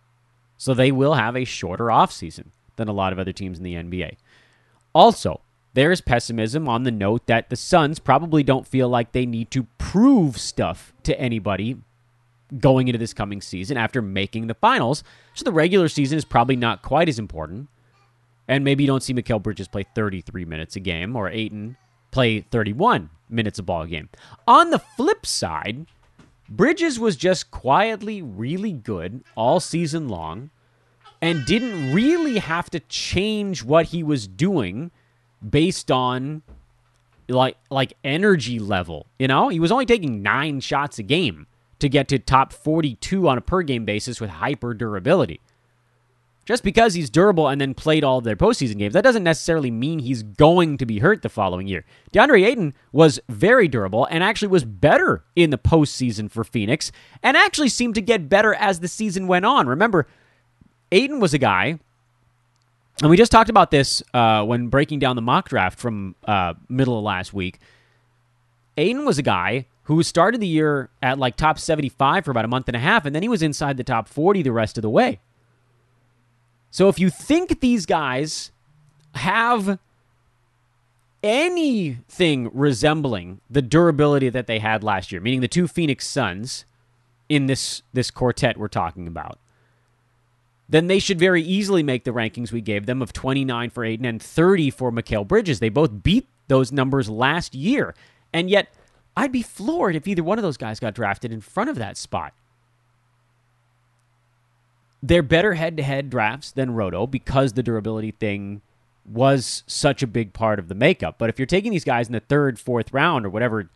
So 0.58 0.74
they 0.74 0.90
will 0.90 1.14
have 1.14 1.36
a 1.36 1.44
shorter 1.44 1.84
offseason 1.84 2.46
than 2.74 2.88
a 2.88 2.92
lot 2.92 3.12
of 3.12 3.18
other 3.18 3.32
teams 3.32 3.58
in 3.58 3.64
the 3.64 3.74
NBA. 3.74 4.16
Also, 4.92 5.42
there 5.74 5.92
is 5.92 6.00
pessimism 6.00 6.68
on 6.68 6.82
the 6.82 6.90
note 6.90 7.26
that 7.26 7.48
the 7.50 7.56
Suns 7.56 7.98
probably 7.98 8.42
don't 8.42 8.66
feel 8.66 8.88
like 8.88 9.12
they 9.12 9.26
need 9.26 9.50
to 9.52 9.66
prove 9.78 10.38
stuff 10.38 10.92
to 11.04 11.18
anybody 11.20 11.76
going 12.58 12.88
into 12.88 12.98
this 12.98 13.12
coming 13.12 13.40
season 13.40 13.76
after 13.76 14.02
making 14.02 14.46
the 14.46 14.54
finals. 14.54 15.04
So 15.34 15.44
the 15.44 15.52
regular 15.52 15.88
season 15.88 16.18
is 16.18 16.24
probably 16.24 16.56
not 16.56 16.82
quite 16.82 17.08
as 17.08 17.18
important. 17.18 17.68
And 18.48 18.64
maybe 18.64 18.84
you 18.84 18.88
don't 18.88 19.02
see 19.02 19.14
Mikal 19.14 19.42
Bridges 19.42 19.68
play 19.68 19.84
33 19.94 20.44
minutes 20.44 20.76
a 20.76 20.80
game 20.80 21.14
or 21.14 21.28
Ayton 21.28 21.76
play 22.16 22.40
31 22.40 23.10
minutes 23.28 23.58
a 23.58 23.62
ball 23.62 23.84
game. 23.84 24.08
On 24.48 24.70
the 24.70 24.78
flip 24.78 25.26
side, 25.26 25.84
Bridges 26.48 26.98
was 26.98 27.14
just 27.14 27.50
quietly 27.50 28.22
really 28.22 28.72
good 28.72 29.22
all 29.34 29.60
season 29.60 30.08
long 30.08 30.48
and 31.20 31.44
didn't 31.44 31.92
really 31.92 32.38
have 32.38 32.70
to 32.70 32.80
change 32.80 33.62
what 33.62 33.86
he 33.86 34.02
was 34.02 34.26
doing 34.26 34.90
based 35.46 35.90
on 35.90 36.40
like 37.28 37.58
like 37.68 37.92
energy 38.02 38.58
level, 38.58 39.04
you 39.18 39.28
know? 39.28 39.50
He 39.50 39.60
was 39.60 39.70
only 39.70 39.84
taking 39.84 40.22
9 40.22 40.60
shots 40.60 40.98
a 40.98 41.02
game 41.02 41.46
to 41.80 41.88
get 41.90 42.08
to 42.08 42.18
top 42.18 42.50
42 42.50 43.28
on 43.28 43.36
a 43.36 43.42
per 43.42 43.60
game 43.60 43.84
basis 43.84 44.22
with 44.22 44.30
hyper 44.30 44.72
durability. 44.72 45.42
Just 46.46 46.62
because 46.62 46.94
he's 46.94 47.10
durable 47.10 47.48
and 47.48 47.60
then 47.60 47.74
played 47.74 48.04
all 48.04 48.20
their 48.20 48.36
postseason 48.36 48.78
games, 48.78 48.94
that 48.94 49.02
doesn't 49.02 49.24
necessarily 49.24 49.70
mean 49.70 49.98
he's 49.98 50.22
going 50.22 50.78
to 50.78 50.86
be 50.86 51.00
hurt 51.00 51.22
the 51.22 51.28
following 51.28 51.66
year. 51.66 51.84
DeAndre 52.14 52.46
Ayton 52.46 52.72
was 52.92 53.18
very 53.28 53.66
durable 53.66 54.06
and 54.12 54.22
actually 54.22 54.46
was 54.46 54.64
better 54.64 55.24
in 55.34 55.50
the 55.50 55.58
postseason 55.58 56.30
for 56.30 56.44
Phoenix 56.44 56.92
and 57.20 57.36
actually 57.36 57.68
seemed 57.68 57.96
to 57.96 58.00
get 58.00 58.28
better 58.28 58.54
as 58.54 58.78
the 58.78 58.86
season 58.86 59.26
went 59.26 59.44
on. 59.44 59.66
Remember, 59.66 60.06
Ayton 60.92 61.18
was 61.18 61.34
a 61.34 61.38
guy, 61.38 61.80
and 63.02 63.10
we 63.10 63.16
just 63.16 63.32
talked 63.32 63.50
about 63.50 63.72
this 63.72 64.04
uh, 64.14 64.44
when 64.44 64.68
breaking 64.68 65.00
down 65.00 65.16
the 65.16 65.22
mock 65.22 65.48
draft 65.48 65.80
from 65.80 66.14
uh, 66.26 66.54
middle 66.68 66.96
of 66.96 67.02
last 67.02 67.34
week. 67.34 67.58
Ayton 68.76 69.04
was 69.04 69.18
a 69.18 69.22
guy 69.22 69.66
who 69.84 70.00
started 70.04 70.40
the 70.40 70.46
year 70.46 70.90
at 71.02 71.18
like 71.18 71.34
top 71.34 71.58
75 71.58 72.24
for 72.24 72.30
about 72.30 72.44
a 72.44 72.48
month 72.48 72.68
and 72.68 72.76
a 72.76 72.80
half, 72.80 73.04
and 73.04 73.16
then 73.16 73.22
he 73.24 73.28
was 73.28 73.42
inside 73.42 73.76
the 73.78 73.84
top 73.84 74.06
40 74.06 74.42
the 74.42 74.52
rest 74.52 74.78
of 74.78 74.82
the 74.82 74.90
way. 74.90 75.18
So 76.76 76.90
if 76.90 76.98
you 76.98 77.08
think 77.08 77.60
these 77.60 77.86
guys 77.86 78.50
have 79.14 79.78
anything 81.22 82.50
resembling 82.52 83.40
the 83.48 83.62
durability 83.62 84.28
that 84.28 84.46
they 84.46 84.58
had 84.58 84.84
last 84.84 85.10
year, 85.10 85.22
meaning 85.22 85.40
the 85.40 85.48
two 85.48 85.68
Phoenix 85.68 86.06
Suns 86.06 86.66
in 87.30 87.46
this 87.46 87.80
this 87.94 88.10
quartet 88.10 88.58
we're 88.58 88.68
talking 88.68 89.08
about, 89.08 89.38
then 90.68 90.86
they 90.86 90.98
should 90.98 91.18
very 91.18 91.40
easily 91.40 91.82
make 91.82 92.04
the 92.04 92.10
rankings 92.10 92.52
we 92.52 92.60
gave 92.60 92.84
them 92.84 93.00
of 93.00 93.10
29 93.10 93.70
for 93.70 93.82
Ayton 93.82 94.04
and 94.04 94.20
30 94.20 94.68
for 94.68 94.92
Mikal 94.92 95.26
Bridges. 95.26 95.60
They 95.60 95.70
both 95.70 96.02
beat 96.02 96.28
those 96.48 96.72
numbers 96.72 97.08
last 97.08 97.54
year. 97.54 97.94
And 98.34 98.50
yet, 98.50 98.68
I'd 99.16 99.32
be 99.32 99.40
floored 99.40 99.96
if 99.96 100.06
either 100.06 100.22
one 100.22 100.38
of 100.38 100.42
those 100.42 100.58
guys 100.58 100.78
got 100.78 100.92
drafted 100.92 101.32
in 101.32 101.40
front 101.40 101.70
of 101.70 101.76
that 101.76 101.96
spot. 101.96 102.34
They're 105.02 105.22
better 105.22 105.54
head 105.54 105.76
to 105.76 105.82
head 105.82 106.10
drafts 106.10 106.50
than 106.50 106.72
Roto 106.72 107.06
because 107.06 107.52
the 107.52 107.62
durability 107.62 108.10
thing 108.12 108.62
was 109.04 109.62
such 109.66 110.02
a 110.02 110.06
big 110.06 110.32
part 110.32 110.58
of 110.58 110.68
the 110.68 110.74
makeup. 110.74 111.16
But 111.18 111.30
if 111.30 111.38
you're 111.38 111.46
taking 111.46 111.72
these 111.72 111.84
guys 111.84 112.06
in 112.06 112.12
the 112.12 112.20
third, 112.20 112.58
fourth 112.58 112.92
round, 112.92 113.24
or 113.24 113.30
whatever 113.30 113.70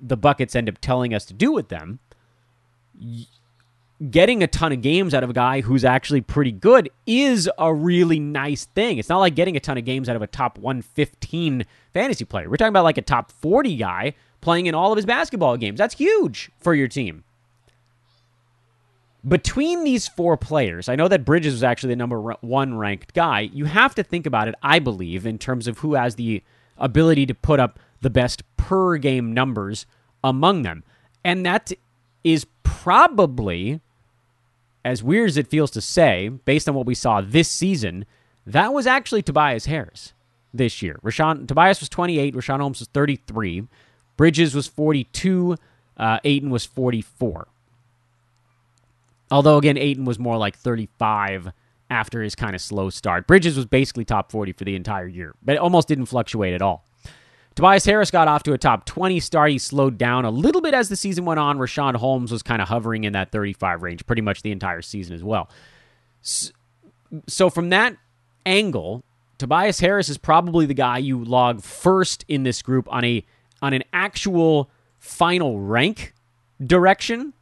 the 0.00 0.16
buckets 0.16 0.56
end 0.56 0.68
up 0.68 0.78
telling 0.80 1.12
us 1.14 1.24
to 1.26 1.34
do 1.34 1.52
with 1.52 1.68
them, 1.68 1.98
getting 4.10 4.42
a 4.42 4.46
ton 4.46 4.72
of 4.72 4.82
games 4.82 5.14
out 5.14 5.22
of 5.22 5.30
a 5.30 5.34
guy 5.34 5.60
who's 5.60 5.84
actually 5.84 6.20
pretty 6.20 6.52
good 6.52 6.90
is 7.06 7.48
a 7.58 7.72
really 7.72 8.18
nice 8.18 8.64
thing. 8.66 8.98
It's 8.98 9.08
not 9.08 9.18
like 9.18 9.34
getting 9.34 9.56
a 9.56 9.60
ton 9.60 9.78
of 9.78 9.84
games 9.84 10.08
out 10.08 10.16
of 10.16 10.22
a 10.22 10.26
top 10.26 10.58
115 10.58 11.64
fantasy 11.92 12.24
player. 12.24 12.48
We're 12.48 12.56
talking 12.56 12.70
about 12.70 12.84
like 12.84 12.98
a 12.98 13.02
top 13.02 13.30
40 13.30 13.76
guy 13.76 14.14
playing 14.40 14.66
in 14.66 14.74
all 14.74 14.92
of 14.92 14.96
his 14.96 15.06
basketball 15.06 15.56
games. 15.56 15.78
That's 15.78 15.94
huge 15.94 16.50
for 16.58 16.74
your 16.74 16.88
team. 16.88 17.24
Between 19.26 19.84
these 19.84 20.08
four 20.08 20.36
players, 20.36 20.88
I 20.88 20.96
know 20.96 21.06
that 21.08 21.24
Bridges 21.24 21.54
was 21.54 21.62
actually 21.62 21.90
the 21.90 21.96
number 21.96 22.20
one 22.40 22.76
ranked 22.76 23.14
guy. 23.14 23.40
You 23.40 23.66
have 23.66 23.94
to 23.94 24.02
think 24.02 24.26
about 24.26 24.48
it, 24.48 24.54
I 24.62 24.80
believe, 24.80 25.26
in 25.26 25.38
terms 25.38 25.68
of 25.68 25.78
who 25.78 25.94
has 25.94 26.16
the 26.16 26.42
ability 26.76 27.26
to 27.26 27.34
put 27.34 27.60
up 27.60 27.78
the 28.00 28.10
best 28.10 28.42
per 28.56 28.96
game 28.96 29.32
numbers 29.32 29.86
among 30.24 30.62
them. 30.62 30.82
And 31.24 31.46
that 31.46 31.70
is 32.24 32.46
probably 32.64 33.80
as 34.84 35.02
weird 35.02 35.28
as 35.28 35.36
it 35.36 35.46
feels 35.46 35.70
to 35.72 35.80
say, 35.80 36.28
based 36.28 36.68
on 36.68 36.74
what 36.74 36.86
we 36.86 36.94
saw 36.94 37.20
this 37.20 37.48
season, 37.48 38.04
that 38.46 38.72
was 38.72 38.86
actually 38.86 39.22
Tobias 39.22 39.66
Harris 39.66 40.12
this 40.52 40.82
year. 40.82 40.98
Richaun 41.02 41.46
Tobias 41.46 41.80
was 41.80 41.88
28, 41.88 42.34
Richaun 42.34 42.60
Holmes 42.60 42.80
was 42.80 42.88
33, 42.88 43.68
Bridges 44.16 44.54
was 44.54 44.66
42, 44.66 45.56
uh, 45.96 46.18
was 46.24 46.66
44. 46.66 47.46
Although 49.32 49.56
again, 49.56 49.78
Ayton 49.78 50.04
was 50.04 50.18
more 50.18 50.36
like 50.36 50.56
35 50.56 51.52
after 51.90 52.22
his 52.22 52.34
kind 52.34 52.54
of 52.54 52.60
slow 52.60 52.90
start. 52.90 53.26
Bridges 53.26 53.56
was 53.56 53.66
basically 53.66 54.04
top 54.04 54.30
40 54.30 54.52
for 54.52 54.64
the 54.64 54.76
entire 54.76 55.08
year, 55.08 55.34
but 55.42 55.54
it 55.54 55.58
almost 55.58 55.88
didn't 55.88 56.06
fluctuate 56.06 56.54
at 56.54 56.62
all. 56.62 56.84
Tobias 57.54 57.84
Harris 57.84 58.10
got 58.10 58.28
off 58.28 58.42
to 58.44 58.52
a 58.52 58.58
top 58.58 58.86
20 58.86 59.20
start. 59.20 59.50
He 59.50 59.58
slowed 59.58 59.98
down 59.98 60.24
a 60.24 60.30
little 60.30 60.60
bit 60.60 60.74
as 60.74 60.88
the 60.88 60.96
season 60.96 61.24
went 61.24 61.40
on. 61.40 61.58
Richaun 61.58 61.96
Holmes 61.96 62.32
was 62.32 62.42
kind 62.42 62.62
of 62.62 62.68
hovering 62.68 63.04
in 63.04 63.12
that 63.12 63.30
35 63.30 63.82
range 63.82 64.06
pretty 64.06 64.22
much 64.22 64.42
the 64.42 64.52
entire 64.52 64.80
season 64.80 65.14
as 65.14 65.22
well. 65.24 65.50
So, 66.22 67.50
from 67.50 67.70
that 67.70 67.96
angle, 68.46 69.02
Tobias 69.38 69.80
Harris 69.80 70.08
is 70.08 70.16
probably 70.18 70.66
the 70.66 70.74
guy 70.74 70.98
you 70.98 71.22
log 71.22 71.62
first 71.62 72.24
in 72.28 72.42
this 72.42 72.62
group 72.62 72.86
on 72.90 73.04
a 73.04 73.24
on 73.60 73.72
an 73.72 73.82
actual 73.92 74.70
final 74.98 75.60
rank 75.60 76.14
direction, 76.64 77.34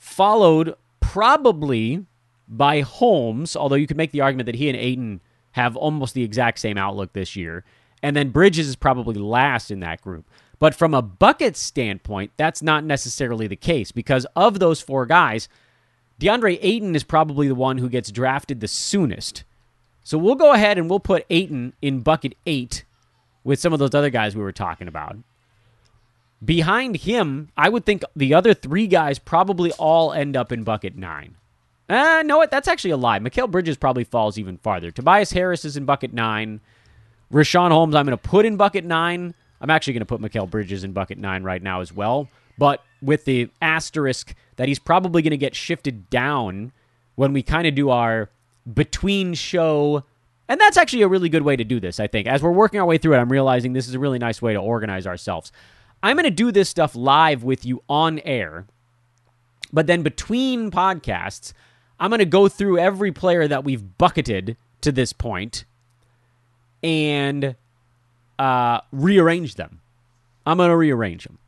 followed 0.00 0.74
probably 0.98 2.06
by 2.48 2.80
Holmes, 2.80 3.54
although 3.54 3.76
you 3.76 3.86
could 3.86 3.98
make 3.98 4.12
the 4.12 4.22
argument 4.22 4.46
that 4.46 4.54
he 4.56 4.68
and 4.68 4.76
Ayton 4.76 5.20
have 5.52 5.76
almost 5.76 6.14
the 6.14 6.24
exact 6.24 6.58
same 6.58 6.78
outlook 6.78 7.12
this 7.12 7.36
year. 7.36 7.64
And 8.02 8.16
then 8.16 8.30
Bridges 8.30 8.66
is 8.66 8.76
probably 8.76 9.14
last 9.14 9.70
in 9.70 9.80
that 9.80 10.00
group. 10.00 10.24
But 10.58 10.74
from 10.74 10.94
a 10.94 11.02
bucket 11.02 11.54
standpoint, 11.54 12.32
that's 12.38 12.62
not 12.62 12.82
necessarily 12.82 13.46
the 13.46 13.56
case 13.56 13.92
because 13.92 14.26
of 14.34 14.58
those 14.58 14.80
four 14.80 15.04
guys, 15.04 15.48
DeAndre 16.18 16.58
Ayton 16.62 16.96
is 16.96 17.04
probably 17.04 17.46
the 17.46 17.54
one 17.54 17.78
who 17.78 17.88
gets 17.88 18.10
drafted 18.10 18.60
the 18.60 18.68
soonest. 18.68 19.44
So 20.02 20.16
we'll 20.16 20.34
go 20.34 20.52
ahead 20.52 20.78
and 20.78 20.88
we'll 20.88 21.00
put 21.00 21.26
Ayton 21.28 21.74
in 21.82 22.00
bucket 22.00 22.34
eight 22.46 22.84
with 23.44 23.60
some 23.60 23.74
of 23.74 23.78
those 23.78 23.94
other 23.94 24.10
guys 24.10 24.34
we 24.34 24.42
were 24.42 24.50
talking 24.50 24.88
about. 24.88 25.16
Behind 26.42 26.96
him, 26.96 27.50
I 27.56 27.68
would 27.68 27.84
think 27.84 28.02
the 28.16 28.32
other 28.32 28.54
three 28.54 28.86
guys 28.86 29.18
probably 29.18 29.72
all 29.72 30.12
end 30.12 30.36
up 30.36 30.52
in 30.52 30.64
bucket 30.64 30.96
nine. 30.96 31.36
Uh, 31.88 32.22
no, 32.24 32.46
that's 32.50 32.68
actually 32.68 32.92
a 32.92 32.96
lie. 32.96 33.18
Mikal 33.18 33.50
Bridges 33.50 33.76
probably 33.76 34.04
falls 34.04 34.38
even 34.38 34.56
farther. 34.58 34.90
Tobias 34.90 35.32
Harris 35.32 35.64
is 35.64 35.76
in 35.76 35.84
bucket 35.84 36.12
nine. 36.12 36.60
Richaun 37.32 37.70
Holmes, 37.70 37.94
I'm 37.94 38.06
going 38.06 38.16
to 38.16 38.28
put 38.28 38.46
in 38.46 38.56
bucket 38.56 38.84
nine. 38.84 39.34
I'm 39.60 39.70
actually 39.70 39.94
going 39.94 40.06
to 40.06 40.06
put 40.06 40.20
Mikal 40.20 40.48
Bridges 40.48 40.84
in 40.84 40.92
bucket 40.92 41.18
nine 41.18 41.42
right 41.42 41.62
now 41.62 41.80
as 41.80 41.92
well. 41.92 42.28
But 42.58 42.82
with 43.02 43.24
the 43.24 43.50
asterisk 43.60 44.34
that 44.56 44.68
he's 44.68 44.78
probably 44.78 45.20
going 45.22 45.32
to 45.32 45.36
get 45.36 45.54
shifted 45.54 46.08
down 46.10 46.72
when 47.16 47.32
we 47.32 47.42
kind 47.42 47.66
of 47.66 47.74
do 47.74 47.90
our 47.90 48.30
between 48.72 49.34
show. 49.34 50.04
And 50.48 50.60
that's 50.60 50.76
actually 50.76 51.02
a 51.02 51.08
really 51.08 51.28
good 51.28 51.42
way 51.42 51.56
to 51.56 51.64
do 51.64 51.80
this, 51.80 52.00
I 52.00 52.06
think. 52.06 52.26
As 52.26 52.42
we're 52.42 52.50
working 52.50 52.80
our 52.80 52.86
way 52.86 52.98
through 52.98 53.14
it, 53.14 53.18
I'm 53.18 53.32
realizing 53.32 53.72
this 53.72 53.88
is 53.88 53.94
a 53.94 53.98
really 53.98 54.18
nice 54.18 54.40
way 54.40 54.52
to 54.52 54.58
organize 54.58 55.06
ourselves. 55.06 55.52
I'm 56.02 56.16
going 56.16 56.24
to 56.24 56.30
do 56.30 56.50
this 56.52 56.68
stuff 56.68 56.94
live 56.94 57.44
with 57.44 57.64
you 57.64 57.82
on 57.88 58.18
air. 58.20 58.66
But 59.72 59.86
then 59.86 60.02
between 60.02 60.70
podcasts, 60.70 61.52
I'm 61.98 62.10
going 62.10 62.18
to 62.20 62.24
go 62.24 62.48
through 62.48 62.78
every 62.78 63.12
player 63.12 63.46
that 63.46 63.64
we've 63.64 63.98
bucketed 63.98 64.56
to 64.80 64.90
this 64.90 65.12
point 65.12 65.64
and 66.82 67.54
uh, 68.38 68.80
rearrange 68.90 69.56
them. 69.56 69.80
I'm 70.46 70.56
going 70.56 70.70
to 70.70 70.76
rearrange 70.76 71.24
them 71.24 71.38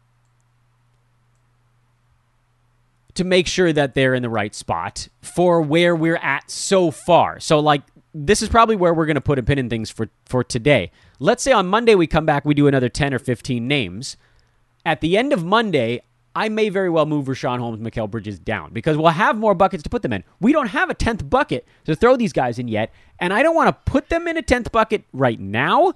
to 3.15 3.25
make 3.25 3.47
sure 3.47 3.73
that 3.73 3.95
they're 3.95 4.15
in 4.15 4.23
the 4.23 4.29
right 4.29 4.55
spot 4.55 5.09
for 5.21 5.61
where 5.61 5.95
we're 5.95 6.17
at 6.17 6.51
so 6.51 6.91
far. 6.91 7.41
So, 7.41 7.61
like, 7.61 7.83
this 8.15 8.43
is 8.43 8.49
probably 8.49 8.77
where 8.77 8.93
we're 8.93 9.07
going 9.07 9.17
to 9.17 9.23
put 9.23 9.39
a 9.39 9.43
pin 9.43 9.59
in 9.59 9.71
things 9.71 9.91
for, 9.91 10.09
for 10.27 10.45
today. 10.45 10.91
Let's 11.19 11.43
say 11.43 11.53
on 11.53 11.67
Monday 11.67 11.95
we 11.95 12.07
come 12.07 12.27
back, 12.27 12.45
we 12.45 12.55
do 12.55 12.67
another 12.67 12.89
10 12.89 13.15
or 13.15 13.19
15 13.19 13.67
names. 13.67 14.17
At 14.85 15.01
the 15.01 15.17
end 15.17 15.33
of 15.33 15.45
Monday, 15.45 16.03
I 16.35 16.49
may 16.49 16.69
very 16.71 16.89
well 16.89 17.07
move 17.07 17.27
Richaun 17.27 17.59
Holmes, 17.59 17.81
Mikal 17.81 18.11
Bridges 18.11 18.39
down 18.39 18.73
because 18.73 18.97
we'll 18.97 19.09
have 19.09 19.37
more 19.37 19.55
buckets 19.55 19.83
to 19.83 19.91
put 19.91 20.03
them 20.03 20.13
in. 20.13 20.25
We 20.41 20.53
don't 20.53 20.69
have 20.69 20.89
a 20.91 20.95
10th 20.95 21.29
bucket 21.29 21.67
to 21.85 21.95
throw 21.95 22.17
these 22.17 22.33
guys 22.33 22.59
in 22.59 22.69
yet, 22.69 22.93
and 23.19 23.33
I 23.33 23.43
don't 23.43 23.55
want 23.55 23.69
to 23.69 23.91
put 23.91 24.09
them 24.09 24.27
in 24.27 24.37
a 24.37 24.43
10th 24.43 24.73
bucket 24.73 25.05
right 25.13 25.39
now 25.39 25.93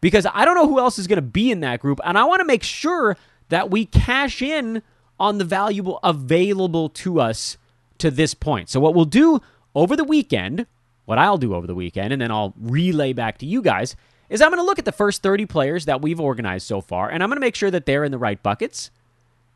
because 0.00 0.26
I 0.32 0.44
don't 0.44 0.54
know 0.54 0.68
who 0.68 0.78
else 0.78 0.98
is 0.98 1.06
going 1.06 1.16
to 1.16 1.22
be 1.22 1.50
in 1.50 1.60
that 1.60 1.80
group, 1.80 2.00
and 2.04 2.18
I 2.18 2.24
want 2.24 2.40
to 2.40 2.44
make 2.44 2.62
sure 2.62 3.16
that 3.48 3.70
we 3.70 3.86
cash 3.86 4.42
in 4.42 4.82
on 5.18 5.38
the 5.38 5.44
valuable 5.44 5.98
available 6.02 6.88
to 6.88 7.20
us 7.20 7.56
to 7.98 8.10
this 8.10 8.34
point. 8.34 8.68
So, 8.68 8.80
what 8.80 8.94
we'll 8.94 9.04
do 9.04 9.40
over 9.74 9.96
the 9.96 10.04
weekend, 10.04 10.66
what 11.04 11.18
I'll 11.18 11.38
do 11.38 11.54
over 11.54 11.66
the 11.66 11.74
weekend, 11.74 12.12
and 12.12 12.20
then 12.20 12.30
I'll 12.30 12.54
relay 12.58 13.12
back 13.12 13.38
to 13.38 13.46
you 13.46 13.62
guys, 13.62 13.96
is 14.30 14.40
I'm 14.40 14.50
going 14.50 14.62
to 14.62 14.64
look 14.64 14.78
at 14.78 14.84
the 14.86 14.92
first 14.92 15.22
30 15.22 15.44
players 15.46 15.84
that 15.84 16.00
we've 16.00 16.20
organized 16.20 16.66
so 16.66 16.80
far, 16.80 17.10
and 17.10 17.22
I'm 17.22 17.28
going 17.28 17.36
to 17.36 17.40
make 17.40 17.56
sure 17.56 17.70
that 17.70 17.84
they're 17.84 18.04
in 18.04 18.12
the 18.12 18.18
right 18.18 18.42
buckets. 18.42 18.90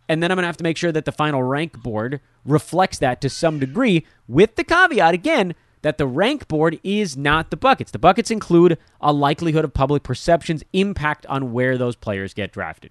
And 0.07 0.23
then 0.23 0.31
I'm 0.31 0.37
going 0.37 0.43
to 0.43 0.49
have 0.49 0.59
to 0.59 0.65
make 0.65 0.77
sure 0.77 0.93
that 0.93 1.07
the 1.07 1.13
final 1.13 1.43
rank 1.43 1.81
board 1.83 2.21
reflects 2.45 2.99
that 2.99 3.23
to 3.23 3.31
some 3.31 3.59
degree, 3.59 4.05
with 4.29 4.57
the 4.57 4.65
caveat, 4.65 5.15
again, 5.15 5.55
that 5.81 5.97
the 5.97 6.07
rank 6.07 6.47
board 6.49 6.79
is 6.83 7.17
not 7.17 7.51
the 7.51 7.57
buckets. 7.57 7.91
The 7.91 7.99
buckets 7.99 8.31
include 8.31 8.77
a 9.01 9.13
likelihood 9.13 9.65
of 9.65 9.73
public 9.73 10.03
perception's 10.03 10.63
impact 10.75 11.25
on 11.27 11.53
where 11.53 11.79
those 11.79 11.97
players 11.97 12.35
get 12.35 12.53
drafted. 12.53 12.91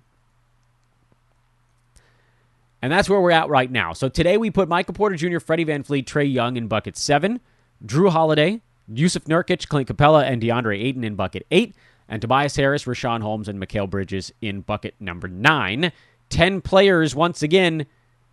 And 2.82 2.92
that's 2.92 3.10
where 3.10 3.22
we're 3.22 3.32
at 3.32 3.48
right 3.50 3.72
now. 3.72 3.94
So 3.94 4.10
today 4.10 4.38
we 4.38 4.52
put 4.52 4.68
Michael 4.68 4.94
Porter 4.94 5.16
Jr., 5.16 5.40
Freddie 5.40 5.66
VanVleet, 5.66 6.06
Trae 6.06 6.32
Young 6.32 6.58
in 6.58 6.68
bucket 6.68 6.98
seven, 6.98 7.40
Jrue 7.86 8.10
Holiday, 8.10 8.62
Jusuf 8.92 9.26
Nurkic, 9.26 9.68
Clint 9.68 9.88
Capela, 9.88 10.24
and 10.24 10.42
DeAndre 10.42 10.82
Ayton 10.84 11.04
in 11.04 11.16
bucket 11.16 11.46
eight, 11.52 11.76
and 12.10 12.22
Tobias 12.22 12.56
Harris, 12.56 12.86
Richaun 12.86 13.22
Holmes, 13.22 13.48
and 13.48 13.62
Mikal 13.62 13.90
Bridges 13.90 14.32
in 14.42 14.62
bucket 14.62 14.96
number 15.00 15.28
nine. 15.28 15.92
10 16.30 16.62
players 16.62 17.16
once 17.16 17.44
again 17.44 17.86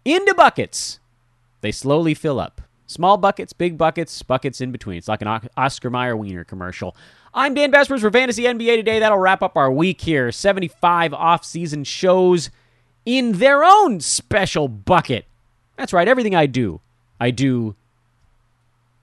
into 0.04 0.34
buckets. 0.34 0.98
They 1.60 1.72
slowly 1.72 2.14
fill 2.14 2.40
up. 2.40 2.62
Small 2.86 3.16
buckets, 3.18 3.52
big 3.52 3.78
buckets, 3.78 4.22
buckets 4.22 4.60
in 4.60 4.72
between. 4.72 4.96
It's 4.96 5.06
like 5.06 5.22
an 5.22 5.40
Oscar 5.56 5.90
Mayer 5.90 6.16
Wiener 6.16 6.44
commercial. 6.44 6.96
I'm 7.32 7.54
Dan 7.54 7.70
Besbris 7.70 8.00
for 8.00 8.10
Fantasy 8.10 8.44
NBA 8.44 8.76
today. 8.76 8.98
That'll 8.98 9.18
wrap 9.18 9.42
up 9.42 9.56
our 9.56 9.70
week 9.70 10.00
here. 10.00 10.32
75 10.32 11.14
off-season 11.14 11.84
shows 11.84 12.50
in 13.06 13.32
their 13.32 13.62
own 13.62 14.00
special 14.00 14.66
bucket. 14.66 15.26
That's 15.76 15.92
right. 15.92 16.08
Everything 16.08 16.34
I 16.34 16.46
do, 16.46 16.80
I 17.20 17.30
do 17.30 17.76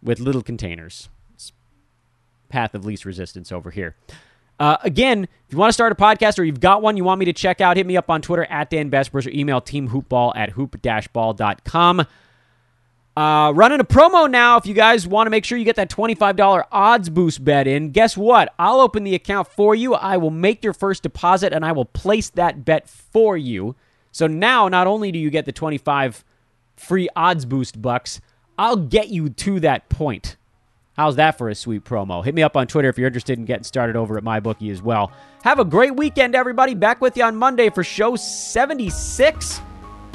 with 0.03 0.19
little 0.19 0.43
containers. 0.43 1.07
Path 2.49 2.73
of 2.75 2.85
least 2.85 3.05
resistance 3.05 3.51
over 3.51 3.71
here. 3.71 3.95
Uh, 4.59 4.77
again, 4.83 5.23
if 5.23 5.53
you 5.53 5.57
want 5.57 5.69
to 5.69 5.73
start 5.73 5.91
a 5.91 5.95
podcast 5.95 6.39
or 6.39 6.43
you've 6.43 6.59
got 6.59 6.81
one 6.81 6.97
you 6.97 7.03
want 7.03 7.19
me 7.19 7.25
to 7.25 7.33
check 7.33 7.61
out, 7.61 7.77
hit 7.77 7.85
me 7.85 7.95
up 7.95 8.09
on 8.09 8.21
Twitter 8.21 8.45
at 8.45 8.69
Dan 8.69 8.89
Besbris 8.89 9.27
or 9.27 9.29
email 9.29 9.61
teamhoopball 9.61 10.35
at 10.35 10.51
hoop-ball.com. 10.51 12.05
Uh, 13.17 13.51
running 13.51 13.79
a 13.79 13.83
promo 13.83 14.29
now 14.29 14.57
if 14.57 14.67
you 14.67 14.75
guys 14.75 15.07
want 15.07 15.25
to 15.25 15.31
make 15.31 15.43
sure 15.43 15.57
you 15.57 15.65
get 15.65 15.75
that 15.75 15.89
$25 15.89 16.63
odds 16.71 17.09
boost 17.09 17.43
bet 17.43 17.67
in. 17.67 17.89
Guess 17.91 18.15
what? 18.15 18.53
I'll 18.59 18.79
open 18.79 19.03
the 19.03 19.15
account 19.15 19.47
for 19.47 19.73
you. 19.73 19.95
I 19.95 20.17
will 20.17 20.29
make 20.29 20.63
your 20.63 20.73
first 20.73 21.01
deposit 21.01 21.51
and 21.51 21.65
I 21.65 21.71
will 21.71 21.85
place 21.85 22.29
that 22.31 22.63
bet 22.63 22.87
for 22.87 23.35
you. 23.35 23.75
So 24.11 24.27
now 24.27 24.67
not 24.67 24.85
only 24.85 25.11
do 25.11 25.17
you 25.17 25.31
get 25.31 25.45
the 25.45 25.51
25 25.51 26.23
free 26.75 27.09
odds 27.15 27.45
boost 27.45 27.81
bucks, 27.81 28.21
I'll 28.57 28.77
get 28.77 29.09
you 29.09 29.29
to 29.29 29.59
that 29.61 29.89
point. 29.89 30.36
How's 30.97 31.17
that 31.17 31.37
for 31.37 31.47
a 31.47 31.53
sweet 31.53 31.83
promo? 31.83 32.25
Hit 32.25 32.33
me 32.33 32.41
up 32.41 32.57
on 32.57 32.65
Twitter 32.65 32.89
if 32.89 32.97
you're 32.97 33.05
interested 33.05 33.37
in 33.37 33.45
getting 33.45 33.63
started 33.63 33.95
over 33.95 34.17
at 34.17 34.23
MyBookie 34.23 34.71
as 34.71 34.81
well. 34.81 35.11
Have 35.43 35.59
a 35.59 35.65
great 35.65 35.95
weekend, 35.95 36.33
everybody. 36.33 36.73
Back 36.73 37.01
with 37.01 37.15
you 37.15 37.23
on 37.23 37.35
Monday 37.35 37.69
for 37.69 37.83
show 37.83 38.15
76. 38.15 39.61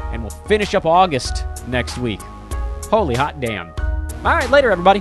And 0.01 0.23
we'll 0.23 0.31
finish 0.31 0.75
up 0.75 0.85
August 0.85 1.47
next 1.69 1.99
week. 1.99 2.21
Holy 2.91 3.15
hot 3.15 3.41
damn. 3.41 3.71
All 4.25 4.35
right, 4.35 4.51
later, 4.51 4.73
everybody. 4.73 5.01